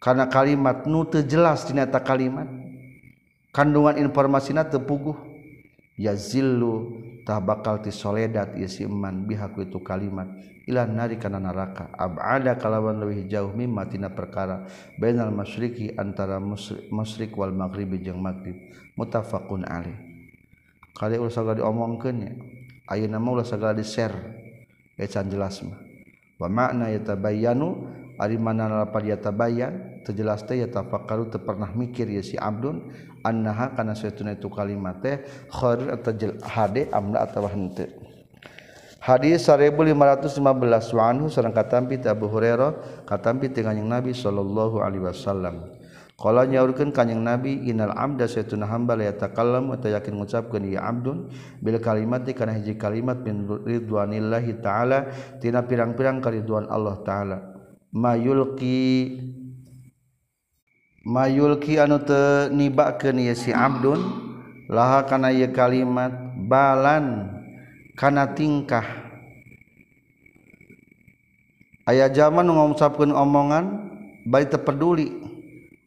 karena 0.00 0.28
kalimat 0.28 0.84
nu 0.84 1.04
tejelas 1.08 1.64
ternyata 1.64 1.96
kalimat 2.02 2.48
kandungan 3.52 3.96
informasinya 4.00 4.64
tepuguh 4.64 5.16
ya 5.96 6.16
zillu 6.16 6.96
tah 7.22 7.38
bakal 7.38 7.78
ti 7.82 7.94
soledat 7.94 8.58
ieu 8.58 8.66
si 8.66 8.82
iman 8.82 9.22
bihaku 9.26 9.66
itu 9.66 9.78
kalimat 9.82 10.26
ila 10.66 10.86
nari 10.86 11.18
kana 11.18 11.42
neraka 11.42 11.90
abada 11.94 12.54
kalawan 12.54 12.98
leuwih 13.02 13.26
jauh 13.26 13.50
mimma 13.50 13.86
tina 13.90 14.10
perkara 14.10 14.66
bainal 14.98 15.34
masyriqi 15.34 15.94
antara 15.98 16.38
musyrik 16.90 17.34
wal 17.34 17.50
maghribi 17.54 17.98
jeung 18.02 18.22
maghrib. 18.22 18.54
Mutafaqun 18.92 19.64
alaih. 19.64 19.96
Kali 20.92 21.16
ulah 21.16 21.32
sagala 21.32 21.56
diomongkeun 21.56 22.16
nya 22.20 22.36
ayeuna 22.92 23.16
mah 23.16 23.40
ulah 23.40 23.46
sagala 23.48 23.72
di 23.72 23.86
share 23.86 24.14
eta 25.00 25.24
jelas 25.24 25.64
mah. 25.64 25.80
Wa 26.36 26.46
makna 26.52 26.92
yatabayyanu 26.92 27.68
ari 28.20 28.36
mana 28.36 28.68
lapar 28.68 29.00
yatabayyan? 29.00 29.91
terjelas 30.02 30.42
teh 30.44 30.60
ya 30.60 30.68
tafakkaru 30.68 31.30
teu 31.32 31.40
pernah 31.42 31.70
mikir 31.72 32.10
ya 32.10 32.22
si 32.22 32.38
abdun 32.38 32.90
annaha 33.22 33.72
kana 33.72 33.94
saytuna 33.94 34.34
itu 34.36 34.50
kalimat 34.50 34.98
teh 35.00 35.22
khair 35.50 35.90
atau 35.94 36.12
hade 36.42 36.90
amla 36.90 37.24
atawa 37.26 37.48
henteu 37.50 37.90
Hadis 39.02 39.50
1515 39.50 39.98
wa 40.94 41.02
anhu 41.10 41.26
sareng 41.26 41.50
katampi 41.50 41.98
Abu 42.06 42.30
Hurairah 42.30 43.02
katampi 43.02 43.50
ti 43.50 43.58
Kanjeng 43.58 43.90
Nabi 43.90 44.14
sallallahu 44.14 44.78
alaihi 44.78 45.02
wasallam. 45.02 45.74
Kalau 46.14 46.46
nyaurkan 46.46 46.94
kanyang 46.94 47.26
Nabi 47.26 47.66
innal 47.66 47.90
amda 47.98 48.30
saytuna 48.30 48.70
hamba 48.70 48.94
la 48.94 49.10
yatakallam 49.10 49.74
atau 49.74 49.90
yakin 49.90 50.22
ngucapkeun 50.22 50.70
ya 50.70 50.86
abdun 50.86 51.34
bil 51.58 51.82
kalimat 51.82 52.22
kana 52.30 52.54
hiji 52.54 52.78
kalimat 52.78 53.18
min 53.26 53.42
ridwanillahi 53.42 54.62
taala 54.62 55.10
tina 55.42 55.66
pirang-pirang 55.66 56.22
karidwan 56.22 56.70
Allah 56.70 57.02
taala. 57.02 57.38
Mayulqi 57.90 59.18
mayulki 61.02 61.78
anu 61.82 61.98
te 62.02 62.50
nibakeun 62.54 63.18
ieu 63.18 63.34
si 63.34 63.50
abdun 63.50 63.98
laha 64.70 65.02
kana 65.06 65.34
ieu 65.34 65.50
kalimat 65.50 66.14
balan 66.46 67.30
kana 67.98 68.30
tingkah. 68.32 69.02
Aya 71.82 72.06
zaman 72.14 72.46
nu 72.46 72.54
ngomongkeun 72.54 73.10
omongan 73.10 73.64
bari 74.26 74.46
teu 74.46 74.62
peduli. 74.62 75.10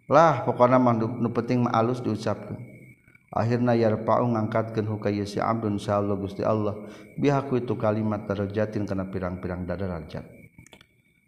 Lah 0.05 0.45
pokona 0.45 0.77
mah 0.77 0.93
nu 0.93 1.29
penting 1.33 1.65
mah 1.65 1.73
alus 1.81 1.97
diucapkeun 1.97 2.61
akhirnya 3.35 3.73
yarfa'u 3.75 4.31
ngangkatkeun 4.31 4.85
hu 4.87 4.95
si 5.27 5.41
abdun 5.41 5.81
insyaallah 5.81 6.15
Gusti 6.15 6.43
Allah. 6.45 6.77
Bihaku 7.19 7.63
itu 7.63 7.73
kalimat 7.79 8.27
darajatin 8.27 8.85
kana 8.85 9.07
pirang-pirang 9.07 9.63
darajat 9.63 10.34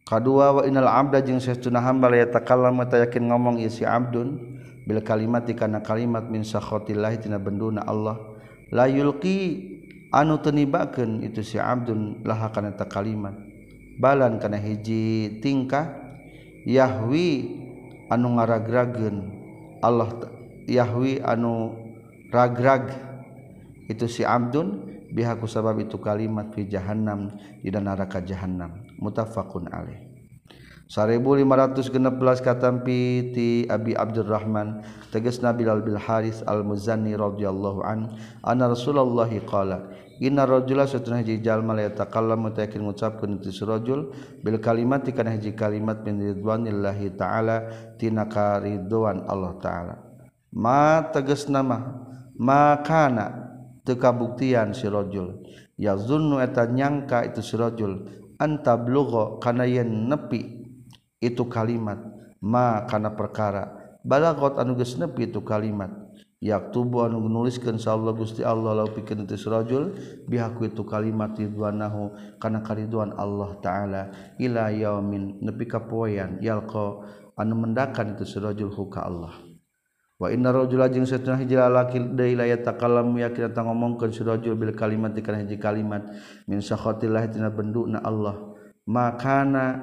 kedua 0.08 0.56
wa 0.56 0.62
innal 0.64 0.88
abda 0.88 1.20
jeung 1.20 1.44
sesuna 1.44 1.84
hamba 1.84 2.08
la 2.08 2.24
yatakallamu 2.24 2.88
ta 2.88 3.04
yakin 3.04 3.28
ngomong 3.28 3.60
ieu 3.60 3.68
si 3.68 3.84
abdun 3.84 4.40
bil 4.88 5.04
kalimat 5.04 5.44
kana 5.52 5.84
kalimat 5.84 6.32
min 6.32 6.48
sakhatillah 6.48 7.12
tina 7.20 7.36
benduna 7.36 7.84
Allah. 7.84 8.16
La 8.72 8.88
yulqi 8.88 9.68
anu 10.16 10.40
tenibakeun 10.40 11.28
itu 11.28 11.44
si 11.44 11.60
abdun 11.60 12.24
laha 12.24 12.56
kana 12.56 12.72
ta 12.72 12.88
kalimat. 12.88 13.36
Balan 14.00 14.40
kana 14.40 14.56
hiji 14.56 15.44
tingkah 15.44 15.92
yahwi 16.64 17.60
anu 18.08 18.40
ngaragrageun. 18.40 19.36
Allah 19.84 20.32
yahwi 20.72 21.20
anu 21.20 21.76
ragrag 22.32 22.96
itu 23.92 24.08
si 24.08 24.24
abdun 24.24 24.88
bihaku 25.12 25.52
sabab 25.52 25.84
itu 25.84 26.00
kalimat 26.00 26.56
fi 26.56 26.64
jahannam 26.64 27.36
di 27.60 27.68
neraka 27.72 28.24
jahannam. 28.24 28.87
mutafaqun 29.00 29.70
alaih. 29.72 30.08
1516 30.88 32.00
katampi 32.40 33.36
ti 33.36 33.68
Abi 33.68 33.92
Abdurrahman 33.92 34.88
tegas 35.12 35.44
Nabi 35.44 35.68
Bilal 35.68 35.84
bin 35.84 36.00
Haris 36.00 36.40
Al-Muzanni 36.48 37.12
radhiyallahu 37.12 37.84
an 37.84 38.16
anna 38.40 38.72
Rasulullah 38.72 39.28
qala 39.44 39.92
inna 40.24 40.48
rajula 40.48 40.88
satuna 40.88 41.20
hiji 41.20 41.44
jalma 41.44 41.76
la 41.76 41.92
yatakallamu 41.92 42.56
tayakin 42.56 42.88
ngucapkeun 42.88 43.44
ti 43.44 43.52
rajul 43.68 44.16
bil 44.40 44.58
kalimat 44.64 45.04
kana 45.12 45.36
hiji 45.36 45.52
kalimat 45.60 46.08
min 46.08 46.24
ridwanillahi 46.24 47.20
taala 47.20 47.68
tina 48.00 48.24
karidwan 48.32 49.28
Allah 49.28 49.60
taala 49.60 49.96
ma 50.56 51.04
tegas 51.12 51.52
nama 51.52 52.00
makana 52.40 53.52
teu 53.84 54.00
kabuktian 54.00 54.72
si 54.72 54.88
rajul 54.88 55.44
yazunnu 55.76 56.40
eta 56.40 56.64
nyangka 56.64 57.28
itu 57.28 57.44
si 57.44 57.60
rajul 57.60 58.08
anta 58.38 58.78
kana 59.42 59.66
yen 59.66 60.10
nepi 60.10 60.70
itu 61.22 61.44
kalimat 61.50 61.98
ma 62.42 62.86
kana 62.86 63.14
perkara. 63.14 63.98
Balagot 64.06 64.56
anu 64.62 64.78
geus 64.78 64.96
nepi 64.96 65.28
itu 65.28 65.42
kalimat. 65.44 65.90
Yaktubu 66.38 67.02
anu 67.02 67.18
nuliskeun 67.26 67.82
insyaallah 67.82 68.14
Gusti 68.14 68.46
Allah 68.46 68.78
lau 68.78 68.94
pikeun 68.94 69.26
teu 69.26 69.42
rajul 69.50 69.98
bihaku 70.30 70.70
itu 70.70 70.86
kalimat 70.86 71.34
ridwanahu 71.34 72.14
kana 72.38 72.62
kariduan 72.62 73.10
Allah 73.18 73.58
taala. 73.58 74.04
Ila 74.38 74.70
yaumin 74.70 75.42
nepi 75.42 75.66
ka 75.66 75.90
poean 75.90 76.38
yalqa 76.38 77.10
anu 77.42 77.58
mendakan 77.58 78.14
itu 78.14 78.38
rajul 78.38 78.70
huka 78.70 79.02
Allah. 79.02 79.47
wa 80.18 80.34
inna 80.34 80.50
rajula 80.50 80.90
jeung 80.90 81.06
satuna 81.06 81.38
hiji 81.38 81.54
lalaki 81.54 82.02
deui 82.02 82.34
la 82.34 82.50
yatakalam 82.50 83.14
yakin 83.22 83.54
ta 83.54 83.62
ngomongkeun 83.62 84.10
si 84.10 84.26
rajul 84.26 84.58
bil 84.58 84.74
kalimat 84.74 85.14
kana 85.22 85.46
hiji 85.46 85.62
kalimat 85.62 86.10
min 86.50 86.58
sakhatillah 86.58 87.30
tina 87.30 87.54
benduna 87.54 88.02
Allah. 88.02 88.58
Makana 88.88 89.78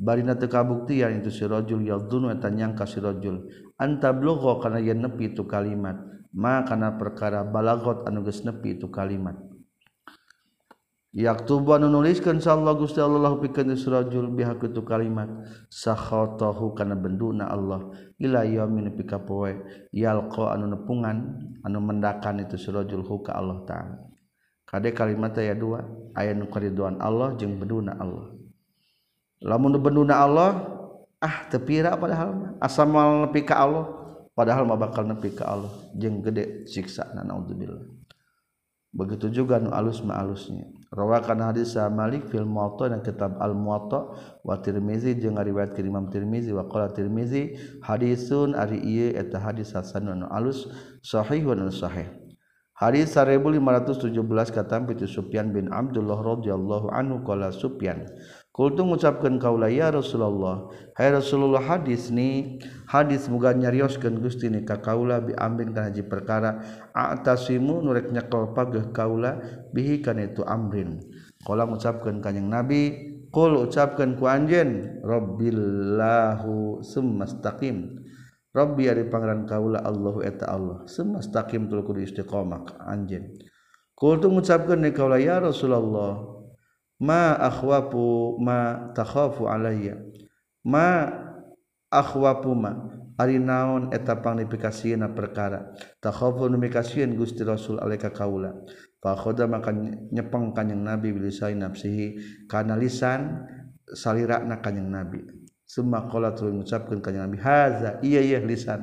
barina 0.00 0.38
teu 0.40 0.48
kabuktian 0.48 1.20
itu 1.20 1.28
si 1.28 1.44
rajul 1.44 1.84
yadzun 1.84 2.32
eta 2.32 2.48
nyangka 2.48 2.88
si 2.88 2.96
rajul. 3.02 3.44
Antablugho 3.76 4.56
kana 4.62 4.80
yen 4.80 5.04
nepi 5.04 5.36
itu 5.36 5.44
kalimat. 5.44 6.00
Ma 6.32 6.64
kana 6.64 6.96
perkara 6.96 7.44
balagot 7.44 8.08
anu 8.08 8.24
geus 8.24 8.40
nepi 8.40 8.80
itu 8.80 8.88
kalimat. 8.88 9.36
Yaktubu 11.14 11.78
anu 11.78 11.86
nuliskeun 11.88 12.42
sallallahu 12.42 12.84
Gusti 12.84 12.98
Allah 12.98 13.38
pikeun 13.38 13.70
rajul 13.70 14.34
biha 14.34 14.58
kitu 14.58 14.82
kalimat 14.82 15.30
sakhatahu 15.70 16.74
kana 16.74 16.98
benduna 16.98 17.46
Allah 17.46 17.94
ila 18.18 18.42
yaumin 18.42 18.90
pika 18.98 19.22
poe 19.22 19.54
yalqa 19.94 20.58
anu 20.58 20.74
nepungan 20.74 21.38
anu 21.62 21.78
mendakan 21.78 22.42
itu 22.42 22.58
rajul 22.74 23.06
hu 23.06 23.22
ka 23.22 23.38
Allah 23.38 23.62
taala. 23.62 23.96
Kade 24.66 24.90
kalimat 24.90 25.38
aya 25.38 25.54
dua 25.54 25.86
aya 26.18 26.34
nu 26.34 26.50
kariduan 26.50 26.98
Allah 26.98 27.38
jeung 27.38 27.62
benduna 27.62 27.94
Allah. 27.94 28.34
Lamun 29.38 29.78
benduna 29.78 30.18
Allah 30.18 30.74
ah 31.24 31.48
tepira 31.48 31.96
padahal 31.96 32.58
asal 32.60 32.84
mal 32.84 33.24
nepi 33.24 33.48
ka 33.48 33.56
Allah 33.56 33.88
padahal 34.36 34.68
mah 34.68 34.76
bakal 34.76 35.08
nepi 35.08 35.32
ka 35.32 35.48
Allah 35.48 35.72
jeung 35.96 36.20
gede 36.20 36.68
siksa 36.68 37.16
na 37.16 37.24
naudzubillah 37.24 37.80
begitu 38.92 39.32
juga 39.32 39.56
nu 39.56 39.72
alus 39.72 40.04
ma 40.04 40.20
alusnya 40.20 40.68
rawakan 40.94 41.50
hadis 41.50 41.74
sa 41.74 41.90
Malik 41.90 42.30
fil 42.30 42.46
Muwatta 42.46 42.88
dan 42.88 43.02
kitab 43.02 43.34
Al 43.42 43.52
Muwatta 43.52 44.14
wa 44.46 44.54
Tirmizi 44.62 45.18
jeung 45.18 45.34
riwayat 45.34 45.74
Imam 45.82 46.06
Tirmizi 46.08 46.54
wa 46.54 46.70
qala 46.70 46.94
Tirmizi 46.94 47.58
hadisun 47.82 48.54
ari 48.54 48.78
ieu 48.78 49.10
eta 49.12 49.42
hadis 49.42 49.74
hasan 49.74 50.06
anu 50.06 50.30
alus 50.30 50.70
sahih 51.02 51.42
wa 51.42 51.58
sahih. 51.68 52.06
Hadis 52.74 53.14
1517 53.14 54.10
kata 54.50 54.82
Pitu 54.82 55.06
Sufyan 55.06 55.54
bin 55.54 55.70
Abdullah 55.70 56.18
radhiyallahu 56.18 56.90
anhu 56.90 57.22
qala 57.22 57.54
Sufyan 57.54 58.10
Kultu 58.54 58.86
mengucapkan 58.86 59.34
kaula 59.42 59.66
ya 59.66 59.90
Rasulullah 59.90 60.70
Hai 60.94 61.10
Rasulullah 61.10 61.58
hadis 61.58 62.14
ni 62.14 62.62
hadis 62.86 63.26
muga 63.26 63.50
nyarioskeun 63.50 64.22
Gusti 64.22 64.46
ni 64.46 64.62
ka 64.62 64.78
kaula 64.78 65.18
bi 65.18 65.34
amrin 65.34 65.74
kana 65.74 65.90
hiji 65.90 66.06
perkara 66.06 66.62
atasimu 66.94 67.82
nurek 67.82 68.14
nyekel 68.14 68.54
pageuh 68.54 68.94
kaula 68.94 69.42
bihi 69.74 70.06
kana 70.06 70.30
itu 70.30 70.46
amrin. 70.46 71.02
Kala 71.42 71.66
mengucapkan 71.66 72.22
kanjing 72.22 72.46
Nabi 72.46 73.10
Kul 73.34 73.58
ucapkan 73.66 74.14
ku 74.14 74.30
anjeun 74.30 75.02
Rabbillahu 75.02 76.86
sumastaqim. 76.86 78.06
Rabbi 78.54 78.86
ari 78.86 79.10
pangeran 79.10 79.50
kaula 79.50 79.82
Allahu 79.82 80.22
eta 80.22 80.54
Allah 80.54 80.86
sumastaqim 80.86 81.66
tuluy 81.66 81.82
kudu 81.82 82.00
istiqomah 82.06 82.86
anjeun. 82.86 83.34
Kultu 83.98 84.30
mengucapkan 84.30 84.78
ni 84.78 84.94
kaula 84.94 85.18
ya 85.18 85.42
Rasulullah 85.42 86.43
ma 87.04 87.36
akhwafu 87.36 88.40
ma 88.40 88.88
takhafu 88.96 89.44
alayya? 89.44 90.00
Ma 90.64 91.12
akhwafu 91.92 92.56
ma. 92.56 92.72
Ari 93.14 93.38
naon 93.38 93.94
eta 93.94 94.18
pangnifikasieuna 94.18 95.14
perkara? 95.14 95.70
Takhafu 96.02 96.50
numikasieun 96.50 97.14
Gusti 97.14 97.46
Rasul 97.46 97.78
alaika 97.78 98.10
kaula. 98.10 98.50
Fa 98.98 99.14
khoda 99.14 99.46
maka 99.46 99.70
nyepeng 99.70 100.50
kanjing 100.50 100.82
Nabi 100.82 101.14
bilisai 101.14 101.54
nafsihi 101.54 102.18
kana 102.50 102.74
lisan 102.74 103.46
salirana 103.86 104.58
kanjing 104.58 104.90
Nabi. 104.90 105.22
Summa 105.62 106.10
qala 106.10 106.34
tuluy 106.34 106.58
ngucapkeun 106.58 106.98
kanjing 106.98 107.22
Nabi 107.22 107.38
haza 107.38 108.02
iya 108.02 108.18
iya 108.18 108.42
lisan. 108.42 108.82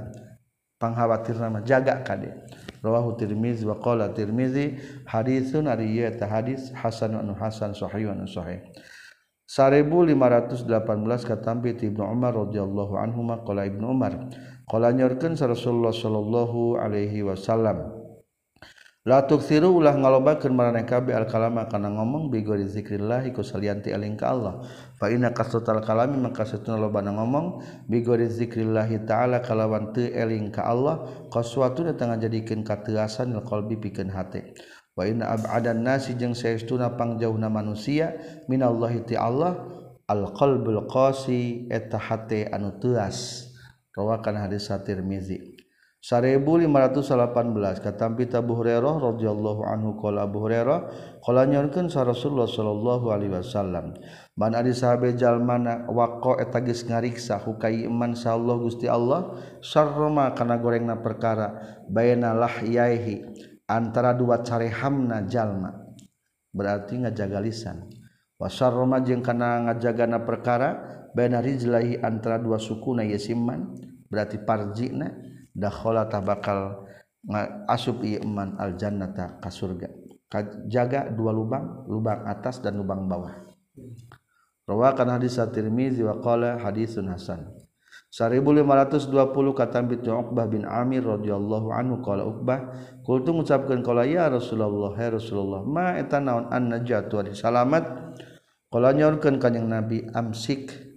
pangkhawatir 0.82 1.38
nama 1.38 1.62
jaga 1.62 2.02
kade. 2.02 2.34
Rawahu 2.82 3.14
tirmizi 3.14 3.62
wa 3.62 3.78
qala 3.78 4.10
tirmizi 4.10 4.82
haditsun 5.06 5.70
ari 5.70 5.94
ieu 5.94 6.10
hadis 6.26 6.74
hasan 6.74 7.14
anu 7.14 7.38
hasan 7.38 7.78
sahih 7.78 8.10
anu 8.10 8.26
sahih. 8.26 8.66
1518 9.46 10.66
katampi 11.28 11.78
ti 11.78 11.94
Ibnu 11.94 12.02
Umar 12.02 12.34
radhiyallahu 12.34 12.98
anhu 12.98 13.22
qala 13.46 13.70
Ibnu 13.70 13.86
Umar 13.86 14.32
qala 14.66 14.90
nyorkeun 14.96 15.38
Rasulullah 15.38 15.94
sallallahu 15.94 16.80
alaihi 16.80 17.22
wasallam 17.22 18.01
latuk 19.02 19.42
siru 19.42 19.82
ulah 19.82 19.98
ngalobakeun 19.98 20.54
maraneh 20.54 20.86
kabeh 20.86 21.18
al 21.18 21.26
kalama 21.26 21.66
kana 21.66 21.90
ngomong 21.90 22.30
bigori 22.30 22.70
zikrillah 22.70 23.26
iku 23.26 23.42
salianti 23.42 23.90
eling 23.90 24.14
ka 24.14 24.30
Allah. 24.30 24.62
Fa 25.02 25.10
inna 25.10 25.34
kasatal 25.34 25.82
kalami 25.82 26.22
maka 26.22 26.46
setuna 26.46 26.78
lobana 26.78 27.10
ngomong 27.10 27.66
bigori 27.90 28.30
zikrillah 28.30 28.86
taala 29.10 29.42
kalawan 29.42 29.90
teu 29.90 30.06
eling 30.06 30.54
ka 30.54 30.70
Allah 30.70 31.02
qaswatu 31.34 31.82
datang 31.82 32.14
jadikeun 32.22 32.62
kateuasan 32.62 33.34
lil 33.34 33.42
qalbi 33.42 33.82
pikeun 33.82 34.14
hate 34.14 34.54
wa 34.94 35.08
inna 35.08 35.34
ab'adan 35.34 35.82
nasi 35.82 36.14
jeung 36.14 36.38
saestuna 36.38 36.94
pangjauhna 36.94 37.50
manusia 37.50 38.14
minallahi 38.46 39.02
ti 39.08 39.18
Allah 39.18 39.66
al 40.06 40.30
qalbul 40.36 40.86
qasi 40.86 41.66
eta 41.74 41.98
hate 41.98 42.46
anu 42.54 42.78
teuas 42.78 43.50
rawakan 43.98 44.46
hadis 44.46 44.70
at-Tirmizi. 44.70 45.51
1518 46.02 47.78
katampi 47.86 48.26
Abu 48.34 48.58
Hurairah 48.58 48.98
radhiyallahu 48.98 49.62
anhu 49.70 50.02
qala 50.02 50.26
Abu 50.26 50.42
Hurairah 50.42 50.80
qala 51.22 51.46
nyaurkeun 51.46 51.94
sa 51.94 52.02
Rasulullah 52.02 52.50
sallallahu 52.50 53.14
alaihi 53.14 53.38
wasallam 53.38 53.94
man 54.34 54.58
ari 54.58 54.74
sahabe 54.74 55.14
jalmana 55.14 55.86
waqo 55.86 56.42
eta 56.42 56.58
geus 56.66 56.90
ngariksa 56.90 57.38
hukai 57.46 57.86
iman 57.86 58.18
sa 58.18 58.34
Allah 58.34 58.58
Gusti 58.58 58.90
Allah 58.90 59.38
sarroma 59.62 60.34
kana 60.34 60.58
gorengna 60.58 60.98
perkara 60.98 61.78
baina 61.86 62.34
lahyaihi 62.34 63.22
antara 63.72 64.12
dua 64.12 64.44
carehamna 64.44 65.24
jalma. 65.30 65.72
Berarti 66.52 67.00
ngajaga 67.00 67.40
lisan. 67.40 67.88
Wasarroma 68.36 69.00
jeung 69.06 69.24
kana 69.24 69.70
ngajagana 69.70 70.26
perkara 70.28 70.70
baina 71.16 71.40
rijlahi 71.40 72.02
antara 72.04 72.42
dua 72.42 72.58
sukuna 72.58 73.06
yasiman 73.06 73.72
berarti 74.12 74.42
parjina 74.42 75.14
dakhala 75.56 76.08
ta 76.08 76.24
bakal 76.24 76.88
asup 77.70 78.02
iman 78.02 78.58
al 78.58 78.76
jannata 78.80 79.38
ka 79.38 79.50
surga. 79.52 79.88
Jaga 80.72 81.12
dua 81.12 81.36
lubang 81.36 81.86
lubang 81.92 82.24
atas 82.24 82.64
dan 82.64 82.80
lubang 82.80 83.06
bawah. 83.06 83.36
Rawakan 84.64 85.20
hadis 85.20 85.36
at-Tirmizi 85.36 86.00
wa 86.08 86.16
qala 86.24 86.56
hadisun 86.56 87.12
hasan. 87.12 87.52
1520 88.12 89.08
kata 89.56 89.80
Bitu 89.88 90.12
Uqbah 90.12 90.48
bin 90.48 90.68
Amir 90.68 91.04
radhiyallahu 91.04 91.72
anhu 91.72 92.04
qala 92.04 92.28
Uqbah 92.28 92.60
kultu 93.08 93.32
ngucapkeun 93.32 93.84
qala 93.84 94.04
ya 94.04 94.28
Rasulullah 94.28 94.92
ya 95.00 95.16
Rasulullah 95.16 95.64
ma 95.64 95.96
eta 95.96 96.20
naon 96.20 96.52
an 96.52 96.76
najatu 96.76 97.24
salamat 97.32 98.16
qala 98.68 98.92
nyorkeun 98.92 99.40
kanjing 99.40 99.68
Nabi 99.68 100.04
amsik. 100.12 100.91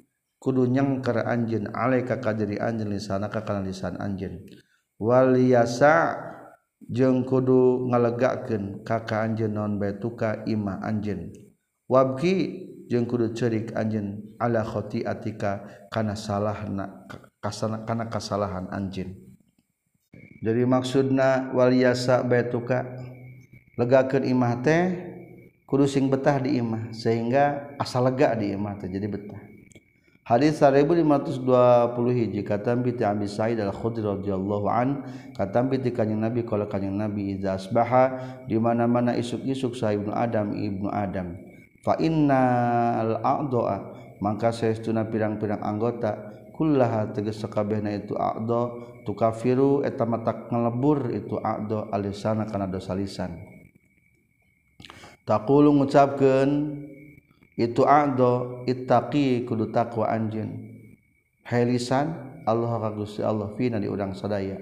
Kudu 0.44 0.68
nyangker 0.68 1.24
anjeun 1.24 1.72
alaika 1.72 2.20
ka 2.20 2.36
diri 2.36 2.60
anjeun 2.60 2.92
lisanaka 2.92 3.48
kana 3.48 3.64
lisan 3.64 3.96
anjeun. 3.96 4.44
Wal 5.00 5.40
yasa 5.40 6.20
jeung 6.84 7.24
kudu 7.24 7.88
ngalegakeun 7.88 8.84
ka 8.84 9.08
ka 9.08 9.24
anjeun 9.24 9.56
naon 9.56 9.80
baituka 9.80 10.44
ima 10.44 10.84
anjeun. 10.84 11.32
Wabki 11.88 12.34
jeung 12.92 13.08
kudu 13.08 13.32
ceurik 13.32 13.72
anjeun 13.72 14.36
ala 14.36 14.60
khotiatika 14.60 15.64
kana 15.88 16.12
salahna 16.12 17.08
kasana 17.40 17.88
kana 17.88 18.12
kasalahan 18.12 18.68
anjeun. 18.68 19.16
Jadi 20.44 20.68
maksudna 20.68 21.56
wal 21.56 21.72
yasa 21.72 22.20
baituka 22.20 22.84
legakeun 23.80 24.28
imah 24.28 24.60
teh 24.60 24.92
kudu 25.64 25.88
sing 25.88 26.12
betah 26.12 26.36
di 26.36 26.60
imah 26.60 26.92
sehingga 26.92 27.72
asal 27.80 28.04
lega 28.04 28.36
di 28.36 28.52
imah 28.52 28.76
teh 28.76 28.92
jadi 28.92 29.08
betah 29.08 29.53
Hadis 30.24 30.56
1520 30.56 31.44
hiji 32.16 32.40
katampi 32.48 32.96
ti 32.96 33.04
Abi 33.04 33.28
Sa'id 33.28 33.60
Al-Khudri 33.60 34.00
radhiyallahu 34.00 34.66
an 34.72 35.04
katampi 35.36 35.76
ti 35.84 35.92
kanjeng 35.92 36.24
Nabi 36.24 36.48
kala 36.48 36.64
kanjeng 36.64 36.96
Nabi 36.96 37.36
idza 37.36 37.60
asbaha 37.60 38.04
di 38.48 38.56
mana-mana 38.56 39.12
isuk-isuk 39.20 39.76
sa 39.76 39.92
Ibnu 39.92 40.16
Adam 40.16 40.56
Ibnu 40.56 40.88
Adam. 40.88 41.36
Fa 41.84 42.00
innal 42.00 43.20
a'dha 43.20 43.92
maka 44.24 44.48
saestuna 44.48 45.04
pirang-pirang 45.04 45.60
anggota 45.60 46.16
kullaha 46.56 47.12
tegas 47.12 47.44
sakabehna 47.44 47.92
itu 47.92 48.16
a'dha 48.16 48.72
tukafiru 49.04 49.84
eta 49.84 50.08
mata 50.08 50.48
ngelebur 50.48 51.12
itu 51.12 51.36
a'dha 51.36 51.92
alisana 51.92 52.48
kana 52.48 52.64
dosa 52.64 52.96
lisan. 52.96 53.44
Taqulu 55.28 55.68
ngucapkeun 55.68 56.50
itu 57.54 57.82
ado 57.86 58.62
ittaqi 58.66 59.46
kudu 59.46 59.70
takwa 59.70 60.10
anjeun. 60.10 60.74
Helisan 61.44 62.40
Allah 62.48 62.76
ka 62.80 62.90
Gusti 62.92 63.20
Allah 63.20 63.52
fina 63.54 63.78
di 63.78 63.88
urang 63.88 64.16
sadaya. 64.16 64.56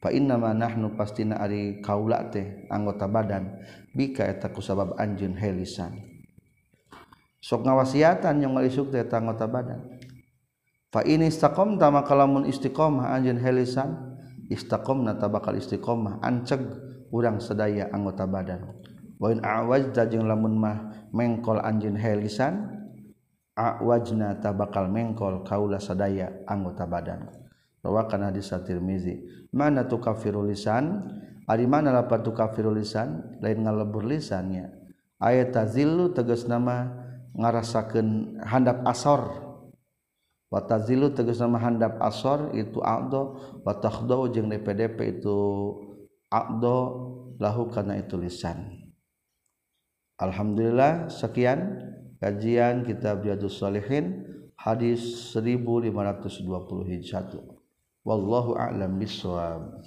Fa 0.00 0.08
inna 0.08 0.40
ma 0.40 0.56
nahnu 0.56 0.96
pastina 0.96 1.36
ari 1.36 1.84
kaula 1.84 2.32
teh 2.32 2.66
anggota 2.72 3.04
badan. 3.04 3.60
Bika 3.92 4.24
eta 4.24 4.48
ku 4.48 4.64
sabab 4.64 4.96
anjeun 4.96 5.36
helisan 5.36 6.10
sok 7.40 7.64
ngawasiatan 7.64 8.36
yang 8.44 8.52
ngalisuk 8.54 8.92
teh 8.92 9.02
anggota 9.08 9.48
badan. 9.48 9.80
Fa 10.92 11.00
ini 11.02 11.32
istaqom 11.32 11.80
tama 11.80 12.04
kalamun 12.04 12.44
istiqomah 12.44 13.16
anjeun 13.16 13.40
istaqom 13.40 13.90
istaqomna 14.52 15.16
tabakal 15.16 15.56
istiqomah 15.56 16.20
anceg 16.20 16.60
urang 17.10 17.40
sadaya 17.40 17.88
anggota 17.90 18.28
badan. 18.28 18.76
wain 19.20 19.44
awajta 19.44 20.08
jeung 20.08 20.24
lamun 20.24 20.56
mah 20.56 21.08
mengkol 21.12 21.60
anjeun 21.60 21.94
helisan 21.94 22.80
awajna 23.52 24.40
tabakal 24.40 24.88
mengkol 24.88 25.44
kaula 25.44 25.76
sadaya 25.76 26.32
anggota 26.48 26.88
badan. 26.88 27.28
Rawakan 27.80 28.28
hadis 28.28 28.52
at-Tirmizi 28.52 29.24
mana 29.52 29.84
tu 29.84 30.00
kafirul 30.00 30.48
lisan? 30.48 31.04
Ari 31.48 31.66
mana 31.66 31.90
lapat 31.90 32.22
tu 32.22 32.30
kafirul 32.30 32.76
lisan? 32.76 33.40
Lain 33.42 33.64
ngalebur 33.64 34.04
lisannya. 34.04 34.70
Ayat 35.20 35.52
tazillu 35.52 36.12
tegas 36.16 36.48
nama 36.48 36.88
ngarasakeun 37.36 38.40
handap 38.44 38.84
asor. 38.88 39.50
Wa 40.50 40.66
tazilu 40.66 41.14
tegas 41.14 41.38
nama 41.38 41.62
handap 41.62 42.00
asor 42.02 42.50
itu 42.58 42.82
aqdo 42.82 43.38
wa 43.62 43.72
takhdau 43.78 44.26
jeung 44.34 44.50
DPDP 44.50 45.22
itu 45.22 45.38
aqdo 46.26 46.78
lahu 47.38 47.70
kana 47.70 48.02
itu 48.02 48.18
lisan. 48.18 48.79
Alhamdulillah 50.20 51.08
sekian 51.08 51.80
kajian 52.20 52.84
kitab 52.84 53.24
Riyadhus 53.24 53.56
Shalihin 53.56 54.20
hadis 54.60 55.32
1521 55.32 55.96
wallahu 58.04 58.52
a'lam 58.52 59.00
bissawab 59.00 59.80